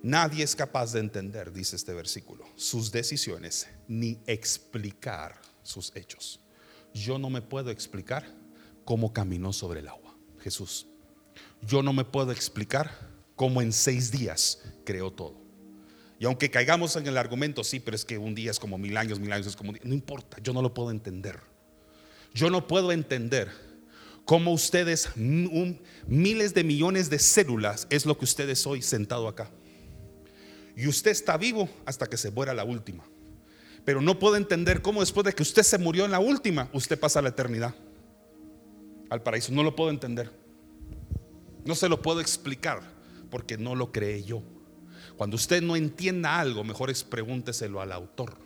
Nadie 0.04 0.44
es 0.44 0.56
capaz 0.56 0.94
de 0.94 1.00
entender, 1.00 1.54
dice 1.54 1.76
este 1.76 1.94
versículo, 1.94 2.46
sus 2.56 2.92
decisiones 2.92 3.68
ni 3.88 4.20
explicar 4.26 5.40
sus 5.62 5.96
hechos. 5.96 6.40
Yo 6.94 7.20
no 7.20 7.30
me 7.30 7.42
puedo 7.42 7.70
explicar 7.70 8.26
cómo 8.84 9.14
caminó 9.14 9.54
sobre 9.54 9.82
el 9.82 9.88
agua, 9.88 10.16
Jesús. 10.40 10.88
Yo 11.62 11.84
no 11.84 11.94
me 11.94 12.04
puedo 12.04 12.32
explicar 12.32 13.12
cómo 13.36 13.62
en 13.62 13.72
seis 13.72 14.12
días 14.12 14.64
creó 14.84 15.12
todo. 15.12 15.40
Y 16.20 16.26
aunque 16.26 16.52
caigamos 16.52 16.96
en 16.96 17.08
el 17.08 17.18
argumento, 17.18 17.64
sí, 17.64 17.80
pero 17.80 17.96
es 17.96 18.06
que 18.06 18.18
un 18.18 18.36
día 18.36 18.52
es 18.52 18.60
como 18.60 18.78
mil 18.78 18.98
años, 18.98 19.20
mil 19.20 19.32
años 19.32 19.48
es 19.48 19.56
como 19.56 19.70
un 19.70 19.76
día. 19.76 19.84
No 19.86 19.94
importa, 19.94 20.38
yo 20.42 20.54
no 20.54 20.62
lo 20.62 20.74
puedo 20.74 20.92
entender. 20.92 21.40
Yo 22.34 22.50
no 22.50 22.68
puedo 22.68 22.92
entender 22.92 23.52
cómo 24.26 24.52
ustedes, 24.54 25.10
miles 25.16 26.54
de 26.54 26.64
millones 26.64 27.10
de 27.10 27.20
células, 27.20 27.88
es 27.90 28.06
lo 28.06 28.18
que 28.18 28.26
ustedes 28.26 28.66
hoy 28.66 28.82
sentado 28.82 29.28
acá. 29.28 29.50
Y 30.76 30.88
usted 30.88 31.12
está 31.12 31.38
vivo 31.38 31.70
hasta 31.86 32.08
que 32.08 32.18
se 32.18 32.32
muera 32.32 32.54
la 32.54 32.64
última. 32.64 33.04
Pero 33.84 34.02
no 34.02 34.20
puedo 34.20 34.36
entender 34.36 34.82
cómo 34.82 35.00
después 35.02 35.26
de 35.26 35.34
que 35.34 35.44
usted 35.44 35.64
se 35.64 35.78
murió 35.78 36.06
en 36.06 36.12
la 36.12 36.20
última, 36.20 36.70
usted 36.74 37.00
pasa 37.00 37.22
la 37.22 37.30
eternidad 37.30 37.76
al 39.10 39.22
paraíso. 39.22 39.52
No 39.52 39.64
lo 39.64 39.76
puedo 39.76 39.90
entender. 39.90 40.32
No 41.66 41.76
se 41.76 41.90
lo 41.90 42.02
puedo 42.02 42.22
explicar 42.22 42.82
porque 43.30 43.58
no 43.58 43.76
lo 43.76 43.92
creé 43.92 44.24
yo. 44.24 44.42
Cuando 45.18 45.36
usted 45.36 45.62
no 45.62 45.76
entienda 45.76 46.40
algo, 46.40 46.64
mejor 46.64 46.90
es 46.90 47.04
pregúnteselo 47.04 47.82
al 47.82 47.92
autor. 47.92 48.38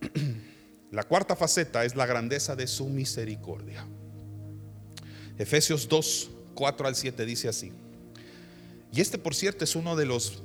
La 0.94 1.02
cuarta 1.02 1.34
faceta 1.34 1.84
es 1.84 1.96
la 1.96 2.06
grandeza 2.06 2.54
de 2.54 2.68
su 2.68 2.88
misericordia. 2.88 3.84
Efesios 5.36 5.88
2, 5.88 6.30
4 6.54 6.86
al 6.86 6.94
7 6.94 7.26
dice 7.26 7.48
así. 7.48 7.72
Y 8.92 9.00
este, 9.00 9.18
por 9.18 9.34
cierto, 9.34 9.64
es 9.64 9.74
uno 9.74 9.96
de 9.96 10.06
los 10.06 10.44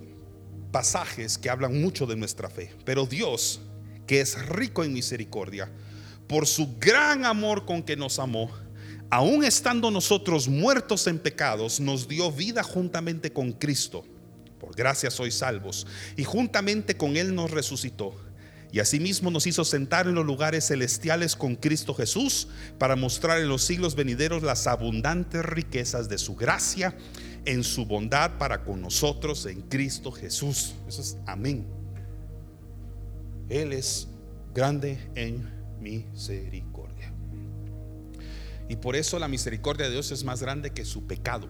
pasajes 0.72 1.38
que 1.38 1.52
hablan 1.52 1.80
mucho 1.80 2.08
de 2.08 2.16
nuestra 2.16 2.50
fe. 2.50 2.74
Pero 2.84 3.06
Dios, 3.06 3.62
que 4.08 4.22
es 4.22 4.44
rico 4.48 4.84
en 4.84 4.92
misericordia, 4.92 5.70
por 6.26 6.48
su 6.48 6.80
gran 6.80 7.26
amor 7.26 7.68
con 7.68 7.84
que 7.84 7.96
nos 7.96 8.18
amó, 8.18 8.50
aun 9.12 9.44
estando 9.44 9.92
nosotros 9.92 10.48
muertos 10.48 11.06
en 11.06 11.20
pecados, 11.20 11.80
nos 11.80 12.08
dio 12.08 12.32
vida 12.32 12.64
juntamente 12.64 13.32
con 13.32 13.52
Cristo. 13.52 14.04
Por 14.60 14.76
gracia 14.76 15.12
sois 15.12 15.36
salvos. 15.36 15.86
Y 16.18 16.24
juntamente 16.24 16.98
con 16.98 17.18
Él 17.18 17.36
nos 17.36 17.52
resucitó 17.52 18.29
y 18.72 18.80
asimismo 18.80 19.32
nos 19.32 19.48
hizo 19.48 19.66
sentar 19.66 20.08
en 20.08 20.16
los 20.16 20.26
lugares 20.26 20.68
celestiales 20.68 21.36
con 21.36 21.56
Cristo 21.56 21.94
Jesús 21.96 22.48
para 22.78 22.96
mostrar 22.96 23.40
en 23.40 23.50
los 23.50 23.64
siglos 23.64 23.96
venideros 23.96 24.44
las 24.44 24.68
abundantes 24.68 25.44
riquezas 25.44 26.08
de 26.08 26.20
su 26.20 26.36
gracia 26.36 26.96
en 27.46 27.64
su 27.64 27.86
bondad 27.86 28.38
para 28.38 28.64
con 28.64 28.82
nosotros 28.82 29.46
en 29.48 29.62
Cristo 29.62 30.12
Jesús. 30.12 30.76
Eso 30.88 31.02
es 31.02 31.18
amén. 31.26 31.66
Él 33.50 33.74
es 33.74 34.08
grande 34.54 35.00
en 35.16 35.50
misericordia. 35.80 37.12
Y 38.68 38.76
por 38.76 38.96
eso 38.96 39.18
la 39.18 39.28
misericordia 39.28 39.88
de 39.88 39.94
Dios 39.94 40.12
es 40.12 40.24
más 40.24 40.44
grande 40.44 40.70
que 40.70 40.86
su 40.86 41.08
pecado. 41.08 41.48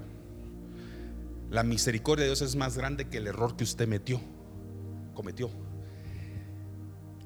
La 1.49 1.63
misericordia 1.63 2.23
de 2.23 2.29
Dios 2.29 2.41
es 2.41 2.55
más 2.55 2.77
grande 2.77 3.09
que 3.09 3.17
el 3.17 3.27
error 3.27 3.57
que 3.57 3.65
usted 3.65 3.89
metió, 3.89 4.21
cometió. 5.13 5.49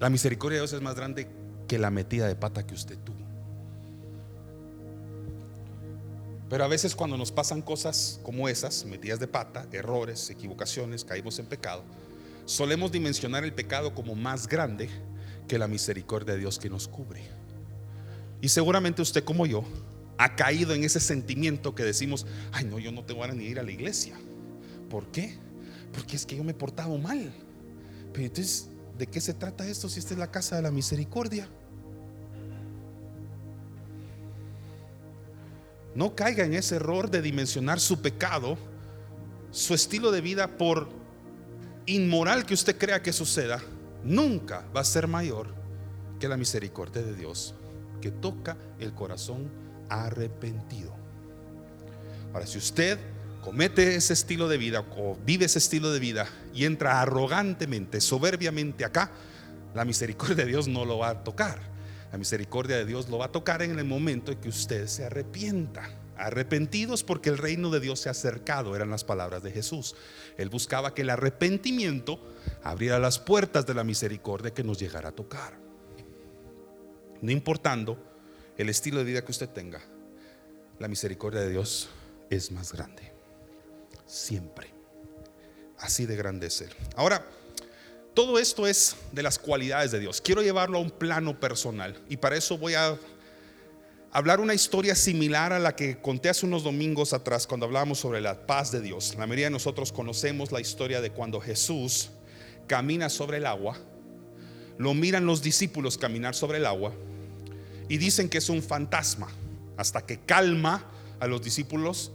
La 0.03 0.09
misericordia 0.09 0.57
de 0.57 0.63
Dios 0.63 0.73
es 0.73 0.81
más 0.81 0.95
grande 0.95 1.29
que 1.65 1.79
la 1.79 1.89
metida 1.89 2.27
de 2.27 2.35
pata 2.35 2.67
que 2.67 2.73
usted 2.73 2.97
tuvo. 3.05 3.25
Pero 6.49 6.65
a 6.65 6.67
veces 6.67 6.93
cuando 6.93 7.15
nos 7.15 7.31
pasan 7.31 7.61
cosas 7.61 8.19
como 8.21 8.49
esas, 8.49 8.83
metidas 8.83 9.21
de 9.21 9.29
pata, 9.29 9.65
errores, 9.71 10.29
equivocaciones, 10.29 11.05
caímos 11.05 11.39
en 11.39 11.45
pecado, 11.45 11.85
solemos 12.43 12.91
dimensionar 12.91 13.45
el 13.45 13.53
pecado 13.53 13.95
como 13.95 14.13
más 14.13 14.45
grande 14.45 14.89
que 15.47 15.57
la 15.57 15.69
misericordia 15.69 16.33
de 16.33 16.41
Dios 16.41 16.59
que 16.59 16.69
nos 16.69 16.89
cubre. 16.89 17.21
Y 18.41 18.49
seguramente 18.49 19.01
usted 19.01 19.23
como 19.23 19.45
yo 19.45 19.63
ha 20.17 20.35
caído 20.35 20.73
en 20.73 20.83
ese 20.83 20.99
sentimiento 20.99 21.75
que 21.75 21.83
decimos, 21.83 22.27
ay 22.51 22.65
no, 22.65 22.77
yo 22.77 22.91
no 22.91 23.05
tengo 23.05 23.21
ganas 23.21 23.37
ni 23.37 23.45
ir 23.45 23.57
a 23.57 23.63
la 23.63 23.71
iglesia. 23.71 24.17
¿Por 24.89 25.07
qué? 25.13 25.37
Porque 25.93 26.17
es 26.17 26.25
que 26.25 26.35
yo 26.35 26.43
me 26.43 26.51
he 26.51 26.55
portado 26.55 26.97
mal. 26.97 27.33
Pero 28.11 28.25
entonces, 28.25 28.67
¿de 28.97 29.07
qué 29.07 29.21
se 29.21 29.33
trata 29.33 29.67
esto 29.67 29.89
si 29.89 29.99
esta 29.99 30.13
es 30.13 30.19
la 30.19 30.31
casa 30.31 30.55
de 30.55 30.61
la 30.61 30.71
misericordia? 30.71 31.47
No 35.95 36.15
caiga 36.15 36.43
en 36.43 36.53
ese 36.53 36.75
error 36.75 37.09
de 37.09 37.21
dimensionar 37.21 37.79
su 37.79 38.01
pecado, 38.01 38.57
su 39.51 39.73
estilo 39.73 40.11
de 40.11 40.21
vida 40.21 40.57
por 40.57 40.89
inmoral 41.85 42.45
que 42.45 42.53
usted 42.53 42.77
crea 42.77 43.01
que 43.01 43.13
suceda, 43.13 43.61
nunca 44.03 44.65
va 44.75 44.81
a 44.81 44.85
ser 44.85 45.07
mayor 45.07 45.47
que 46.19 46.27
la 46.27 46.37
misericordia 46.37 47.01
de 47.01 47.13
Dios 47.13 47.53
que 48.01 48.11
toca 48.11 48.57
el 48.79 48.93
corazón 48.93 49.49
arrepentido. 49.89 50.93
Ahora, 52.33 52.47
si 52.47 52.57
usted 52.57 52.97
comete 53.43 53.95
ese 53.95 54.13
estilo 54.13 54.47
de 54.47 54.57
vida 54.57 54.85
o 54.97 55.17
vive 55.25 55.45
ese 55.45 55.59
estilo 55.59 55.91
de 55.91 55.99
vida 55.99 56.27
y 56.53 56.63
entra 56.63 57.01
arrogantemente, 57.01 57.99
soberbiamente 57.99 58.85
acá, 58.85 59.11
la 59.75 59.83
misericordia 59.83 60.45
de 60.45 60.45
Dios 60.45 60.67
no 60.67 60.85
lo 60.85 60.99
va 60.99 61.09
a 61.09 61.23
tocar. 61.23 61.59
La 62.11 62.17
misericordia 62.17 62.77
de 62.77 62.85
Dios 62.85 63.09
lo 63.09 63.17
va 63.17 63.25
a 63.25 63.31
tocar 63.31 63.61
en 63.61 63.77
el 63.77 63.85
momento 63.85 64.31
en 64.31 64.39
que 64.39 64.47
usted 64.47 64.87
se 64.87 65.05
arrepienta. 65.05 65.89
Arrepentidos 66.15 67.03
porque 67.03 67.29
el 67.29 67.37
reino 67.37 67.69
de 67.69 67.79
Dios 67.79 67.99
se 67.99 68.07
ha 68.07 68.11
acercado, 68.11 68.75
eran 68.75 68.91
las 68.91 69.03
palabras 69.03 69.43
de 69.43 69.51
Jesús. 69.51 69.95
Él 70.37 70.49
buscaba 70.49 70.93
que 70.93 71.01
el 71.01 71.09
arrepentimiento 71.09 72.19
abriera 72.63 72.99
las 72.99 73.19
puertas 73.19 73.65
de 73.65 73.73
la 73.73 73.83
misericordia 73.83 74.53
que 74.53 74.63
nos 74.63 74.79
llegara 74.79 75.09
a 75.09 75.15
tocar. 75.15 75.57
No 77.21 77.31
importando 77.31 77.97
el 78.57 78.69
estilo 78.69 78.99
de 78.99 79.05
vida 79.05 79.25
que 79.25 79.31
usted 79.31 79.49
tenga, 79.49 79.81
la 80.79 80.87
misericordia 80.87 81.41
de 81.41 81.49
Dios 81.49 81.89
es 82.29 82.51
más 82.51 82.71
grande. 82.71 83.12
Siempre. 84.13 84.67
Así 85.79 86.05
de 86.05 86.15
grande 86.15 86.45
es. 86.45 86.63
Ahora, 86.95 87.25
todo 88.13 88.37
esto 88.37 88.67
es 88.67 88.95
de 89.11 89.23
las 89.23 89.39
cualidades 89.39 89.89
de 89.89 89.99
Dios. 89.99 90.21
Quiero 90.21 90.43
llevarlo 90.43 90.77
a 90.77 90.81
un 90.81 90.91
plano 90.91 91.39
personal 91.39 91.99
y 92.07 92.17
para 92.17 92.37
eso 92.37 92.59
voy 92.59 92.75
a 92.75 92.95
hablar 94.11 94.39
una 94.39 94.53
historia 94.53 94.93
similar 94.93 95.51
a 95.51 95.57
la 95.57 95.75
que 95.75 95.99
conté 95.99 96.29
hace 96.29 96.45
unos 96.45 96.63
domingos 96.63 97.11
atrás 97.11 97.47
cuando 97.47 97.65
hablábamos 97.65 97.97
sobre 97.97 98.21
la 98.21 98.45
paz 98.45 98.71
de 98.71 98.81
Dios. 98.81 99.15
La 99.17 99.25
mayoría 99.25 99.47
de 99.47 99.51
nosotros 99.51 99.91
conocemos 99.91 100.51
la 100.51 100.61
historia 100.61 101.01
de 101.01 101.09
cuando 101.09 101.41
Jesús 101.41 102.11
camina 102.67 103.09
sobre 103.09 103.37
el 103.37 103.47
agua, 103.47 103.79
lo 104.77 104.93
miran 104.93 105.25
los 105.25 105.41
discípulos 105.41 105.97
caminar 105.97 106.35
sobre 106.35 106.59
el 106.59 106.67
agua 106.67 106.93
y 107.89 107.97
dicen 107.97 108.29
que 108.29 108.37
es 108.37 108.49
un 108.49 108.61
fantasma 108.61 109.27
hasta 109.75 110.05
que 110.05 110.19
calma 110.19 110.85
a 111.19 111.25
los 111.25 111.41
discípulos 111.41 112.11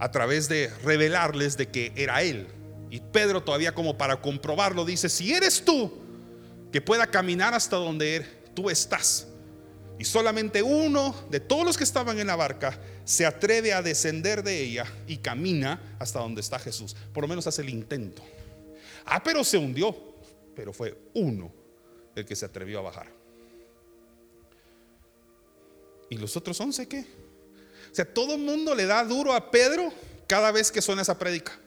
a 0.00 0.10
través 0.10 0.48
de 0.48 0.72
revelarles 0.82 1.56
de 1.56 1.68
que 1.68 1.92
era 1.94 2.22
él. 2.22 2.48
Y 2.90 3.00
Pedro 3.00 3.42
todavía 3.42 3.72
como 3.72 3.96
para 3.96 4.20
comprobarlo 4.20 4.84
dice, 4.84 5.08
si 5.08 5.32
eres 5.32 5.64
tú 5.64 5.92
que 6.72 6.80
pueda 6.80 7.06
caminar 7.06 7.54
hasta 7.54 7.76
donde 7.76 8.26
tú 8.54 8.70
estás, 8.70 9.28
y 9.98 10.04
solamente 10.06 10.62
uno 10.62 11.14
de 11.28 11.40
todos 11.40 11.64
los 11.66 11.76
que 11.76 11.84
estaban 11.84 12.18
en 12.18 12.26
la 12.26 12.34
barca 12.34 12.80
se 13.04 13.26
atreve 13.26 13.74
a 13.74 13.82
descender 13.82 14.42
de 14.42 14.58
ella 14.58 14.86
y 15.06 15.18
camina 15.18 15.96
hasta 15.98 16.20
donde 16.20 16.40
está 16.40 16.58
Jesús. 16.58 16.96
Por 17.12 17.22
lo 17.22 17.28
menos 17.28 17.46
hace 17.46 17.60
el 17.60 17.68
intento. 17.68 18.22
Ah, 19.04 19.22
pero 19.22 19.44
se 19.44 19.58
hundió. 19.58 19.94
Pero 20.56 20.72
fue 20.72 20.96
uno 21.12 21.52
el 22.16 22.24
que 22.24 22.34
se 22.34 22.46
atrevió 22.46 22.78
a 22.78 22.82
bajar. 22.82 23.12
¿Y 26.08 26.16
los 26.16 26.34
otros 26.34 26.58
once 26.62 26.88
qué? 26.88 27.04
O 27.90 27.94
sea, 27.94 28.04
todo 28.04 28.34
el 28.34 28.40
mundo 28.40 28.74
le 28.74 28.86
da 28.86 29.04
duro 29.04 29.32
a 29.32 29.50
Pedro 29.50 29.92
cada 30.26 30.52
vez 30.52 30.70
que 30.70 30.80
suena 30.80 31.02
esa 31.02 31.18
prédica. 31.18 31.58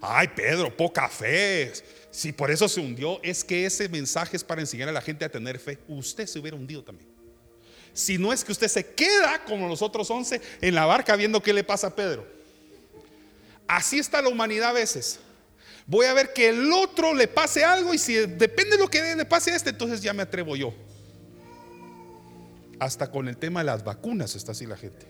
Ay, 0.00 0.28
Pedro, 0.34 0.76
poca 0.76 1.08
fe. 1.08 1.72
Si 2.10 2.32
por 2.32 2.50
eso 2.50 2.68
se 2.68 2.80
hundió, 2.80 3.20
es 3.22 3.44
que 3.44 3.64
ese 3.64 3.88
mensaje 3.88 4.36
es 4.36 4.44
para 4.44 4.60
enseñar 4.60 4.88
a 4.88 4.92
la 4.92 5.00
gente 5.00 5.24
a 5.24 5.28
tener 5.28 5.58
fe. 5.58 5.78
Usted 5.88 6.26
se 6.26 6.38
hubiera 6.38 6.56
hundido 6.56 6.82
también 6.82 7.12
si 7.92 8.18
no 8.18 8.32
es 8.32 8.44
que 8.44 8.52
usted 8.52 8.68
se 8.68 8.86
queda 8.94 9.44
como 9.44 9.68
los 9.68 9.82
otros 9.82 10.10
once 10.10 10.40
en 10.60 10.74
la 10.74 10.86
barca 10.86 11.16
viendo 11.16 11.42
qué 11.42 11.52
le 11.52 11.64
pasa 11.64 11.88
a 11.88 11.94
Pedro. 11.94 12.26
Así 13.68 13.98
está 13.98 14.22
la 14.22 14.28
humanidad 14.28 14.70
a 14.70 14.72
veces. 14.72 15.18
Voy 15.86 16.06
a 16.06 16.14
ver 16.14 16.32
que 16.32 16.48
el 16.48 16.72
otro 16.72 17.14
le 17.14 17.28
pase 17.28 17.64
algo 17.64 17.92
y 17.92 17.98
si 17.98 18.14
depende 18.14 18.76
de 18.76 18.78
lo 18.78 18.88
que 18.88 19.14
le 19.14 19.24
pase 19.24 19.52
a 19.52 19.56
este, 19.56 19.70
entonces 19.70 20.00
ya 20.00 20.12
me 20.12 20.22
atrevo 20.22 20.56
yo. 20.56 20.72
Hasta 22.78 23.10
con 23.10 23.28
el 23.28 23.36
tema 23.36 23.60
de 23.60 23.66
las 23.66 23.84
vacunas 23.84 24.34
está 24.34 24.52
así 24.52 24.66
la 24.66 24.76
gente. 24.76 25.06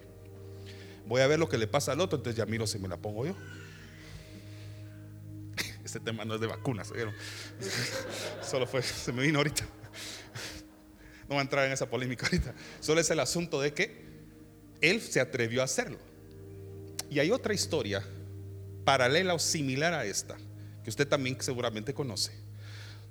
Voy 1.13 1.21
a 1.21 1.27
ver 1.27 1.39
lo 1.39 1.47
que 1.47 1.59
le 1.59 1.67
pasa 1.67 1.93
al 1.93 2.01
otro, 2.01 2.17
entonces 2.17 2.39
ya 2.39 2.47
miro 2.47 2.67
si 2.67 2.79
me 2.79 2.89
la 2.89 2.97
pongo 2.97 3.27
yo. 3.27 3.35
Este 5.85 6.01
tema 6.01 6.25
no 6.25 6.37
es 6.37 6.41
de 6.41 6.47
vacunas, 6.47 6.91
Solo 8.43 8.67
fue, 8.67 8.83
se 8.83 9.13
me 9.13 9.21
vino 9.21 9.41
ahorita. 9.41 9.63
No 11.29 11.35
voy 11.35 11.37
a 11.37 11.43
entrar 11.43 11.67
en 11.67 11.73
esa 11.73 11.91
polémica 11.91 12.25
ahorita. 12.25 12.55
Solo 12.81 13.03
es 13.03 13.11
el 13.11 13.21
asunto 13.21 13.61
de 13.61 13.75
que 13.75 14.07
él 14.81 15.03
se 15.03 15.21
atrevió 15.21 15.61
a 15.61 15.67
hacerlo. 15.67 15.99
Y 17.11 17.19
hay 17.19 17.31
otra 17.31 17.53
historia 17.53 18.03
paralela 18.87 19.35
o 19.35 19.39
similar 19.39 19.93
a 19.93 20.07
esta, 20.07 20.39
que 20.83 20.89
usted 20.89 21.07
también 21.07 21.37
seguramente 21.43 21.93
conoce, 21.93 22.33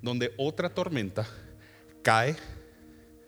donde 0.01 0.33
otra 0.39 0.73
tormenta 0.73 1.27
cae 2.01 2.35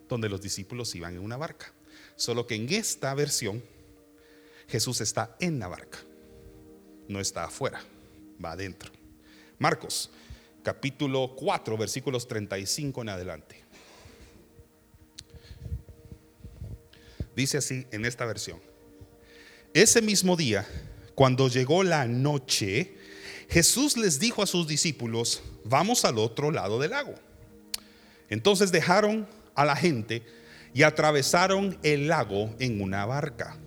donde 0.10 0.30
los 0.30 0.42
discípulos 0.42 0.96
iban 0.96 1.14
en 1.14 1.22
una 1.22 1.38
barca. 1.38 1.72
Solo 2.16 2.48
que 2.48 2.56
en 2.56 2.74
esta 2.74 3.14
versión 3.14 3.62
Jesús 4.68 5.02
está 5.02 5.36
en 5.40 5.60
la 5.60 5.68
barca, 5.68 6.00
no 7.08 7.20
está 7.20 7.46
afuera, 7.46 7.82
va 8.44 8.52
adentro. 8.52 8.92
Marcos, 9.60 10.10
capítulo 10.64 11.36
4, 11.36 11.78
versículos 11.78 12.28
35 12.28 13.02
en 13.02 13.10
adelante. 13.10 13.64
Dice 17.36 17.58
así 17.58 17.86
en 17.92 18.06
esta 18.06 18.26
versión. 18.26 18.60
Ese 19.74 20.02
mismo 20.02 20.36
día, 20.36 20.68
cuando 21.16 21.48
llegó 21.48 21.84
la 21.84 22.06
noche, 22.06 22.96
Jesús 23.50 23.98
les 23.98 24.20
dijo 24.20 24.44
a 24.44 24.48
sus 24.48 24.68
discípulos, 24.68 25.42
vamos 25.64 26.06
al 26.06 26.20
otro 26.20 26.52
lado 26.52 26.80
del 26.80 26.92
lago. 26.92 27.16
Entonces 28.30 28.72
dejaron 28.72 29.28
a 29.56 29.66
la 29.66 29.76
gente 29.76 30.24
y 30.74 30.84
atravesaron 30.84 31.78
el 31.84 32.08
lago 32.08 32.56
en 32.60 32.82
una 32.82 33.06
barca. 33.06 33.58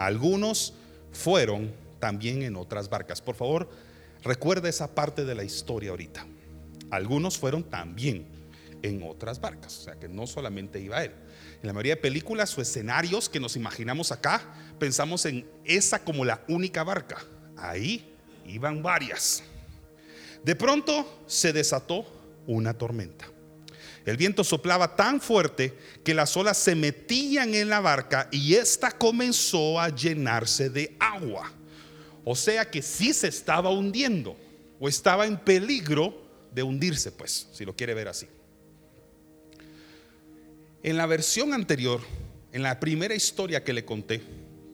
Algunos 0.00 0.72
fueron 1.12 1.70
también 1.98 2.42
en 2.42 2.56
otras 2.56 2.88
barcas. 2.88 3.20
Por 3.20 3.34
favor, 3.34 3.68
recuerda 4.22 4.70
esa 4.70 4.94
parte 4.94 5.26
de 5.26 5.34
la 5.34 5.44
historia 5.44 5.90
ahorita. 5.90 6.26
Algunos 6.90 7.36
fueron 7.36 7.62
también 7.64 8.24
en 8.80 9.02
otras 9.02 9.42
barcas, 9.42 9.78
o 9.78 9.82
sea 9.82 9.96
que 9.96 10.08
no 10.08 10.26
solamente 10.26 10.80
iba 10.80 11.04
él. 11.04 11.12
En 11.60 11.66
la 11.66 11.74
mayoría 11.74 11.96
de 11.96 12.00
películas 12.00 12.56
o 12.56 12.62
escenarios 12.62 13.28
que 13.28 13.40
nos 13.40 13.56
imaginamos 13.56 14.10
acá, 14.10 14.40
pensamos 14.78 15.26
en 15.26 15.46
esa 15.66 16.02
como 16.02 16.24
la 16.24 16.42
única 16.48 16.82
barca. 16.82 17.18
Ahí 17.58 18.16
iban 18.46 18.82
varias. 18.82 19.42
De 20.42 20.56
pronto 20.56 21.24
se 21.26 21.52
desató 21.52 22.06
una 22.46 22.72
tormenta. 22.72 23.26
El 24.10 24.16
viento 24.16 24.42
soplaba 24.42 24.96
tan 24.96 25.20
fuerte 25.20 25.72
que 26.02 26.14
las 26.14 26.36
olas 26.36 26.58
se 26.58 26.74
metían 26.74 27.54
en 27.54 27.68
la 27.68 27.78
barca 27.78 28.28
y 28.32 28.54
ésta 28.54 28.90
comenzó 28.90 29.78
a 29.78 29.88
llenarse 29.94 30.68
de 30.68 30.96
agua. 30.98 31.52
O 32.24 32.34
sea 32.34 32.68
que 32.68 32.82
sí 32.82 33.12
se 33.12 33.28
estaba 33.28 33.70
hundiendo 33.70 34.36
o 34.80 34.88
estaba 34.88 35.26
en 35.26 35.38
peligro 35.38 36.26
de 36.52 36.64
hundirse, 36.64 37.12
pues, 37.12 37.46
si 37.52 37.64
lo 37.64 37.76
quiere 37.76 37.94
ver 37.94 38.08
así. 38.08 38.26
En 40.82 40.96
la 40.96 41.06
versión 41.06 41.52
anterior, 41.52 42.00
en 42.50 42.64
la 42.64 42.80
primera 42.80 43.14
historia 43.14 43.62
que 43.62 43.72
le 43.72 43.84
conté, 43.84 44.22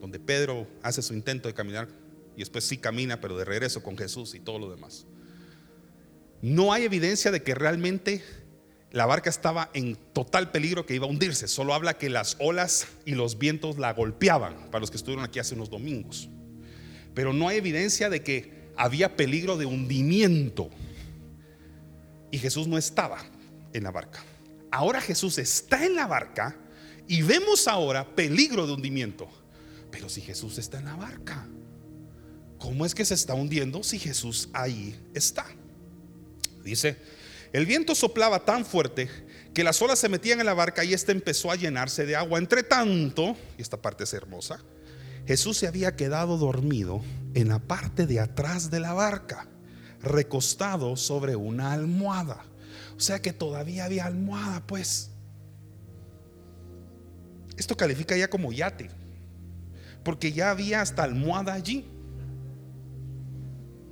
donde 0.01 0.19
Pedro 0.19 0.65
hace 0.81 1.03
su 1.03 1.13
intento 1.13 1.47
de 1.47 1.53
caminar 1.53 1.87
y 2.35 2.39
después 2.39 2.63
sí 2.63 2.79
camina, 2.79 3.21
pero 3.21 3.37
de 3.37 3.45
regreso 3.45 3.83
con 3.83 3.99
Jesús 3.99 4.33
y 4.33 4.39
todo 4.39 4.57
lo 4.57 4.71
demás. 4.71 5.05
No 6.41 6.73
hay 6.73 6.85
evidencia 6.85 7.29
de 7.29 7.43
que 7.43 7.53
realmente 7.53 8.23
la 8.91 9.05
barca 9.05 9.29
estaba 9.29 9.69
en 9.73 9.95
total 10.13 10.51
peligro 10.51 10.85
que 10.85 10.95
iba 10.95 11.05
a 11.05 11.09
hundirse. 11.09 11.47
Solo 11.47 11.73
habla 11.73 11.97
que 11.97 12.09
las 12.09 12.37
olas 12.39 12.87
y 13.05 13.15
los 13.15 13.37
vientos 13.37 13.77
la 13.77 13.93
golpeaban, 13.93 14.69
para 14.71 14.79
los 14.79 14.91
que 14.91 14.97
estuvieron 14.97 15.25
aquí 15.25 15.39
hace 15.39 15.55
unos 15.55 15.69
domingos. 15.69 16.29
Pero 17.13 17.33
no 17.33 17.47
hay 17.47 17.57
evidencia 17.57 18.09
de 18.09 18.23
que 18.23 18.71
había 18.77 19.15
peligro 19.15 19.57
de 19.57 19.65
hundimiento. 19.65 20.69
Y 22.31 22.37
Jesús 22.37 22.67
no 22.67 22.77
estaba 22.77 23.19
en 23.73 23.83
la 23.83 23.91
barca. 23.91 24.23
Ahora 24.71 25.01
Jesús 25.01 25.37
está 25.37 25.85
en 25.85 25.95
la 25.95 26.07
barca 26.07 26.55
y 27.07 27.21
vemos 27.21 27.67
ahora 27.67 28.15
peligro 28.15 28.67
de 28.67 28.73
hundimiento. 28.73 29.27
Pero 29.91 30.09
si 30.09 30.21
Jesús 30.21 30.57
está 30.57 30.79
en 30.79 30.85
la 30.85 30.95
barca, 30.95 31.47
¿cómo 32.59 32.85
es 32.85 32.93
que 32.93 33.05
se 33.05 33.13
está 33.13 33.33
hundiendo 33.33 33.83
si 33.83 33.99
Jesús 33.99 34.49
ahí 34.53 34.95
está? 35.13 35.45
Dice, 36.63 36.97
el 37.57 37.65
viento 37.65 37.95
soplaba 37.95 38.45
tan 38.45 38.65
fuerte 38.65 39.09
que 39.55 39.63
las 39.63 39.81
olas 39.81 39.97
se 39.97 40.09
metían 40.09 40.39
en 40.39 40.45
la 40.45 40.53
barca 40.53 40.83
y 40.83 40.93
ésta 40.93 41.11
empezó 41.11 41.49
a 41.49 41.55
llenarse 41.55 42.05
de 42.05 42.15
agua. 42.15 42.37
Entre 42.37 42.61
tanto, 42.61 43.35
y 43.57 43.63
esta 43.63 43.81
parte 43.81 44.03
es 44.03 44.13
hermosa, 44.13 44.59
Jesús 45.25 45.57
se 45.57 45.65
había 45.65 45.95
quedado 45.95 46.37
dormido 46.37 47.01
en 47.33 47.47
la 47.47 47.57
parte 47.57 48.05
de 48.05 48.19
atrás 48.19 48.69
de 48.69 48.79
la 48.79 48.93
barca, 48.93 49.47
recostado 50.03 50.95
sobre 50.97 51.35
una 51.35 51.73
almohada. 51.73 52.45
O 52.95 52.99
sea 52.99 53.23
que 53.23 53.33
todavía 53.33 53.85
había 53.85 54.05
almohada, 54.05 54.61
pues. 54.67 55.09
Esto 57.57 57.75
califica 57.75 58.15
ya 58.15 58.29
como 58.29 58.53
yate, 58.53 58.91
porque 60.03 60.31
ya 60.31 60.51
había 60.51 60.81
hasta 60.81 61.01
almohada 61.01 61.53
allí. 61.53 61.89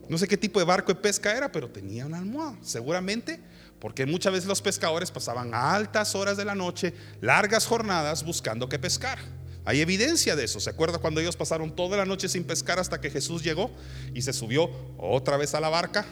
No 0.07 0.17
sé 0.17 0.27
qué 0.27 0.37
tipo 0.37 0.59
de 0.59 0.65
barco 0.65 0.93
de 0.93 0.99
pesca 0.99 1.35
era, 1.35 1.51
pero 1.51 1.69
tenía 1.69 2.05
una 2.05 2.19
almohada, 2.19 2.57
seguramente, 2.61 3.39
porque 3.79 4.05
muchas 4.05 4.33
veces 4.33 4.47
los 4.47 4.61
pescadores 4.61 5.11
pasaban 5.11 5.53
altas 5.53 6.15
horas 6.15 6.37
de 6.37 6.45
la 6.45 6.55
noche, 6.55 6.93
largas 7.21 7.65
jornadas 7.65 8.23
buscando 8.23 8.69
qué 8.69 8.79
pescar. 8.79 9.19
Hay 9.65 9.81
evidencia 9.81 10.35
de 10.35 10.43
eso. 10.43 10.59
¿Se 10.59 10.69
acuerda 10.69 10.99
cuando 10.99 11.19
ellos 11.19 11.35
pasaron 11.35 11.75
toda 11.75 11.97
la 11.97 12.05
noche 12.05 12.29
sin 12.29 12.43
pescar 12.43 12.79
hasta 12.79 13.01
que 13.01 13.09
Jesús 13.09 13.43
llegó 13.43 13.71
y 14.13 14.21
se 14.21 14.31
subió 14.31 14.69
otra 14.97 15.37
vez 15.37 15.55
a 15.55 15.59
la 15.59 15.69
barca? 15.69 16.05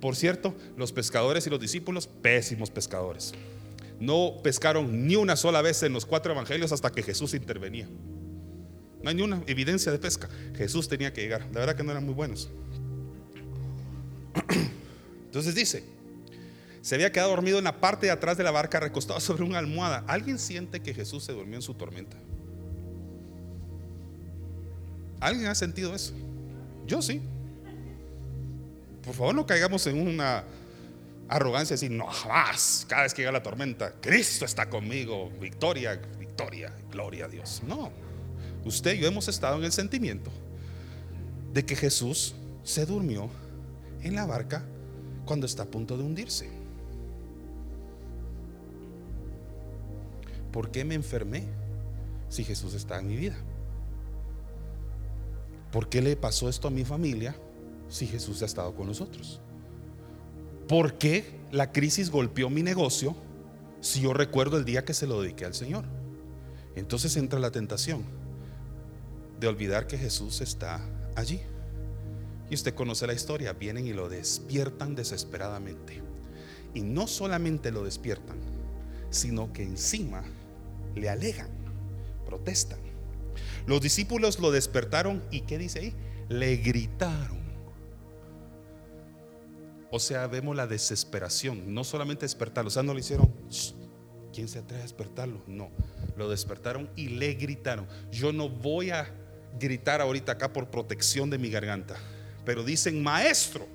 Por 0.00 0.14
cierto, 0.14 0.54
los 0.76 0.92
pescadores 0.92 1.46
y 1.46 1.50
los 1.50 1.60
discípulos, 1.60 2.06
pésimos 2.06 2.70
pescadores. 2.70 3.32
No 3.98 4.36
pescaron 4.42 5.06
ni 5.06 5.16
una 5.16 5.36
sola 5.36 5.62
vez 5.62 5.82
en 5.82 5.92
los 5.92 6.06
cuatro 6.06 6.32
evangelios 6.32 6.70
hasta 6.70 6.90
que 6.90 7.02
Jesús 7.02 7.34
intervenía. 7.34 7.88
No 9.02 9.10
hay 9.10 9.16
ni 9.16 9.22
una 9.22 9.42
evidencia 9.46 9.90
de 9.90 9.98
pesca. 9.98 10.28
Jesús 10.56 10.88
tenía 10.88 11.12
que 11.12 11.22
llegar. 11.22 11.42
La 11.52 11.60
verdad 11.60 11.76
que 11.76 11.82
no 11.82 11.90
eran 11.90 12.04
muy 12.04 12.14
buenos. 12.14 12.50
Entonces 15.24 15.54
dice, 15.54 15.84
se 16.82 16.94
había 16.94 17.12
quedado 17.12 17.30
dormido 17.30 17.58
en 17.58 17.64
la 17.64 17.80
parte 17.80 18.06
de 18.06 18.12
atrás 18.12 18.36
de 18.36 18.44
la 18.44 18.50
barca 18.50 18.80
recostado 18.80 19.20
sobre 19.20 19.44
una 19.44 19.58
almohada. 19.58 20.04
¿Alguien 20.08 20.38
siente 20.38 20.80
que 20.80 20.92
Jesús 20.92 21.24
se 21.24 21.32
durmió 21.32 21.56
en 21.56 21.62
su 21.62 21.74
tormenta? 21.74 22.16
¿Alguien 25.20 25.46
ha 25.46 25.54
sentido 25.54 25.94
eso? 25.94 26.12
Yo 26.86 27.00
sí. 27.00 27.22
Por 29.04 29.14
favor, 29.14 29.34
no 29.34 29.46
caigamos 29.46 29.86
en 29.86 30.00
una 30.00 30.44
arrogancia 31.28 31.74
así, 31.74 31.88
no, 31.88 32.06
jamás, 32.06 32.84
cada 32.88 33.04
vez 33.04 33.14
que 33.14 33.22
llega 33.22 33.32
la 33.32 33.42
tormenta, 33.42 33.94
Cristo 34.00 34.44
está 34.44 34.68
conmigo, 34.68 35.30
victoria, 35.40 36.00
victoria, 36.18 36.74
gloria 36.90 37.24
a 37.24 37.28
Dios. 37.28 37.62
No, 37.66 37.90
usted 38.64 38.94
y 38.94 38.98
yo 38.98 39.08
hemos 39.08 39.28
estado 39.28 39.56
en 39.58 39.64
el 39.64 39.72
sentimiento 39.72 40.30
de 41.52 41.64
que 41.64 41.74
Jesús 41.74 42.34
se 42.64 42.84
durmió 42.84 43.30
en 44.02 44.14
la 44.14 44.26
barca 44.26 44.64
cuando 45.24 45.46
está 45.46 45.64
a 45.64 45.66
punto 45.66 45.96
de 45.96 46.04
hundirse. 46.04 46.48
¿Por 50.52 50.70
qué 50.70 50.84
me 50.84 50.94
enfermé 50.94 51.44
si 52.28 52.44
Jesús 52.44 52.74
está 52.74 52.98
en 52.98 53.08
mi 53.08 53.16
vida? 53.16 53.36
¿Por 55.70 55.88
qué 55.88 56.02
le 56.02 56.16
pasó 56.16 56.48
esto 56.48 56.68
a 56.68 56.70
mi 56.70 56.84
familia 56.84 57.34
si 57.88 58.06
Jesús 58.06 58.42
ha 58.42 58.46
estado 58.46 58.74
con 58.74 58.86
nosotros? 58.86 59.40
¿Por 60.68 60.94
qué 60.94 61.40
la 61.50 61.72
crisis 61.72 62.10
golpeó 62.10 62.50
mi 62.50 62.62
negocio 62.62 63.16
si 63.80 64.02
yo 64.02 64.12
recuerdo 64.12 64.58
el 64.58 64.64
día 64.64 64.84
que 64.84 64.94
se 64.94 65.06
lo 65.06 65.22
dediqué 65.22 65.46
al 65.46 65.54
Señor? 65.54 65.84
Entonces 66.76 67.16
entra 67.16 67.38
la 67.40 67.50
tentación 67.50 68.02
de 69.40 69.48
olvidar 69.48 69.86
que 69.86 69.98
Jesús 69.98 70.40
está 70.40 70.80
allí. 71.16 71.40
Y 72.52 72.54
usted 72.54 72.74
conoce 72.74 73.06
la 73.06 73.14
historia, 73.14 73.54
vienen 73.54 73.86
y 73.86 73.94
lo 73.94 74.10
despiertan 74.10 74.94
desesperadamente. 74.94 76.02
Y 76.74 76.82
no 76.82 77.06
solamente 77.06 77.72
lo 77.72 77.82
despiertan, 77.82 78.36
sino 79.08 79.54
que 79.54 79.62
encima 79.62 80.22
le 80.94 81.08
alegan, 81.08 81.48
protestan. 82.26 82.78
Los 83.64 83.80
discípulos 83.80 84.38
lo 84.38 84.50
despertaron 84.50 85.22
y 85.30 85.40
¿qué 85.40 85.56
dice 85.56 85.78
ahí? 85.78 85.94
Le 86.28 86.58
gritaron. 86.58 87.40
O 89.90 89.98
sea, 89.98 90.26
vemos 90.26 90.54
la 90.54 90.66
desesperación, 90.66 91.72
no 91.72 91.84
solamente 91.84 92.26
despertarlo, 92.26 92.68
o 92.68 92.70
sea, 92.70 92.82
no 92.82 92.92
le 92.92 93.00
hicieron, 93.00 93.32
¿quién 94.30 94.46
se 94.46 94.58
atreve 94.58 94.82
a 94.82 94.84
despertarlo? 94.84 95.40
No, 95.46 95.70
lo 96.18 96.28
despertaron 96.28 96.90
y 96.96 97.08
le 97.08 97.32
gritaron. 97.32 97.86
Yo 98.10 98.30
no 98.30 98.50
voy 98.50 98.90
a 98.90 99.10
gritar 99.58 100.02
ahorita 100.02 100.32
acá 100.32 100.52
por 100.52 100.68
protección 100.68 101.30
de 101.30 101.38
mi 101.38 101.48
garganta 101.48 101.96
pero 102.44 102.64
dicen, 102.64 103.02
maestro, 103.02 103.66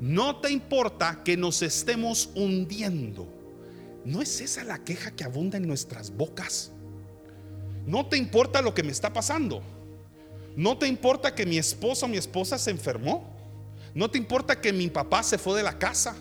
no 0.00 0.40
te 0.40 0.50
importa 0.50 1.22
que 1.24 1.36
nos 1.36 1.62
estemos 1.62 2.30
hundiendo. 2.34 3.26
¿No 4.04 4.22
es 4.22 4.40
esa 4.40 4.64
la 4.64 4.78
queja 4.84 5.10
que 5.10 5.24
abunda 5.24 5.58
en 5.58 5.66
nuestras 5.66 6.10
bocas? 6.10 6.70
¿No 7.86 8.06
te 8.06 8.16
importa 8.16 8.62
lo 8.62 8.74
que 8.74 8.82
me 8.82 8.92
está 8.92 9.12
pasando? 9.12 9.62
¿No 10.56 10.78
te 10.78 10.86
importa 10.86 11.34
que 11.34 11.46
mi 11.46 11.58
esposo 11.58 12.06
o 12.06 12.08
mi 12.08 12.16
esposa 12.16 12.58
se 12.58 12.70
enfermó? 12.70 13.36
¿No 13.94 14.10
te 14.10 14.18
importa 14.18 14.60
que 14.60 14.72
mi 14.72 14.88
papá 14.88 15.22
se 15.22 15.38
fue 15.38 15.56
de 15.56 15.62
la 15.62 15.78
casa? 15.78 16.16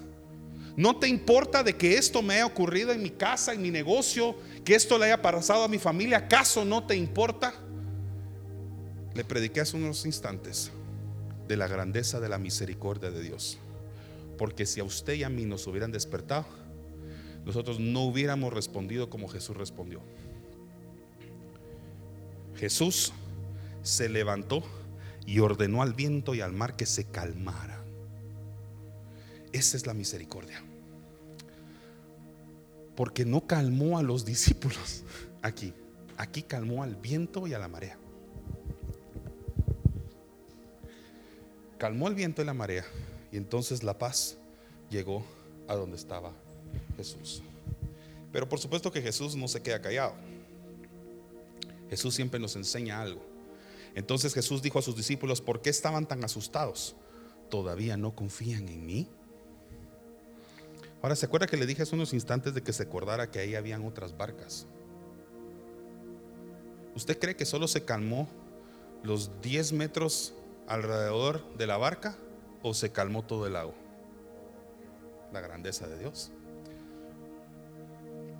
¿No 0.76 0.98
te 0.98 1.08
importa 1.08 1.64
de 1.64 1.76
que 1.76 1.98
esto 1.98 2.22
me 2.22 2.36
haya 2.36 2.46
ocurrido 2.46 2.92
en 2.92 3.02
mi 3.02 3.10
casa, 3.10 3.54
en 3.54 3.62
mi 3.62 3.72
negocio, 3.72 4.36
que 4.64 4.76
esto 4.76 4.98
le 4.98 5.06
haya 5.06 5.22
pasado 5.22 5.64
a 5.64 5.68
mi 5.68 5.80
familia? 5.80 6.20
¿Acaso 6.20 6.64
no 6.64 6.86
te 6.86 6.96
importa? 6.96 7.54
Le 9.14 9.24
prediqué 9.24 9.62
hace 9.62 9.76
unos 9.76 10.06
instantes 10.06 10.72
de 11.48 11.58
la 11.58 11.68
grandeza 11.68 12.20
de 12.20 12.30
la 12.30 12.38
misericordia 12.38 13.12
de 13.12 13.22
Dios. 13.22 13.58
Porque 14.38 14.66
si 14.66 14.80
a 14.80 14.84
usted 14.84 15.14
y 15.14 15.24
a 15.24 15.30
mí 15.30 15.46
nos 15.46 15.66
hubieran 15.68 15.92
despertado, 15.92 16.46
nosotros 17.46 17.80
no 17.80 18.04
hubiéramos 18.04 18.54
respondido 18.54 19.10
como 19.10 19.28
Jesús 19.28 19.56
respondió. 19.56 20.02
Jesús 22.56 23.14
se 23.84 24.10
levantó 24.10 24.64
y 25.26 25.40
ordenó 25.40 25.82
al 25.82 25.94
viento 25.94 26.36
y 26.36 26.42
al 26.42 26.54
mar 26.54 26.76
que 26.76 26.86
se 26.86 27.06
calmara. 27.06 27.84
Esa 29.52 29.78
es 29.78 29.86
la 29.88 29.94
misericordia. 29.94 30.62
Porque 32.96 33.26
no 33.26 33.46
calmó 33.48 33.98
a 33.98 34.04
los 34.04 34.26
discípulos 34.26 35.04
aquí. 35.42 35.74
Aquí 36.18 36.42
calmó 36.44 36.84
al 36.84 36.96
viento 36.96 37.48
y 37.48 37.54
a 37.54 37.60
la 37.60 37.68
marea. 37.68 37.98
Calmó 41.78 42.08
el 42.08 42.16
viento 42.16 42.42
y 42.42 42.46
la 42.46 42.54
marea 42.54 42.86
y 43.32 43.38
entonces 43.38 43.84
la 43.84 43.98
paz 43.98 44.38
llegó 44.90 45.24
a 45.68 45.76
donde 45.76 45.98
estaba 45.98 46.32
Jesús. 46.96 47.42
Pero 48.32 48.48
por 48.48 48.60
supuesto 48.60 48.92
que 48.92 49.02
Jesús 49.02 49.36
no 49.36 49.48
se 49.48 49.62
queda 49.62 49.82
callado. 49.82 50.14
Jesús 51.90 52.16
siempre 52.16 52.40
nos 52.40 52.56
enseña 52.56 53.02
algo. 53.02 53.22
Entonces 53.96 54.34
Jesús 54.34 54.62
dijo 54.62 54.80
a 54.80 54.82
sus 54.82 54.96
discípulos, 54.96 55.42
¿por 55.42 55.62
qué 55.62 55.70
estaban 55.70 56.08
tan 56.08 56.24
asustados? 56.24 56.96
¿Todavía 57.50 57.98
no 57.98 58.14
confían 58.14 58.68
en 58.68 58.86
mí? 58.86 59.08
Ahora, 61.02 61.16
¿se 61.16 61.26
acuerda 61.26 61.48
que 61.48 61.58
le 61.58 61.66
dije 61.66 61.84
hace 61.84 61.96
unos 61.96 62.14
instantes 62.14 62.54
de 62.54 62.62
que 62.62 62.74
se 62.74 62.84
acordara 62.84 63.32
que 63.32 63.40
ahí 63.40 63.56
habían 63.56 63.86
otras 63.86 64.18
barcas? 64.18 64.66
¿Usted 66.96 67.18
cree 67.20 67.36
que 67.36 67.46
solo 67.46 67.68
se 67.68 67.86
calmó 67.86 68.28
los 69.04 69.42
10 69.42 69.74
metros 69.74 70.34
alrededor 70.68 71.44
de 71.58 71.68
la 71.68 71.78
barca 71.78 72.16
o 72.62 72.74
se 72.74 72.92
calmó 72.92 73.24
todo 73.24 73.48
el 73.48 73.54
lago? 73.54 73.74
La 75.32 75.42
grandeza 75.42 75.88
de 75.88 76.00
Dios. 76.00 76.32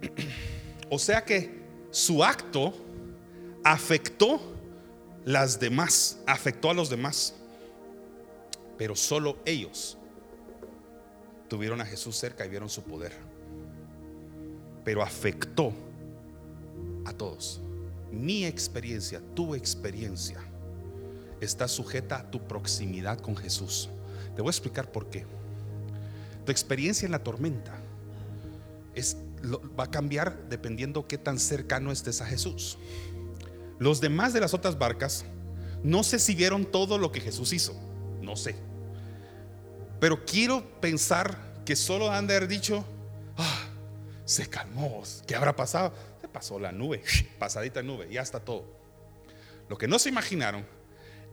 O 0.90 0.98
sea 0.98 1.26
que 1.26 1.68
su 1.92 2.24
acto 2.24 2.74
afectó 3.62 4.40
las 5.26 5.60
demás, 5.60 6.18
afectó 6.26 6.70
a 6.70 6.74
los 6.74 6.90
demás. 6.90 7.36
Pero 8.78 8.96
solo 8.96 9.38
ellos 9.44 9.98
tuvieron 11.50 11.82
a 11.82 11.86
Jesús 11.86 12.16
cerca 12.16 12.46
y 12.46 12.50
vieron 12.50 12.70
su 12.70 12.84
poder. 12.84 13.12
Pero 14.86 15.04
afectó 15.04 15.74
a 17.04 17.12
todos. 17.12 17.60
Mi 18.10 18.46
experiencia, 18.46 19.22
tu 19.36 19.54
experiencia 19.54 20.40
está 21.42 21.68
sujeta 21.68 22.18
a 22.18 22.32
tu 22.32 22.48
proximidad 22.48 23.20
con 23.20 23.36
Jesús. 23.36 23.90
Te 24.36 24.42
voy 24.42 24.50
a 24.50 24.52
explicar 24.52 24.92
por 24.92 25.10
qué. 25.10 25.26
Tu 26.46 26.52
experiencia 26.52 27.06
en 27.06 27.12
la 27.12 27.24
tormenta 27.24 27.76
es, 28.96 29.18
va 29.78 29.86
a 29.86 29.92
cambiar 29.92 30.48
dependiendo 30.50 31.08
qué 31.08 31.18
tan 31.18 31.40
cercano 31.40 31.92
estés 31.92 32.22
a 32.22 32.26
Jesús. 32.26 32.78
Los 33.80 34.02
demás 34.02 34.34
de 34.34 34.40
las 34.40 34.54
otras 34.54 34.78
barcas 34.78 35.26
no 35.84 36.04
sé 36.04 36.20
si 36.20 36.36
vieron 36.36 36.66
todo 36.66 36.98
lo 36.98 37.12
que 37.12 37.22
Jesús 37.22 37.54
hizo, 37.54 37.76
no 38.22 38.36
sé. 38.36 38.56
Pero 40.00 40.26
quiero 40.26 40.80
pensar 40.80 41.38
que 41.66 41.76
solo 41.76 42.12
han 42.12 42.28
de 42.28 42.36
haber 42.36 42.48
dicho, 42.48 42.84
ah, 43.38 43.64
se 44.26 44.48
calmó, 44.48 45.04
¿qué 45.26 45.36
habrá 45.36 45.56
pasado? 45.56 45.94
Se 46.22 46.28
pasó 46.28 46.60
la 46.60 46.72
nube, 46.72 47.04
pasadita 47.40 47.82
nube, 47.84 48.08
ya 48.12 48.22
está 48.22 48.40
todo. 48.40 48.66
Lo 49.70 49.78
que 49.78 49.88
no 49.88 50.00
se 50.00 50.10
imaginaron 50.10 50.66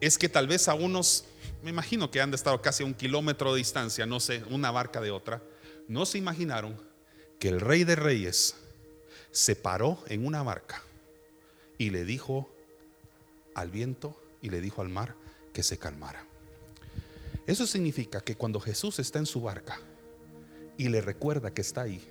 es 0.00 0.18
que 0.18 0.28
tal 0.28 0.46
vez 0.46 0.68
a 0.68 0.74
unos, 0.74 1.24
me 1.62 1.70
imagino 1.70 2.10
que 2.10 2.20
han 2.20 2.32
estar 2.34 2.60
casi 2.60 2.82
a 2.82 2.86
un 2.86 2.94
kilómetro 2.94 3.52
de 3.52 3.58
distancia, 3.58 4.06
no 4.06 4.20
sé, 4.20 4.42
una 4.50 4.70
barca 4.70 5.00
de 5.00 5.10
otra, 5.10 5.42
no 5.88 6.06
se 6.06 6.18
imaginaron 6.18 6.76
que 7.38 7.48
el 7.48 7.60
rey 7.60 7.84
de 7.84 7.96
reyes 7.96 8.56
se 9.30 9.56
paró 9.56 10.02
en 10.08 10.26
una 10.26 10.42
barca 10.42 10.82
y 11.78 11.90
le 11.90 12.04
dijo 12.04 12.48
al 13.54 13.70
viento 13.70 14.20
y 14.40 14.50
le 14.50 14.60
dijo 14.60 14.82
al 14.82 14.88
mar 14.88 15.14
que 15.52 15.62
se 15.62 15.78
calmara. 15.78 16.26
Eso 17.46 17.66
significa 17.66 18.20
que 18.20 18.36
cuando 18.36 18.60
Jesús 18.60 18.98
está 18.98 19.18
en 19.18 19.26
su 19.26 19.40
barca 19.42 19.78
y 20.78 20.88
le 20.88 21.00
recuerda 21.00 21.52
que 21.52 21.60
está 21.60 21.82
ahí, 21.82 22.02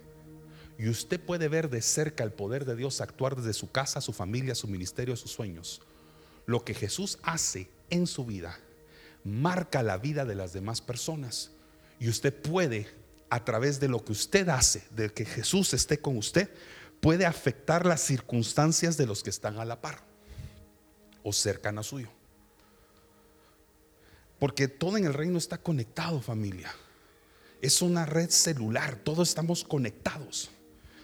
y 0.78 0.90
usted 0.90 1.20
puede 1.20 1.48
ver 1.48 1.70
de 1.70 1.82
cerca 1.82 2.24
el 2.24 2.32
poder 2.32 2.66
de 2.66 2.76
Dios 2.76 3.02
actuar 3.02 3.36
desde 3.36 3.54
su 3.54 3.72
casa, 3.72 4.02
su 4.02 4.14
familia, 4.14 4.56
su 4.56 4.68
ministerio, 4.68 5.16
sus 5.16 5.32
sueños, 5.32 5.82
lo 6.46 6.64
que 6.64 6.74
Jesús 6.74 7.20
hace 7.24 7.70
en 7.90 8.08
su 8.08 8.26
vida 8.26 8.60
marca 9.24 9.84
la 9.84 9.98
vida 9.98 10.26
de 10.26 10.36
las 10.36 10.54
demás 10.54 10.82
personas. 10.82 11.52
Y 12.00 12.10
usted 12.10 12.34
puede, 12.34 12.88
a 13.30 13.44
través 13.46 13.80
de 13.80 13.88
lo 13.88 14.04
que 14.04 14.12
usted 14.12 14.50
hace, 14.50 14.84
de 14.92 15.12
que 15.14 15.26
Jesús 15.26 15.74
esté 15.74 16.00
con 16.00 16.18
usted, 16.18 16.50
puede 17.00 17.26
afectar 17.26 17.86
las 17.86 18.02
circunstancias 18.02 18.98
de 18.98 19.06
los 19.06 19.24
que 19.24 19.30
están 19.30 19.60
a 19.60 19.66
la 19.66 19.82
par 19.82 20.04
o 21.24 21.32
cercan 21.32 21.78
a 21.78 21.84
suyo. 21.84 22.10
Porque 24.40 24.68
todo 24.68 24.98
en 24.98 25.06
el 25.06 25.14
reino 25.14 25.38
está 25.38 25.58
conectado, 25.58 26.22
familia. 26.22 26.74
Es 27.62 27.82
una 27.82 28.06
red 28.06 28.30
celular, 28.30 28.98
todos 28.98 29.30
estamos 29.30 29.64
conectados. 29.64 30.50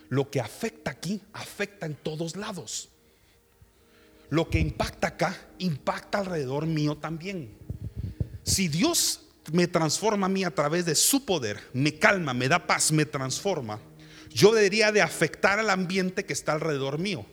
Lo 0.09 0.29
que 0.29 0.41
afecta 0.41 0.91
aquí, 0.91 1.21
afecta 1.31 1.85
en 1.85 1.95
todos 1.95 2.35
lados. 2.35 2.89
Lo 4.29 4.49
que 4.49 4.59
impacta 4.59 5.07
acá, 5.07 5.35
impacta 5.57 6.19
alrededor 6.19 6.65
mío 6.65 6.97
también. 6.97 7.51
Si 8.43 8.67
Dios 8.67 9.21
me 9.51 9.67
transforma 9.67 10.27
a 10.27 10.29
mí 10.29 10.43
a 10.43 10.53
través 10.53 10.85
de 10.85 10.95
su 10.95 11.25
poder, 11.25 11.59
me 11.73 11.97
calma, 11.97 12.33
me 12.33 12.47
da 12.47 12.67
paz, 12.67 12.91
me 12.91 13.05
transforma, 13.05 13.79
yo 14.29 14.53
debería 14.53 14.91
de 14.91 15.01
afectar 15.01 15.59
al 15.59 15.69
ambiente 15.69 16.25
que 16.25 16.33
está 16.33 16.53
alrededor 16.53 16.99
mío. 16.99 17.25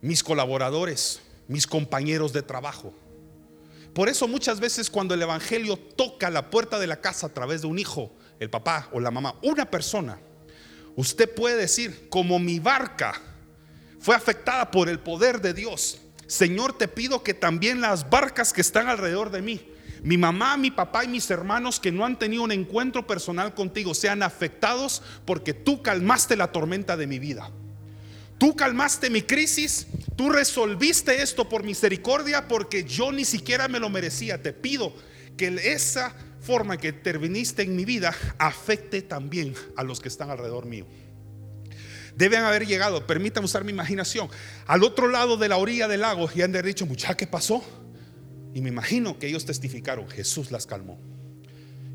Mis 0.00 0.22
colaboradores, 0.22 1.20
mis 1.46 1.66
compañeros 1.66 2.32
de 2.32 2.42
trabajo. 2.42 2.92
Por 3.94 4.08
eso 4.08 4.28
muchas 4.28 4.60
veces 4.60 4.90
cuando 4.90 5.14
el 5.14 5.22
Evangelio 5.22 5.76
toca 5.76 6.30
la 6.30 6.50
puerta 6.50 6.78
de 6.78 6.86
la 6.86 7.00
casa 7.00 7.26
a 7.26 7.34
través 7.34 7.62
de 7.62 7.68
un 7.68 7.78
hijo, 7.78 8.12
el 8.38 8.50
papá 8.50 8.88
o 8.92 9.00
la 9.00 9.10
mamá, 9.10 9.34
una 9.42 9.70
persona, 9.70 10.20
usted 10.94 11.32
puede 11.32 11.56
decir, 11.56 12.08
como 12.08 12.38
mi 12.38 12.60
barca 12.60 13.20
fue 13.98 14.14
afectada 14.14 14.70
por 14.70 14.88
el 14.88 15.00
poder 15.00 15.40
de 15.40 15.54
Dios, 15.54 16.00
Señor, 16.28 16.76
te 16.76 16.88
pido 16.88 17.22
que 17.22 17.32
también 17.32 17.80
las 17.80 18.10
barcas 18.10 18.52
que 18.52 18.60
están 18.60 18.86
alrededor 18.86 19.30
de 19.30 19.40
mí, 19.40 19.62
mi 20.02 20.18
mamá, 20.18 20.58
mi 20.58 20.70
papá 20.70 21.04
y 21.04 21.08
mis 21.08 21.30
hermanos 21.30 21.80
que 21.80 21.90
no 21.90 22.04
han 22.04 22.18
tenido 22.18 22.42
un 22.42 22.52
encuentro 22.52 23.06
personal 23.06 23.54
contigo 23.54 23.94
sean 23.94 24.22
afectados 24.22 25.02
porque 25.24 25.54
tú 25.54 25.82
calmaste 25.82 26.36
la 26.36 26.52
tormenta 26.52 26.96
de 26.98 27.06
mi 27.06 27.18
vida. 27.18 27.50
Tú 28.36 28.54
calmaste 28.54 29.10
mi 29.10 29.22
crisis, 29.22 29.88
tú 30.16 30.28
resolviste 30.28 31.22
esto 31.22 31.48
por 31.48 31.64
misericordia 31.64 32.46
porque 32.46 32.84
yo 32.84 33.10
ni 33.10 33.24
siquiera 33.24 33.66
me 33.66 33.80
lo 33.80 33.88
merecía. 33.88 34.40
Te 34.40 34.52
pido 34.52 34.92
que 35.36 35.48
esa 35.72 36.14
forma 36.40 36.76
que 36.76 36.88
interviniste 36.88 37.62
en 37.62 37.74
mi 37.74 37.86
vida 37.86 38.14
afecte 38.38 39.02
también 39.02 39.54
a 39.76 39.82
los 39.82 39.98
que 39.98 40.08
están 40.08 40.30
alrededor 40.30 40.66
mío. 40.66 40.86
Deben 42.18 42.40
haber 42.42 42.66
llegado, 42.66 43.06
permítanme 43.06 43.44
usar 43.44 43.62
mi 43.62 43.70
imaginación, 43.70 44.28
al 44.66 44.82
otro 44.82 45.06
lado 45.06 45.36
de 45.36 45.48
la 45.48 45.56
orilla 45.56 45.86
del 45.86 46.00
lago 46.00 46.28
y 46.34 46.42
han 46.42 46.50
de 46.50 46.58
haber 46.58 46.74
dicho, 46.74 46.84
muchacha, 46.84 47.16
¿qué 47.16 47.28
pasó? 47.28 47.62
Y 48.52 48.60
me 48.60 48.70
imagino 48.70 49.20
que 49.20 49.28
ellos 49.28 49.44
testificaron, 49.44 50.08
Jesús 50.08 50.50
las 50.50 50.66
calmó. 50.66 50.98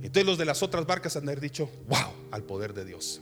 Entonces 0.01 0.25
los 0.25 0.37
de 0.37 0.45
las 0.45 0.63
otras 0.63 0.85
barcas 0.85 1.17
han 1.17 1.25
de 1.25 1.33
haber 1.33 1.41
dicho, 1.41 1.69
wow, 1.89 2.13
al 2.31 2.43
poder 2.43 2.73
de 2.73 2.85
Dios. 2.85 3.21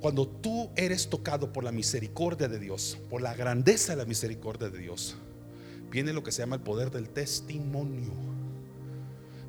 Cuando 0.00 0.26
tú 0.26 0.68
eres 0.74 1.08
tocado 1.08 1.52
por 1.52 1.62
la 1.62 1.70
misericordia 1.70 2.48
de 2.48 2.58
Dios, 2.58 2.98
por 3.08 3.22
la 3.22 3.32
grandeza 3.34 3.92
de 3.92 3.98
la 3.98 4.04
misericordia 4.04 4.68
de 4.68 4.80
Dios, 4.80 5.14
viene 5.92 6.12
lo 6.12 6.24
que 6.24 6.32
se 6.32 6.42
llama 6.42 6.56
el 6.56 6.62
poder 6.62 6.90
del 6.90 7.08
testimonio. 7.08 8.10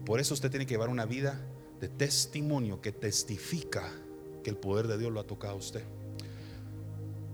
Por 0.06 0.20
eso 0.20 0.36
usted 0.36 0.52
tiene 0.52 0.68
que 0.68 0.76
llevar 0.76 0.90
una 0.90 1.08
vida 1.08 1.42
de 1.82 1.88
testimonio 1.88 2.82
que 2.82 2.92
testifica 2.92 3.92
que 4.44 4.52
el 4.52 4.58
poder 4.58 4.86
de 4.86 5.00
Dios 5.00 5.12
lo 5.12 5.20
ha 5.20 5.26
tocado 5.26 5.54
a 5.54 5.58
usted. 5.58 5.84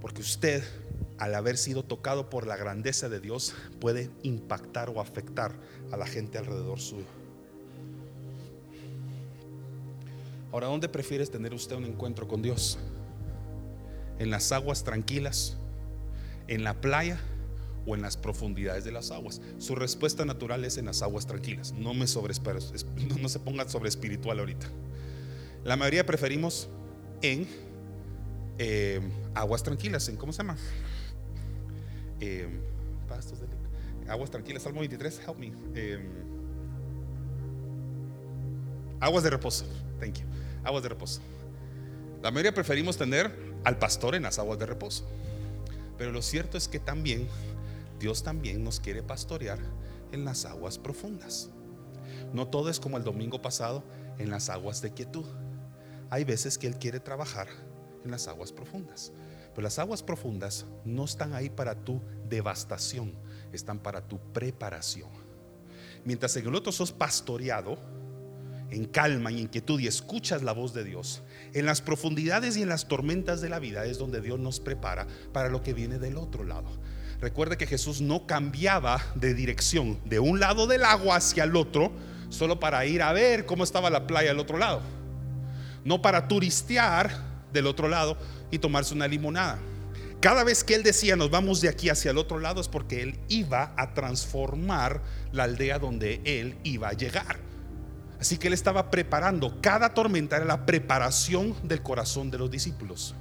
Porque 0.01 0.21
usted, 0.21 0.63
al 1.17 1.35
haber 1.35 1.57
sido 1.57 1.83
tocado 1.83 2.29
por 2.29 2.47
la 2.47 2.57
grandeza 2.57 3.09
de 3.09 3.19
Dios, 3.19 3.53
puede 3.79 4.09
impactar 4.23 4.89
o 4.89 5.01
afectar 5.01 5.53
a 5.91 5.97
la 5.97 6.05
gente 6.05 6.37
alrededor 6.37 6.79
suyo. 6.79 7.05
Ahora, 10.51 10.67
¿dónde 10.67 10.89
prefieres 10.89 11.29
tener 11.29 11.53
usted 11.53 11.75
un 11.75 11.85
encuentro 11.85 12.27
con 12.27 12.41
Dios? 12.41 12.79
en 14.19 14.29
las 14.29 14.51
aguas 14.51 14.83
tranquilas, 14.83 15.57
en 16.47 16.63
la 16.63 16.79
playa 16.79 17.19
o 17.87 17.95
en 17.95 18.01
las 18.01 18.17
profundidades 18.17 18.83
de 18.83 18.91
las 18.91 19.09
aguas. 19.11 19.41
Su 19.57 19.75
respuesta 19.75 20.25
natural 20.25 20.65
es 20.65 20.77
en 20.77 20.85
las 20.85 21.01
aguas 21.01 21.25
tranquilas. 21.25 21.73
No 21.73 21.93
me 21.93 22.05
sobre, 22.05 22.33
no 23.19 23.29
se 23.29 23.39
pongan 23.39 23.69
sobre 23.69 23.89
espiritual 23.89 24.39
ahorita. 24.39 24.67
La 25.63 25.75
mayoría 25.77 26.05
preferimos 26.05 26.69
en 27.21 27.47
eh, 28.57 28.99
aguas 29.39 29.63
tranquilas, 29.63 30.07
en 30.09 30.17
cómo 30.17 30.33
se 30.33 30.39
llama. 30.39 30.57
Eh, 32.19 32.47
pastos 33.07 33.39
de 33.39 33.47
aguas 34.09 34.29
tranquilas, 34.29 34.63
Salmo 34.63 34.79
23, 34.79 35.21
help 35.27 35.37
me. 35.37 35.53
Eh, 35.75 35.99
aguas 38.99 39.23
de 39.23 39.29
reposo, 39.29 39.65
thank 39.99 40.15
you. 40.15 40.25
Aguas 40.63 40.83
de 40.83 40.89
reposo. 40.89 41.21
La 42.21 42.31
mayoría 42.31 42.53
preferimos 42.53 42.97
tener 42.97 43.33
al 43.63 43.77
pastor 43.77 44.15
en 44.15 44.23
las 44.23 44.39
aguas 44.39 44.59
de 44.59 44.65
reposo. 44.65 45.07
Pero 45.97 46.11
lo 46.11 46.21
cierto 46.21 46.57
es 46.57 46.67
que 46.67 46.79
también 46.79 47.27
Dios 47.99 48.23
también 48.23 48.63
nos 48.63 48.79
quiere 48.79 49.03
pastorear 49.03 49.59
en 50.11 50.25
las 50.25 50.45
aguas 50.45 50.77
profundas. 50.77 51.49
No 52.33 52.47
todo 52.47 52.69
es 52.69 52.79
como 52.79 52.97
el 52.97 53.03
domingo 53.03 53.41
pasado 53.41 53.83
en 54.17 54.29
las 54.29 54.49
aguas 54.49 54.81
de 54.81 54.91
quietud. 54.91 55.25
Hay 56.09 56.23
veces 56.25 56.57
que 56.57 56.67
Él 56.67 56.77
quiere 56.77 56.99
trabajar 56.99 57.47
en 58.03 58.11
las 58.11 58.27
aguas 58.27 58.51
profundas. 58.51 59.13
Pero 59.59 59.65
las 59.65 59.77
aguas 59.77 60.01
profundas 60.01 60.65
no 60.85 61.03
están 61.03 61.33
ahí 61.33 61.49
para 61.49 61.75
tu 61.75 62.01
devastación, 62.29 63.13
están 63.51 63.77
para 63.77 63.99
tu 64.07 64.17
preparación. 64.31 65.09
Mientras 66.05 66.33
en 66.37 66.47
el 66.47 66.55
otro 66.55 66.71
sos 66.71 66.93
pastoreado, 66.93 67.77
en 68.69 68.85
calma 68.85 69.33
y 69.33 69.41
en 69.41 69.47
quietud 69.47 69.77
y 69.81 69.87
escuchas 69.87 70.43
la 70.43 70.53
voz 70.53 70.73
de 70.73 70.85
Dios, 70.85 71.23
en 71.53 71.65
las 71.65 71.81
profundidades 71.81 72.55
y 72.55 72.61
en 72.61 72.69
las 72.69 72.87
tormentas 72.87 73.41
de 73.41 73.49
la 73.49 73.59
vida 73.59 73.83
es 73.83 73.97
donde 73.97 74.21
Dios 74.21 74.39
nos 74.39 74.61
prepara 74.61 75.07
para 75.33 75.49
lo 75.49 75.61
que 75.61 75.73
viene 75.73 75.99
del 75.99 76.15
otro 76.15 76.45
lado. 76.45 76.69
Recuerde 77.19 77.57
que 77.57 77.67
Jesús 77.67 77.99
no 77.99 78.27
cambiaba 78.27 79.03
de 79.15 79.33
dirección 79.33 79.99
de 80.05 80.19
un 80.19 80.39
lado 80.39 80.67
del 80.67 80.85
agua 80.85 81.17
hacia 81.17 81.43
el 81.43 81.53
otro 81.57 81.91
solo 82.29 82.61
para 82.61 82.85
ir 82.85 83.01
a 83.01 83.11
ver 83.11 83.45
cómo 83.45 83.65
estaba 83.65 83.89
la 83.89 84.07
playa 84.07 84.31
al 84.31 84.39
otro 84.39 84.57
lado. 84.57 84.79
No 85.83 86.01
para 86.01 86.29
turistear 86.29 87.27
del 87.53 87.67
otro 87.67 87.87
lado 87.87 88.17
y 88.51 88.59
tomarse 88.59 88.93
una 88.93 89.07
limonada. 89.07 89.59
Cada 90.19 90.43
vez 90.43 90.65
que 90.65 90.75
él 90.75 90.83
decía 90.83 91.15
nos 91.15 91.31
vamos 91.31 91.61
de 91.61 91.69
aquí 91.69 91.89
hacia 91.89 92.11
el 92.11 92.17
otro 92.17 92.39
lado 92.39 92.59
es 92.59 92.67
porque 92.67 93.01
él 93.01 93.17
iba 93.29 93.73
a 93.77 93.93
transformar 93.93 95.01
la 95.31 95.45
aldea 95.45 95.79
donde 95.79 96.21
él 96.25 96.57
iba 96.63 96.89
a 96.89 96.93
llegar. 96.93 97.39
Así 98.19 98.37
que 98.37 98.47
él 98.47 98.53
estaba 98.53 98.91
preparando, 98.91 99.61
cada 99.61 99.93
tormenta 99.93 100.35
era 100.35 100.45
la 100.45 100.65
preparación 100.65 101.55
del 101.63 101.81
corazón 101.81 102.29
de 102.29 102.37
los 102.37 102.51
discípulos. 102.51 103.15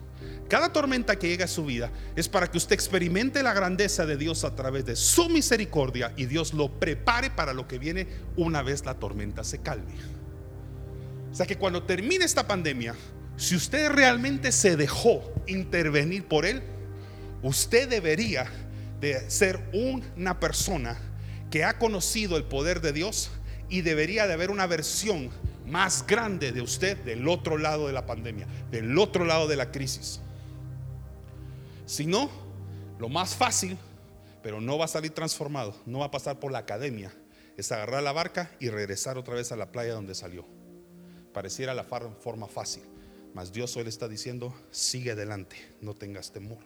Cada 0.48 0.72
tormenta 0.72 1.16
que 1.16 1.28
llega 1.28 1.44
a 1.44 1.48
su 1.48 1.64
vida 1.66 1.92
es 2.16 2.28
para 2.28 2.50
que 2.50 2.56
usted 2.56 2.72
experimente 2.72 3.42
la 3.42 3.52
grandeza 3.52 4.06
de 4.06 4.16
Dios 4.16 4.44
a 4.44 4.56
través 4.56 4.84
de 4.86 4.96
su 4.96 5.28
misericordia 5.28 6.12
y 6.16 6.24
Dios 6.24 6.54
lo 6.54 6.80
prepare 6.80 7.30
para 7.30 7.52
lo 7.52 7.68
que 7.68 7.78
viene 7.78 8.08
una 8.36 8.62
vez 8.62 8.84
la 8.86 8.94
tormenta 8.94 9.44
se 9.44 9.60
calme. 9.60 9.92
O 11.30 11.34
sea 11.34 11.46
que 11.46 11.58
cuando 11.58 11.82
termine 11.82 12.24
esta 12.24 12.48
pandemia, 12.48 12.94
si 13.38 13.54
usted 13.54 13.90
realmente 13.90 14.50
se 14.50 14.76
dejó 14.76 15.22
intervenir 15.46 16.26
por 16.26 16.44
Él, 16.44 16.60
usted 17.42 17.88
debería 17.88 18.50
de 19.00 19.30
ser 19.30 19.70
una 19.72 20.40
persona 20.40 20.98
que 21.48 21.62
ha 21.62 21.78
conocido 21.78 22.36
el 22.36 22.42
poder 22.42 22.80
de 22.80 22.92
Dios 22.92 23.30
y 23.68 23.82
debería 23.82 24.26
de 24.26 24.32
haber 24.32 24.50
una 24.50 24.66
versión 24.66 25.30
más 25.64 26.04
grande 26.04 26.50
de 26.50 26.62
usted 26.62 26.96
del 27.04 27.28
otro 27.28 27.58
lado 27.58 27.86
de 27.86 27.92
la 27.92 28.06
pandemia, 28.06 28.48
del 28.72 28.98
otro 28.98 29.24
lado 29.24 29.46
de 29.46 29.54
la 29.54 29.70
crisis. 29.70 30.20
Si 31.86 32.06
no, 32.06 32.28
lo 32.98 33.08
más 33.08 33.36
fácil, 33.36 33.78
pero 34.42 34.60
no 34.60 34.78
va 34.78 34.86
a 34.86 34.88
salir 34.88 35.12
transformado, 35.12 35.76
no 35.86 36.00
va 36.00 36.06
a 36.06 36.10
pasar 36.10 36.40
por 36.40 36.50
la 36.50 36.58
academia, 36.58 37.12
es 37.56 37.70
agarrar 37.70 38.02
la 38.02 38.10
barca 38.10 38.50
y 38.58 38.68
regresar 38.68 39.16
otra 39.16 39.34
vez 39.34 39.52
a 39.52 39.56
la 39.56 39.70
playa 39.70 39.94
donde 39.94 40.16
salió. 40.16 40.44
Pareciera 41.32 41.72
la 41.72 41.84
forma 41.84 42.48
fácil, 42.48 42.82
mas 43.34 43.52
Dios 43.52 43.76
hoy 43.76 43.84
le 43.84 43.90
está 43.90 44.08
diciendo, 44.08 44.54
sigue 44.70 45.12
adelante, 45.12 45.56
no 45.80 45.94
tengas 45.94 46.32
temor. 46.32 46.58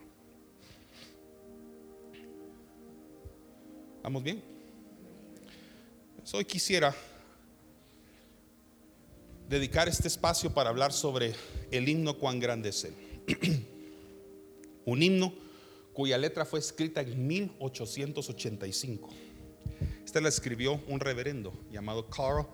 ¿Vamos 4.02 4.22
bien? 4.22 4.42
Hoy 6.32 6.44
quisiera 6.44 6.94
dedicar 9.48 9.86
este 9.88 10.08
espacio 10.08 10.52
para 10.52 10.70
hablar 10.70 10.92
sobre 10.92 11.34
el 11.70 11.88
himno 11.88 12.18
cuán 12.18 12.40
grande 12.40 12.70
es 12.70 12.84
él. 12.84 12.94
Un 14.86 15.02
himno 15.02 15.34
cuya 15.92 16.16
letra 16.16 16.44
fue 16.44 16.58
escrita 16.58 17.02
en 17.02 17.26
1885. 17.26 19.10
Esta 20.04 20.20
la 20.20 20.28
escribió 20.28 20.80
un 20.88 21.00
reverendo 21.00 21.52
llamado 21.70 22.08
Carl 22.08 22.46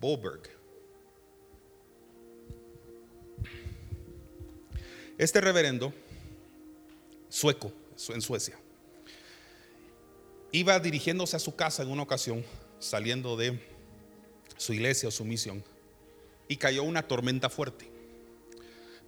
Boberg. 0.00 0.55
Este 5.18 5.40
reverendo, 5.40 5.94
sueco, 7.30 7.72
en 8.10 8.20
Suecia, 8.20 8.58
iba 10.52 10.78
dirigiéndose 10.78 11.36
a 11.36 11.38
su 11.38 11.56
casa 11.56 11.82
en 11.82 11.90
una 11.90 12.02
ocasión, 12.02 12.44
saliendo 12.78 13.34
de 13.38 13.58
su 14.58 14.74
iglesia 14.74 15.08
o 15.08 15.12
su 15.12 15.24
misión, 15.24 15.64
y 16.48 16.56
cayó 16.56 16.82
una 16.82 17.08
tormenta 17.08 17.48
fuerte. 17.48 17.90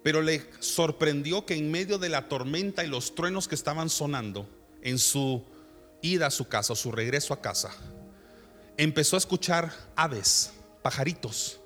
Pero 0.01 0.23
le 0.23 0.43
sorprendió 0.59 1.45
que 1.45 1.53
en 1.53 1.69
medio 1.69 1.99
de 1.99 2.09
la 2.09 2.27
tormenta 2.27 2.83
y 2.83 2.87
los 2.87 3.13
truenos 3.13 3.47
que 3.47 3.53
estaban 3.55 3.89
sonando 3.89 4.49
en 4.81 4.97
su 4.97 5.43
ida 6.01 6.27
a 6.27 6.31
su 6.31 6.47
casa, 6.47 6.73
o 6.73 6.75
su 6.75 6.91
regreso 6.91 7.35
a 7.35 7.41
casa, 7.41 7.71
empezó 8.77 9.15
a 9.15 9.19
escuchar 9.19 9.71
aves, 9.95 10.53
pajaritos, 10.81 11.59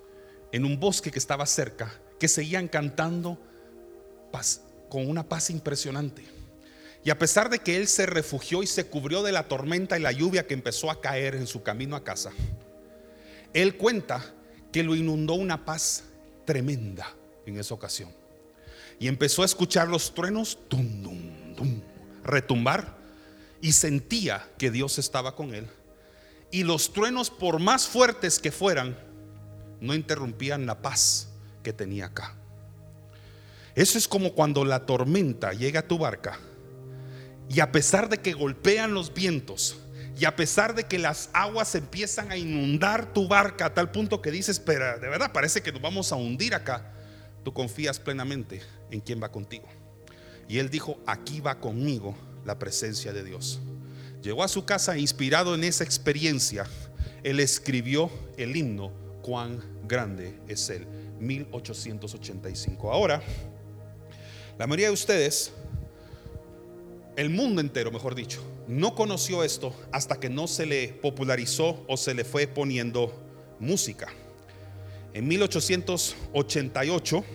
en 0.51 0.65
un 0.65 0.81
bosque 0.81 1.11
que 1.11 1.19
estaba 1.19 1.45
cerca, 1.45 1.97
que 2.19 2.27
seguían 2.27 2.67
cantando 2.67 3.39
con 4.89 5.09
una 5.09 5.27
paz 5.27 5.49
impresionante. 5.49 6.23
Y 7.03 7.09
a 7.09 7.19
pesar 7.19 7.49
de 7.49 7.59
que 7.59 7.77
él 7.77 7.87
se 7.87 8.05
refugió 8.05 8.63
y 8.63 8.67
se 8.67 8.85
cubrió 8.85 9.23
de 9.23 9.31
la 9.31 9.47
tormenta 9.47 9.97
y 9.97 10.01
la 10.01 10.11
lluvia 10.11 10.47
que 10.47 10.53
empezó 10.53 10.89
a 10.89 11.01
caer 11.01 11.35
en 11.35 11.47
su 11.47 11.61
camino 11.61 11.95
a 11.95 12.03
casa, 12.03 12.31
él 13.53 13.75
cuenta 13.77 14.33
que 14.71 14.83
lo 14.83 14.95
inundó 14.95 15.33
una 15.33 15.65
paz 15.65 16.03
tremenda 16.45 17.13
en 17.45 17.59
esa 17.59 17.73
ocasión. 17.73 18.09
Y 18.99 19.07
empezó 19.07 19.41
a 19.41 19.45
escuchar 19.45 19.89
los 19.89 20.13
truenos 20.13 20.57
retumbar 22.23 22.97
y 23.61 23.73
sentía 23.73 24.47
que 24.57 24.71
Dios 24.71 24.97
estaba 24.97 25.35
con 25.35 25.53
él. 25.53 25.67
Y 26.51 26.63
los 26.63 26.93
truenos, 26.93 27.29
por 27.29 27.59
más 27.59 27.87
fuertes 27.87 28.39
que 28.39 28.51
fueran, 28.51 28.97
no 29.81 29.93
interrumpían 29.93 30.65
la 30.65 30.81
paz 30.81 31.29
que 31.63 31.73
tenía 31.73 32.05
acá. 32.05 32.35
Eso 33.75 33.97
es 33.97 34.07
como 34.07 34.33
cuando 34.33 34.65
la 34.65 34.85
tormenta 34.85 35.53
llega 35.53 35.81
a 35.81 35.87
tu 35.87 35.97
barca 35.97 36.39
y 37.49 37.59
a 37.59 37.71
pesar 37.71 38.09
de 38.09 38.19
que 38.19 38.33
golpean 38.33 38.93
los 38.93 39.13
vientos, 39.13 39.77
y 40.19 40.25
a 40.25 40.35
pesar 40.35 40.75
de 40.75 40.83
que 40.85 40.99
las 40.99 41.29
aguas 41.33 41.73
empiezan 41.75 42.31
a 42.31 42.37
inundar 42.37 43.13
tu 43.13 43.27
barca 43.27 43.65
a 43.65 43.73
tal 43.73 43.91
punto 43.91 44.21
que 44.21 44.31
dices, 44.31 44.59
pero 44.59 44.99
de 44.99 45.09
verdad 45.09 45.31
parece 45.31 45.61
que 45.61 45.71
nos 45.71 45.81
vamos 45.81 46.11
a 46.11 46.15
hundir 46.15 46.53
acá, 46.53 46.93
tú 47.43 47.51
confías 47.53 47.99
plenamente 47.99 48.61
en 48.91 49.01
quien 49.01 49.21
va 49.21 49.31
contigo. 49.31 49.67
Y 50.47 50.59
él 50.59 50.69
dijo, 50.69 50.99
aquí 51.07 51.41
va 51.41 51.59
conmigo 51.59 52.15
la 52.45 52.59
presencia 52.59 53.11
de 53.11 53.23
Dios. 53.23 53.59
Llegó 54.21 54.43
a 54.43 54.47
su 54.47 54.65
casa 54.65 54.97
inspirado 54.97 55.55
en 55.55 55.63
esa 55.63 55.83
experiencia. 55.83 56.65
Él 57.23 57.39
escribió 57.39 58.11
el 58.37 58.55
himno, 58.55 58.91
cuán 59.21 59.63
grande 59.87 60.39
es 60.47 60.69
él, 60.69 60.85
1885. 61.19 62.91
Ahora, 62.91 63.21
la 64.63 64.67
mayoría 64.67 64.87
de 64.87 64.93
ustedes 64.93 65.51
el 67.17 67.29
mundo 67.29 67.59
entero, 67.59 67.91
mejor 67.91 68.15
dicho, 68.15 68.41
no 68.65 68.95
conoció 68.95 69.43
esto 69.43 69.75
hasta 69.91 70.21
que 70.21 70.29
no 70.29 70.47
se 70.47 70.65
le 70.65 70.87
popularizó 70.87 71.83
o 71.85 71.97
se 71.97 72.13
le 72.13 72.23
fue 72.23 72.47
poniendo 72.47 73.13
música. 73.59 74.07
En 75.13 75.27
1888 75.27 77.25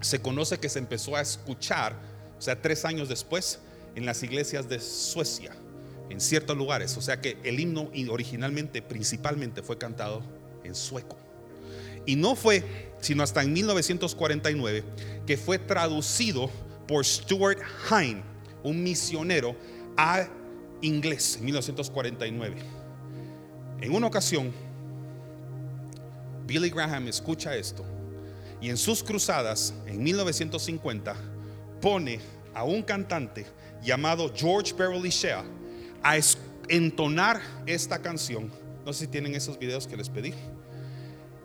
se 0.00 0.20
conoce 0.20 0.58
que 0.58 0.68
se 0.68 0.80
empezó 0.80 1.14
a 1.14 1.20
escuchar, 1.20 1.94
o 2.36 2.42
sea, 2.42 2.60
tres 2.60 2.84
años 2.84 3.08
después, 3.08 3.60
en 3.94 4.04
las 4.04 4.24
iglesias 4.24 4.68
de 4.68 4.80
Suecia, 4.80 5.54
en 6.10 6.20
ciertos 6.20 6.56
lugares. 6.56 6.96
O 6.96 7.00
sea 7.00 7.20
que 7.20 7.36
el 7.44 7.60
himno 7.60 7.88
originalmente, 8.10 8.82
principalmente, 8.82 9.62
fue 9.62 9.78
cantado 9.78 10.24
en 10.64 10.74
sueco. 10.74 11.27
Y 12.08 12.16
no 12.16 12.34
fue 12.34 12.64
sino 13.00 13.22
hasta 13.22 13.42
en 13.42 13.52
1949 13.52 14.82
que 15.26 15.36
fue 15.36 15.58
traducido 15.58 16.50
por 16.86 17.04
Stuart 17.04 17.58
Hine 17.90 18.22
un 18.62 18.82
misionero 18.82 19.54
a 19.94 20.26
inglés 20.80 21.36
en 21.36 21.44
1949. 21.44 22.56
En 23.82 23.94
una 23.94 24.06
ocasión, 24.06 24.50
Billy 26.46 26.70
Graham 26.70 27.08
escucha 27.08 27.54
esto 27.54 27.84
y 28.58 28.70
en 28.70 28.78
sus 28.78 29.02
cruzadas 29.02 29.74
en 29.86 30.02
1950 30.02 31.14
pone 31.82 32.20
a 32.54 32.64
un 32.64 32.82
cantante 32.82 33.44
llamado 33.82 34.32
George 34.34 34.72
Beverly 34.72 35.10
Shea 35.10 35.44
a 36.02 36.16
entonar 36.70 37.42
esta 37.66 37.98
canción. 37.98 38.50
No 38.86 38.94
sé 38.94 39.00
si 39.04 39.08
tienen 39.08 39.34
esos 39.34 39.58
videos 39.58 39.86
que 39.86 39.98
les 39.98 40.08
pedí. 40.08 40.32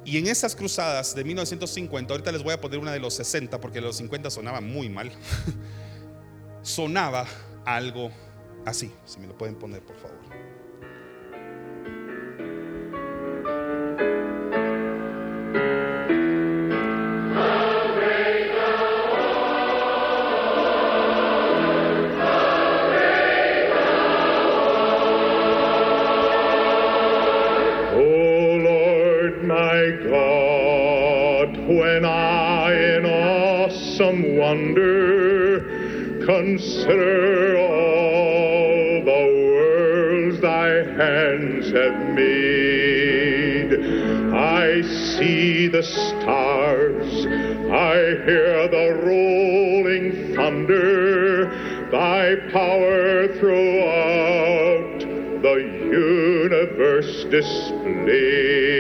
Y 0.06 0.18
en 0.18 0.28
esas 0.28 0.56
cruzadas 0.56 1.16
de 1.16 1.24
1950, 1.24 2.14
ahorita 2.14 2.32
les 2.32 2.44
voy 2.44 2.54
a 2.54 2.60
poner 2.60 2.80
una 2.80 2.92
de 2.92 3.00
los 3.00 3.14
60 3.14 3.60
porque 3.60 3.80
los 3.80 3.98
50 3.98 4.30
sonaba 4.30 4.60
muy 4.60 4.90
mal. 4.90 5.12
sonaba 6.62 7.26
algo 7.66 8.12
así. 8.66 8.92
Si 9.06 9.20
me 9.20 9.28
lo 9.28 9.38
pueden 9.38 9.56
poner, 9.56 9.82
por 9.82 9.96
favor. 9.98 10.23
Wonder 34.54 35.34
Consider 36.26 37.58
all 37.58 39.04
the 39.04 39.24
worlds 39.52 40.40
thy 40.40 40.70
hands 40.96 41.72
have 41.72 42.16
made. 42.16 43.74
I 44.34 44.82
see 44.84 45.68
the 45.68 45.84
stars, 45.84 47.26
I 47.70 47.96
hear 48.26 48.70
the 48.70 48.88
rolling 49.04 50.34
thunder, 50.34 51.50
thy 51.92 52.36
power 52.54 53.28
throughout 53.40 55.00
the 55.42 55.58
universe 55.92 57.26
displayed. 57.26 58.73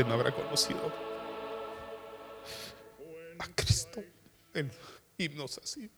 No 0.00 0.14
habrá 0.14 0.34
conocido 0.34 0.80
a 3.38 3.46
Cristo 3.54 4.02
en 4.54 4.72
himnos 5.18 5.60
así. 5.62 5.90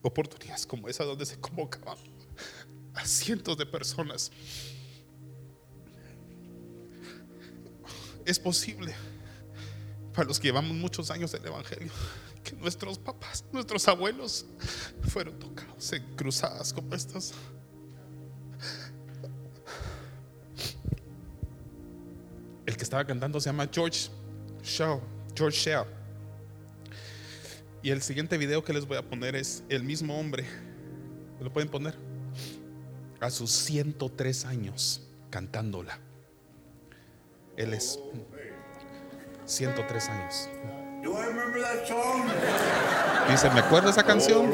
Oportunidades 0.00 0.66
como 0.66 0.88
esa 0.88 1.04
donde 1.04 1.26
se 1.26 1.38
convocaban 1.38 1.98
a 2.94 3.04
cientos 3.04 3.58
de 3.58 3.66
personas. 3.66 4.32
Es 8.24 8.38
posible 8.38 8.94
para 10.14 10.26
los 10.28 10.40
que 10.40 10.48
llevamos 10.48 10.74
muchos 10.74 11.10
años 11.10 11.30
del 11.32 11.44
Evangelio 11.44 11.92
que 12.42 12.56
nuestros 12.56 12.98
papás, 12.98 13.44
nuestros 13.52 13.86
abuelos 13.86 14.46
fueron 15.08 15.38
tocados 15.38 15.92
en 15.92 16.16
cruzadas 16.16 16.72
como 16.72 16.94
estas. 16.94 17.32
El 22.66 22.76
que 22.76 22.84
estaba 22.84 23.04
cantando 23.04 23.40
se 23.40 23.48
llama 23.48 23.68
George 23.72 24.08
Shaw, 24.62 25.00
George 25.34 25.58
Shaw. 25.58 25.86
Y 27.82 27.90
el 27.90 28.00
siguiente 28.02 28.38
video 28.38 28.64
que 28.64 28.72
les 28.72 28.86
voy 28.86 28.96
a 28.96 29.02
poner 29.02 29.34
es 29.34 29.64
el 29.68 29.82
mismo 29.82 30.18
hombre. 30.18 30.44
¿Me 31.38 31.44
lo 31.44 31.52
pueden 31.52 31.68
poner? 31.68 31.96
A 33.20 33.30
sus 33.30 33.50
103 33.50 34.44
años 34.44 35.02
cantándola. 35.30 35.98
Él 37.56 37.74
es 37.74 37.98
103 39.44 40.08
años. 40.08 40.48
Dice, 43.28 43.50
¿me 43.50 43.60
acuerdo 43.60 43.90
esa 43.90 44.04
canción? 44.04 44.52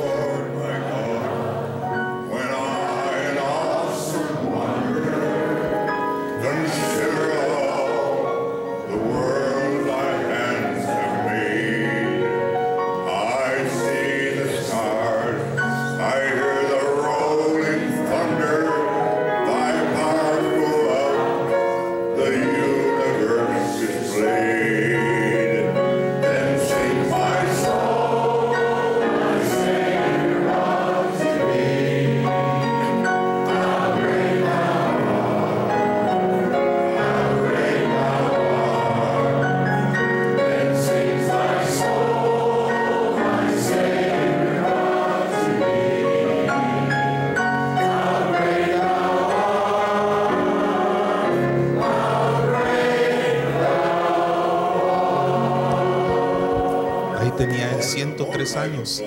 Años. 58.69 59.03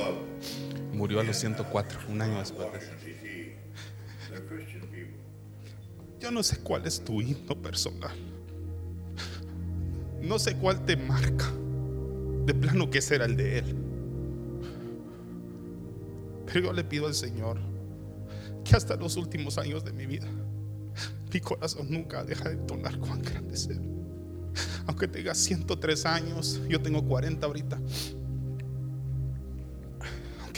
Murió 0.93 1.19
a 1.19 1.23
los 1.23 1.37
104, 1.37 1.99
un 2.09 2.21
año 2.21 2.39
después 2.39 2.71
de 2.71 2.79
eso. 2.79 2.91
Yo 6.19 6.31
no 6.31 6.43
sé 6.43 6.59
cuál 6.59 6.85
es 6.85 7.03
tu 7.03 7.21
himno 7.21 7.55
personal. 7.61 8.15
No 10.21 10.37
sé 10.37 10.55
cuál 10.55 10.85
te 10.85 10.95
marca. 10.95 11.51
De 12.45 12.53
plano 12.53 12.89
que 12.89 13.01
será 13.01 13.25
el 13.25 13.35
de 13.35 13.59
él. 13.59 13.75
Pero 16.45 16.65
yo 16.65 16.73
le 16.73 16.83
pido 16.83 17.07
al 17.07 17.13
Señor 17.13 17.59
que 18.63 18.75
hasta 18.75 18.95
los 18.95 19.15
últimos 19.15 19.57
años 19.57 19.83
de 19.83 19.93
mi 19.93 20.05
vida, 20.05 20.27
mi 21.33 21.39
corazón 21.39 21.87
nunca 21.89 22.23
deja 22.23 22.49
de 22.49 22.55
entonar 22.55 22.97
cuán 22.99 23.21
grande 23.21 23.55
es 23.55 23.67
Él. 23.67 23.81
Aunque 24.85 25.07
tenga 25.07 25.33
103 25.33 26.05
años, 26.05 26.59
yo 26.67 26.81
tengo 26.81 27.03
40 27.05 27.45
ahorita. 27.45 27.79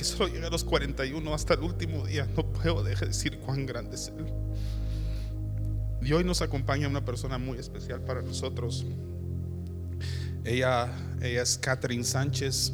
Aunque 0.04 0.18
solo 0.18 0.34
llegue 0.34 0.46
a 0.46 0.50
los 0.50 0.66
41 0.66 1.34
hasta 1.34 1.54
el 1.54 1.62
último 1.62 2.06
día, 2.06 2.28
no 2.36 2.46
puedo 2.52 2.84
decir 2.84 3.38
cuán 3.40 3.66
grande 3.66 3.96
es 3.96 4.10
Él. 4.10 4.26
Y 6.02 6.12
hoy 6.12 6.26
nos 6.26 6.42
acompaña 6.42 6.90
una 6.90 7.06
persona 7.06 7.38
muy 7.38 7.58
especial 7.58 8.02
para 8.02 8.22
nosotros. 8.22 8.86
Ella, 10.44 10.92
es 11.22 11.58
Catherine 11.58 12.04
Sánchez. 12.04 12.74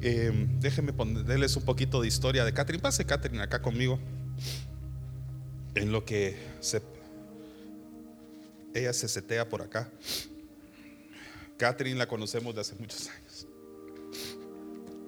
Eh, 0.00 0.46
déjenme 0.60 0.92
ponerles 0.92 1.56
un 1.56 1.64
poquito 1.64 2.00
de 2.00 2.06
historia 2.06 2.44
de 2.44 2.52
Catherine. 2.52 2.80
Pase 2.80 3.04
Catherine 3.04 3.42
acá 3.42 3.60
conmigo. 3.60 3.98
En 5.74 5.90
lo 5.90 6.04
que 6.04 6.36
ella 8.72 8.92
se 8.92 9.08
setea 9.08 9.48
por 9.48 9.62
acá. 9.62 9.90
Catherine 11.58 11.98
la 11.98 12.06
conocemos 12.06 12.54
de 12.54 12.60
hace 12.60 12.76
muchos 12.76 13.08
años. 13.08 13.48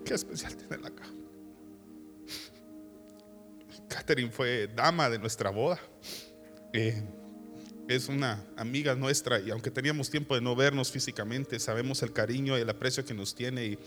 Qué 0.04 0.14
especial 0.14 0.56
tenerla 0.56 0.88
acá. 0.88 1.04
Catherine 3.88 4.30
fue 4.30 4.68
dama 4.68 5.08
de 5.10 5.18
nuestra 5.18 5.50
boda. 5.50 5.78
Eh, 6.72 7.02
es 7.88 8.08
una 8.08 8.44
amiga 8.56 8.94
nuestra 8.94 9.40
y 9.40 9.50
aunque 9.50 9.70
teníamos 9.70 10.10
tiempo 10.10 10.34
de 10.34 10.42
no 10.42 10.54
vernos 10.54 10.92
físicamente, 10.92 11.58
sabemos 11.58 12.02
el 12.02 12.12
cariño 12.12 12.58
y 12.58 12.60
el 12.60 12.68
aprecio 12.68 13.04
que 13.04 13.14
nos 13.14 13.34
tiene 13.34 13.64
y 13.64 13.78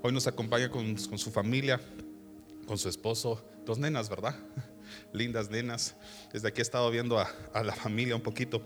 hoy 0.00 0.12
nos 0.12 0.26
acompaña 0.26 0.70
con, 0.70 0.98
su 0.98 1.30
familia, 1.30 1.78
con 2.66 2.78
su 2.78 2.88
esposo, 2.88 3.44
dos 3.66 3.78
nenas, 3.78 4.08
¿verdad? 4.08 4.34
Lindas 5.12 5.50
nenas. 5.50 5.94
Desde 6.32 6.48
aquí 6.48 6.60
he 6.60 6.62
estado 6.62 6.90
viendo 6.90 7.18
a, 7.18 7.62
la 7.62 7.74
familia 7.74 8.16
un 8.16 8.22
poquito 8.22 8.64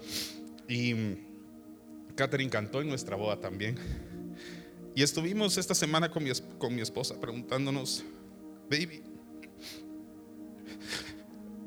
y 0.69 0.95
Catherine 2.15 2.51
cantó 2.51 2.81
en 2.81 2.89
nuestra 2.89 3.17
boda 3.17 3.41
también. 3.41 3.77
Y 4.95 5.03
estuvimos 5.03 5.59
esta 5.59 5.75
semana 5.75 6.09
con 6.09 6.23
mi, 6.23 6.31
con 6.59 6.73
mi 6.73 6.83
esposa 6.83 7.21
preguntándonos, 7.21 8.05
baby, 8.71 9.03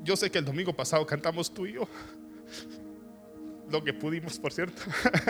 yo 0.08 0.16
sé 0.16 0.30
que 0.30 0.38
el 0.38 0.44
domingo 0.46 0.72
pasado 0.72 1.04
cantamos 1.04 1.52
tú 1.52 1.66
y 1.66 1.74
yo 1.74 1.86
lo 3.70 3.84
que 3.84 3.92
pudimos, 3.92 4.38
por 4.38 4.54
cierto, 4.54 4.80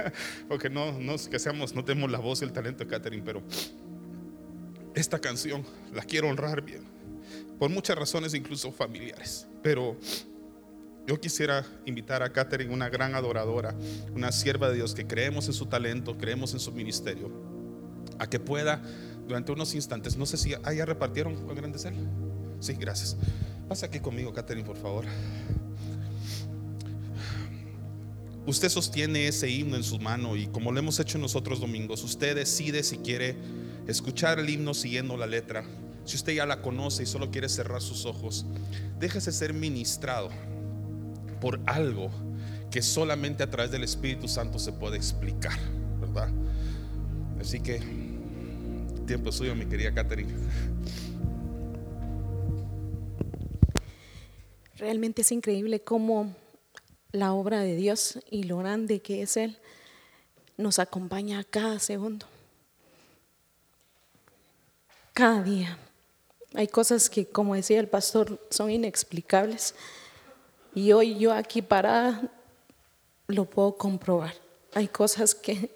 porque 0.49 0.70
no, 0.70 0.93
no 0.93 1.14
es 1.14 1.26
que 1.26 1.41
seamos, 1.41 1.74
no 1.74 1.85
tenemos 1.85 2.09
la 2.09 2.20
voz 2.20 2.43
y 2.43 2.45
el 2.45 2.53
talento 2.53 2.85
de 2.85 2.91
Catherine, 2.91 3.24
pero 3.24 3.43
esta 4.95 5.18
canción 5.18 5.64
la 5.93 6.05
quiero 6.05 6.29
honrar 6.29 6.62
bien, 6.62 6.83
por 7.59 7.68
muchas 7.70 7.99
razones, 7.99 8.35
incluso 8.35 8.70
familiares. 8.70 9.49
Pero 9.64 9.97
yo 11.09 11.20
quisiera 11.20 11.66
invitar 11.85 12.22
a 12.22 12.33
Catherine, 12.33 12.72
una 12.72 12.89
gran 12.89 13.16
adoradora, 13.16 13.74
una 14.14 14.31
sierva 14.31 14.68
de 14.68 14.76
Dios 14.76 14.95
que 14.95 15.09
creemos 15.09 15.49
en 15.49 15.55
su 15.55 15.66
talento, 15.66 16.16
creemos 16.16 16.53
en 16.53 16.61
su 16.61 16.70
ministerio, 16.70 17.33
a 18.20 18.31
que 18.31 18.39
pueda 18.39 18.81
durante 19.26 19.51
unos 19.51 19.74
instantes, 19.74 20.16
no 20.16 20.24
sé 20.24 20.37
si 20.37 20.55
ah, 20.55 20.72
ya 20.72 20.85
repartieron 20.85 21.35
él. 21.35 22.09
Sí, 22.61 22.74
gracias. 22.74 23.16
Pasa 23.69 23.87
aquí 23.87 24.01
conmigo, 24.01 24.33
Catherine, 24.33 24.66
por 24.66 24.77
favor. 24.77 25.05
Usted 28.47 28.71
sostiene 28.71 29.29
ese 29.29 29.51
himno 29.51 29.77
en 29.77 29.85
su 29.85 29.99
mano 29.99 30.35
y 30.35 30.47
como 30.47 30.73
lo 30.73 30.79
hemos 30.79 30.99
hecho 31.01 31.19
nosotros 31.19 31.61
domingos, 31.61 32.03
usted 32.03 32.35
decide 32.35 32.83
si 32.83 32.97
quiere 32.97 33.37
escuchar 33.87 34.39
el 34.39 34.49
himno 34.49 34.73
siguiendo 34.73 35.19
la 35.19 35.27
letra. 35.27 35.64
Si 36.07 36.16
usted 36.16 36.33
ya 36.33 36.47
la 36.47 36.62
conoce 36.62 37.03
y 37.03 37.07
solo 37.07 37.31
quiere 37.31 37.51
cerrar 37.51 37.83
sus 37.83 38.07
ojos, 38.07 38.47
déjese 38.99 39.33
ser 39.33 39.53
ministrado 39.53 40.31
por 41.43 41.61
algo 41.66 42.11
que 42.71 42.81
solamente 42.81 43.43
a 43.43 43.51
través 43.51 43.71
del 43.71 43.85
Espíritu 43.85 44.29
Santo 44.29 44.59
se 44.59 44.73
puede 44.73 44.97
explicar, 44.97 45.59
¿verdad? 46.01 46.31
Así 47.39 47.61
que 47.61 47.83
tiempo 49.07 49.31
suyo, 49.31 49.55
mi 49.55 49.66
querida 49.66 49.93
Catherine. 49.93 50.33
Realmente 54.79 55.22
es 55.22 55.33
increíble 55.33 55.81
cómo 55.81 56.33
la 57.11 57.33
obra 57.33 57.61
de 57.61 57.74
Dios 57.74 58.20
y 58.31 58.45
lo 58.45 58.59
grande 58.59 59.01
que 59.01 59.22
es 59.22 59.37
Él 59.37 59.59
nos 60.57 60.79
acompaña 60.79 61.41
a 61.41 61.45
cada 61.45 61.81
segundo, 61.81 62.26
cada 65.14 65.43
día. 65.43 65.76
Hay 66.55 66.68
cosas 66.68 67.11
que, 67.11 67.26
como 67.26 67.57
decía 67.57 67.81
el 67.81 67.89
pastor, 67.89 68.41
son 68.51 68.70
inexplicables. 68.70 69.74
Y 70.74 70.93
hoy 70.93 71.18
yo 71.18 71.33
aquí 71.33 71.61
parada 71.61 72.31
lo 73.26 73.47
puedo 73.47 73.76
comprobar. 73.76 74.35
Hay 74.74 74.87
cosas 74.87 75.35
que 75.35 75.70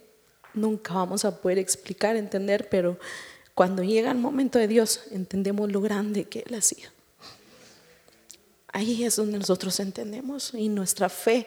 nunca 0.55 0.95
vamos 0.95 1.25
a 1.25 1.41
poder 1.41 1.59
explicar, 1.59 2.15
entender, 2.15 2.69
pero 2.69 2.99
cuando 3.55 3.83
llega 3.83 4.13
el 4.13 4.19
momento 4.19 4.61
de 4.61 4.69
Dios, 4.69 5.09
entendemos 5.11 5.73
lo 5.73 5.81
grande 5.81 6.25
que 6.25 6.45
Él 6.47 6.55
ha 6.55 6.63
sido. 6.63 6.92
Ahí 8.73 9.05
es 9.05 9.17
donde 9.17 9.39
nosotros 9.39 9.79
entendemos 9.81 10.53
y 10.55 10.69
nuestra 10.69 11.09
fe 11.09 11.47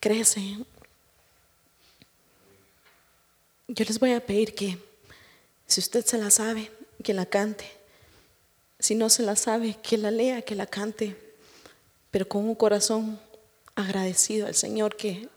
crece. 0.00 0.56
Yo 3.68 3.84
les 3.84 3.98
voy 3.98 4.12
a 4.12 4.24
pedir 4.24 4.54
que, 4.54 4.78
si 5.66 5.80
usted 5.80 6.04
se 6.04 6.18
la 6.18 6.30
sabe, 6.30 6.70
que 7.04 7.12
la 7.12 7.26
cante. 7.26 7.70
Si 8.78 8.94
no 8.94 9.10
se 9.10 9.22
la 9.22 9.36
sabe, 9.36 9.76
que 9.82 9.98
la 9.98 10.10
lea, 10.10 10.42
que 10.42 10.54
la 10.54 10.66
cante, 10.66 11.16
pero 12.10 12.26
con 12.26 12.44
un 12.44 12.54
corazón 12.54 13.20
agradecido 13.74 14.46
al 14.46 14.54
Señor 14.54 14.96
que 14.96 15.28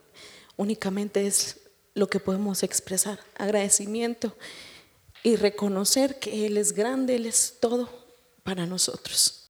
únicamente 0.57 1.27
es 1.27 1.57
lo 1.93 2.07
que 2.07 2.19
podemos 2.19 2.63
expresar, 2.63 3.19
agradecimiento 3.37 4.35
y 5.23 5.35
reconocer 5.35 6.19
que 6.19 6.45
Él 6.45 6.57
es 6.57 6.73
grande, 6.73 7.15
Él 7.15 7.25
es 7.25 7.55
todo 7.59 7.89
para 8.43 8.65
nosotros. 8.65 9.44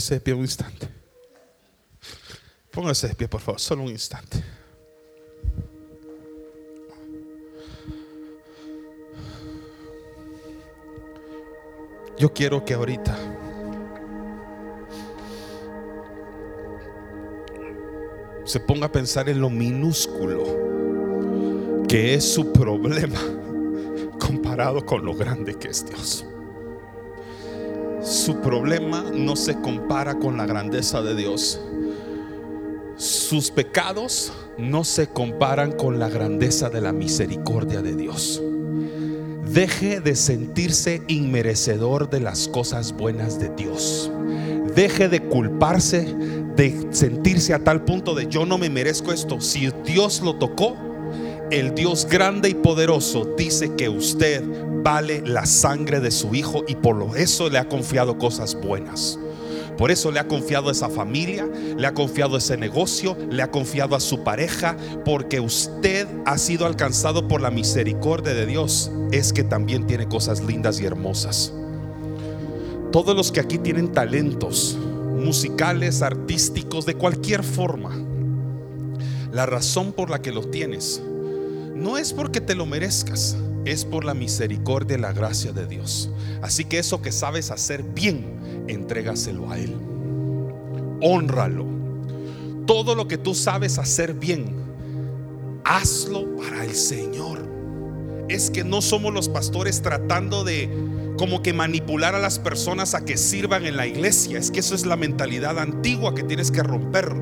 Ponerse 0.00 0.14
de 0.14 0.20
pie 0.22 0.32
un 0.32 0.40
instante. 0.40 0.88
Póngase 2.70 3.08
de 3.08 3.14
pie, 3.14 3.28
por 3.28 3.42
favor, 3.42 3.60
solo 3.60 3.82
un 3.82 3.90
instante. 3.90 4.42
Yo 12.18 12.32
quiero 12.32 12.64
que 12.64 12.72
ahorita 12.72 13.14
se 18.46 18.58
ponga 18.60 18.86
a 18.86 18.92
pensar 18.92 19.28
en 19.28 19.38
lo 19.38 19.50
minúsculo 19.50 20.44
que 21.86 22.14
es 22.14 22.24
su 22.32 22.54
problema 22.54 23.20
comparado 24.18 24.86
con 24.86 25.04
lo 25.04 25.14
grande 25.14 25.58
que 25.58 25.68
es 25.68 25.84
Dios. 25.84 26.24
Su 28.10 28.40
problema 28.40 29.04
no 29.14 29.36
se 29.36 29.60
compara 29.60 30.18
con 30.18 30.36
la 30.36 30.44
grandeza 30.44 31.00
de 31.00 31.14
Dios. 31.14 31.60
Sus 32.96 33.52
pecados 33.52 34.32
no 34.58 34.82
se 34.82 35.06
comparan 35.06 35.70
con 35.70 36.00
la 36.00 36.08
grandeza 36.08 36.70
de 36.70 36.80
la 36.80 36.92
misericordia 36.92 37.82
de 37.82 37.94
Dios. 37.94 38.42
Deje 39.52 40.00
de 40.00 40.16
sentirse 40.16 41.02
inmerecedor 41.06 42.10
de 42.10 42.18
las 42.18 42.48
cosas 42.48 42.94
buenas 42.94 43.38
de 43.38 43.50
Dios. 43.50 44.10
Deje 44.74 45.08
de 45.08 45.22
culparse, 45.22 46.12
de 46.56 46.88
sentirse 46.90 47.54
a 47.54 47.62
tal 47.62 47.84
punto 47.84 48.16
de 48.16 48.26
yo 48.26 48.44
no 48.44 48.58
me 48.58 48.70
merezco 48.70 49.12
esto. 49.12 49.40
Si 49.40 49.70
Dios 49.84 50.20
lo 50.20 50.34
tocó, 50.34 50.76
el 51.50 51.74
Dios 51.74 52.06
grande 52.08 52.48
y 52.48 52.54
poderoso 52.54 53.34
dice 53.36 53.74
que 53.74 53.88
usted 53.88 54.42
vale 54.82 55.22
la 55.26 55.46
sangre 55.46 56.00
de 56.00 56.10
su 56.10 56.34
hijo 56.34 56.64
y 56.68 56.76
por 56.76 57.18
eso 57.18 57.50
le 57.50 57.58
ha 57.58 57.68
confiado 57.68 58.18
cosas 58.18 58.54
buenas. 58.54 59.18
Por 59.76 59.90
eso 59.90 60.12
le 60.12 60.20
ha 60.20 60.28
confiado 60.28 60.68
a 60.68 60.72
esa 60.72 60.88
familia, 60.90 61.48
le 61.76 61.86
ha 61.86 61.94
confiado 61.94 62.36
ese 62.36 62.56
negocio, 62.56 63.16
le 63.30 63.42
ha 63.42 63.50
confiado 63.50 63.96
a 63.96 64.00
su 64.00 64.22
pareja, 64.22 64.76
porque 65.04 65.40
usted 65.40 66.06
ha 66.26 66.36
sido 66.38 66.66
alcanzado 66.66 67.26
por 67.26 67.40
la 67.40 67.50
misericordia 67.50 68.34
de 68.34 68.46
Dios. 68.46 68.90
Es 69.10 69.32
que 69.32 69.42
también 69.42 69.86
tiene 69.86 70.06
cosas 70.06 70.42
lindas 70.42 70.80
y 70.80 70.84
hermosas. 70.84 71.52
Todos 72.92 73.16
los 73.16 73.32
que 73.32 73.40
aquí 73.40 73.58
tienen 73.58 73.92
talentos 73.92 74.76
musicales, 75.16 76.02
artísticos, 76.02 76.84
de 76.84 76.94
cualquier 76.94 77.42
forma, 77.42 77.96
la 79.32 79.46
razón 79.46 79.92
por 79.92 80.10
la 80.10 80.20
que 80.20 80.32
lo 80.32 80.42
tienes 80.42 81.02
no 81.80 81.96
es 81.96 82.12
porque 82.12 82.40
te 82.40 82.54
lo 82.54 82.66
merezcas, 82.66 83.36
es 83.64 83.84
por 83.84 84.04
la 84.04 84.14
misericordia 84.14 84.96
y 84.96 85.00
la 85.00 85.12
gracia 85.12 85.52
de 85.52 85.66
Dios. 85.66 86.10
Así 86.42 86.64
que 86.64 86.78
eso 86.78 87.02
que 87.02 87.12
sabes 87.12 87.50
hacer 87.50 87.82
bien, 87.82 88.64
entrégaselo 88.68 89.50
a 89.50 89.58
Él. 89.58 89.74
Honralo. 91.02 91.66
Todo 92.66 92.94
lo 92.94 93.08
que 93.08 93.18
tú 93.18 93.34
sabes 93.34 93.78
hacer 93.78 94.14
bien, 94.14 94.54
hazlo 95.64 96.36
para 96.36 96.64
el 96.64 96.74
Señor. 96.74 97.48
Es 98.28 98.50
que 98.50 98.62
no 98.62 98.80
somos 98.80 99.12
los 99.12 99.28
pastores 99.28 99.82
tratando 99.82 100.44
de 100.44 100.70
como 101.16 101.42
que 101.42 101.52
manipular 101.52 102.14
a 102.14 102.20
las 102.20 102.38
personas 102.38 102.94
a 102.94 103.04
que 103.04 103.16
sirvan 103.16 103.66
en 103.66 103.76
la 103.76 103.86
iglesia. 103.86 104.38
Es 104.38 104.50
que 104.50 104.60
eso 104.60 104.74
es 104.74 104.86
la 104.86 104.96
mentalidad 104.96 105.58
antigua 105.58 106.14
que 106.14 106.22
tienes 106.22 106.50
que 106.50 106.62
romper. 106.62 107.12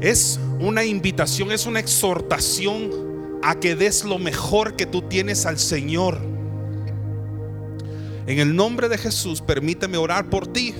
Es 0.00 0.38
una 0.60 0.84
invitación, 0.84 1.50
es 1.50 1.66
una 1.66 1.80
exhortación 1.80 3.03
a 3.44 3.60
que 3.60 3.76
des 3.76 4.04
lo 4.04 4.18
mejor 4.18 4.74
que 4.74 4.86
tú 4.86 5.02
tienes 5.02 5.44
al 5.44 5.58
Señor. 5.58 6.18
En 8.26 8.38
el 8.38 8.56
nombre 8.56 8.88
de 8.88 8.96
Jesús, 8.96 9.42
permíteme 9.42 9.98
orar 9.98 10.30
por 10.30 10.46
ti 10.46 10.74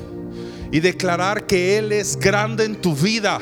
y 0.73 0.81
declarar 0.81 1.47
que 1.47 1.77
Él 1.77 1.93
es 1.93 2.17
grande 2.19 2.65
en 2.65 2.81
tu 2.81 2.95
vida 2.95 3.39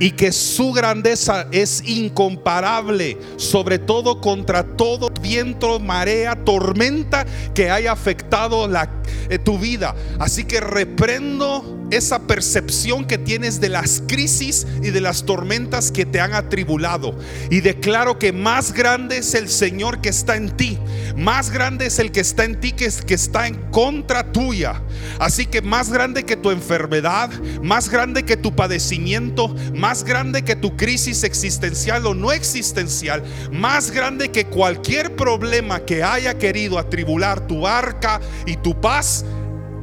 y 0.00 0.12
que 0.12 0.32
su 0.32 0.72
grandeza 0.72 1.46
es 1.52 1.86
incomparable, 1.86 3.18
sobre 3.36 3.78
todo 3.78 4.20
contra 4.20 4.64
todo 4.64 5.10
viento, 5.20 5.78
marea, 5.78 6.34
tormenta 6.34 7.26
que 7.54 7.70
haya 7.70 7.92
afectado 7.92 8.66
la, 8.66 8.90
eh, 9.28 9.38
tu 9.38 9.58
vida. 9.58 9.94
Así 10.18 10.44
que 10.44 10.60
reprendo 10.60 11.83
esa 11.90 12.26
percepción 12.26 13.04
que 13.04 13.18
tienes 13.18 13.60
de 13.60 13.68
las 13.68 14.02
crisis 14.06 14.66
y 14.82 14.90
de 14.90 15.00
las 15.00 15.24
tormentas 15.24 15.90
que 15.90 16.06
te 16.06 16.20
han 16.20 16.34
atribulado. 16.34 17.18
Y 17.50 17.60
declaro 17.60 18.18
que 18.18 18.32
más 18.32 18.72
grande 18.72 19.18
es 19.18 19.34
el 19.34 19.48
Señor 19.48 20.00
que 20.00 20.08
está 20.08 20.36
en 20.36 20.56
ti. 20.56 20.78
Más 21.16 21.50
grande 21.50 21.86
es 21.86 21.98
el 21.98 22.10
que 22.10 22.20
está 22.20 22.44
en 22.44 22.60
ti 22.60 22.72
que, 22.72 22.86
es, 22.86 23.02
que 23.02 23.14
está 23.14 23.46
en 23.46 23.54
contra 23.70 24.32
tuya. 24.32 24.82
Así 25.18 25.46
que 25.46 25.62
más 25.62 25.90
grande 25.90 26.24
que 26.24 26.36
tu 26.36 26.50
enfermedad, 26.50 27.30
más 27.62 27.88
grande 27.88 28.24
que 28.24 28.36
tu 28.36 28.54
padecimiento, 28.54 29.54
más 29.74 30.04
grande 30.04 30.42
que 30.42 30.56
tu 30.56 30.76
crisis 30.76 31.24
existencial 31.24 32.06
o 32.06 32.14
no 32.14 32.32
existencial, 32.32 33.22
más 33.52 33.90
grande 33.90 34.30
que 34.30 34.46
cualquier 34.46 35.14
problema 35.14 35.80
que 35.80 36.02
haya 36.02 36.36
querido 36.38 36.78
atribular 36.78 37.46
tu 37.46 37.66
arca 37.66 38.20
y 38.46 38.56
tu 38.56 38.80
paz 38.80 39.24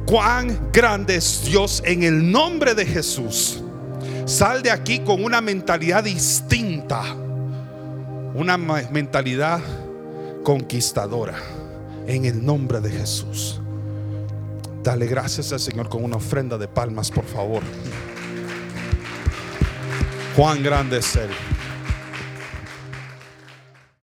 cuán 0.06 0.70
grande 0.72 1.16
es 1.16 1.44
Dios 1.44 1.82
en 1.84 2.02
el 2.02 2.30
nombre 2.30 2.74
de 2.74 2.86
Jesús. 2.86 3.62
Sal 4.24 4.62
de 4.62 4.70
aquí 4.70 5.00
con 5.00 5.24
una 5.24 5.40
mentalidad 5.40 6.04
distinta, 6.04 7.02
una 8.34 8.56
mentalidad 8.56 9.60
conquistadora 10.44 11.34
en 12.06 12.24
el 12.24 12.44
nombre 12.44 12.80
de 12.80 12.90
Jesús. 12.90 13.60
Dale 14.82 15.06
gracias 15.06 15.52
al 15.52 15.60
Señor 15.60 15.88
con 15.88 16.02
una 16.02 16.16
ofrenda 16.16 16.58
de 16.58 16.66
palmas, 16.66 17.10
por 17.10 17.24
favor. 17.24 17.62
Cuán 20.36 20.62
grande 20.62 20.98
es 20.98 21.16
Él. 21.16 21.30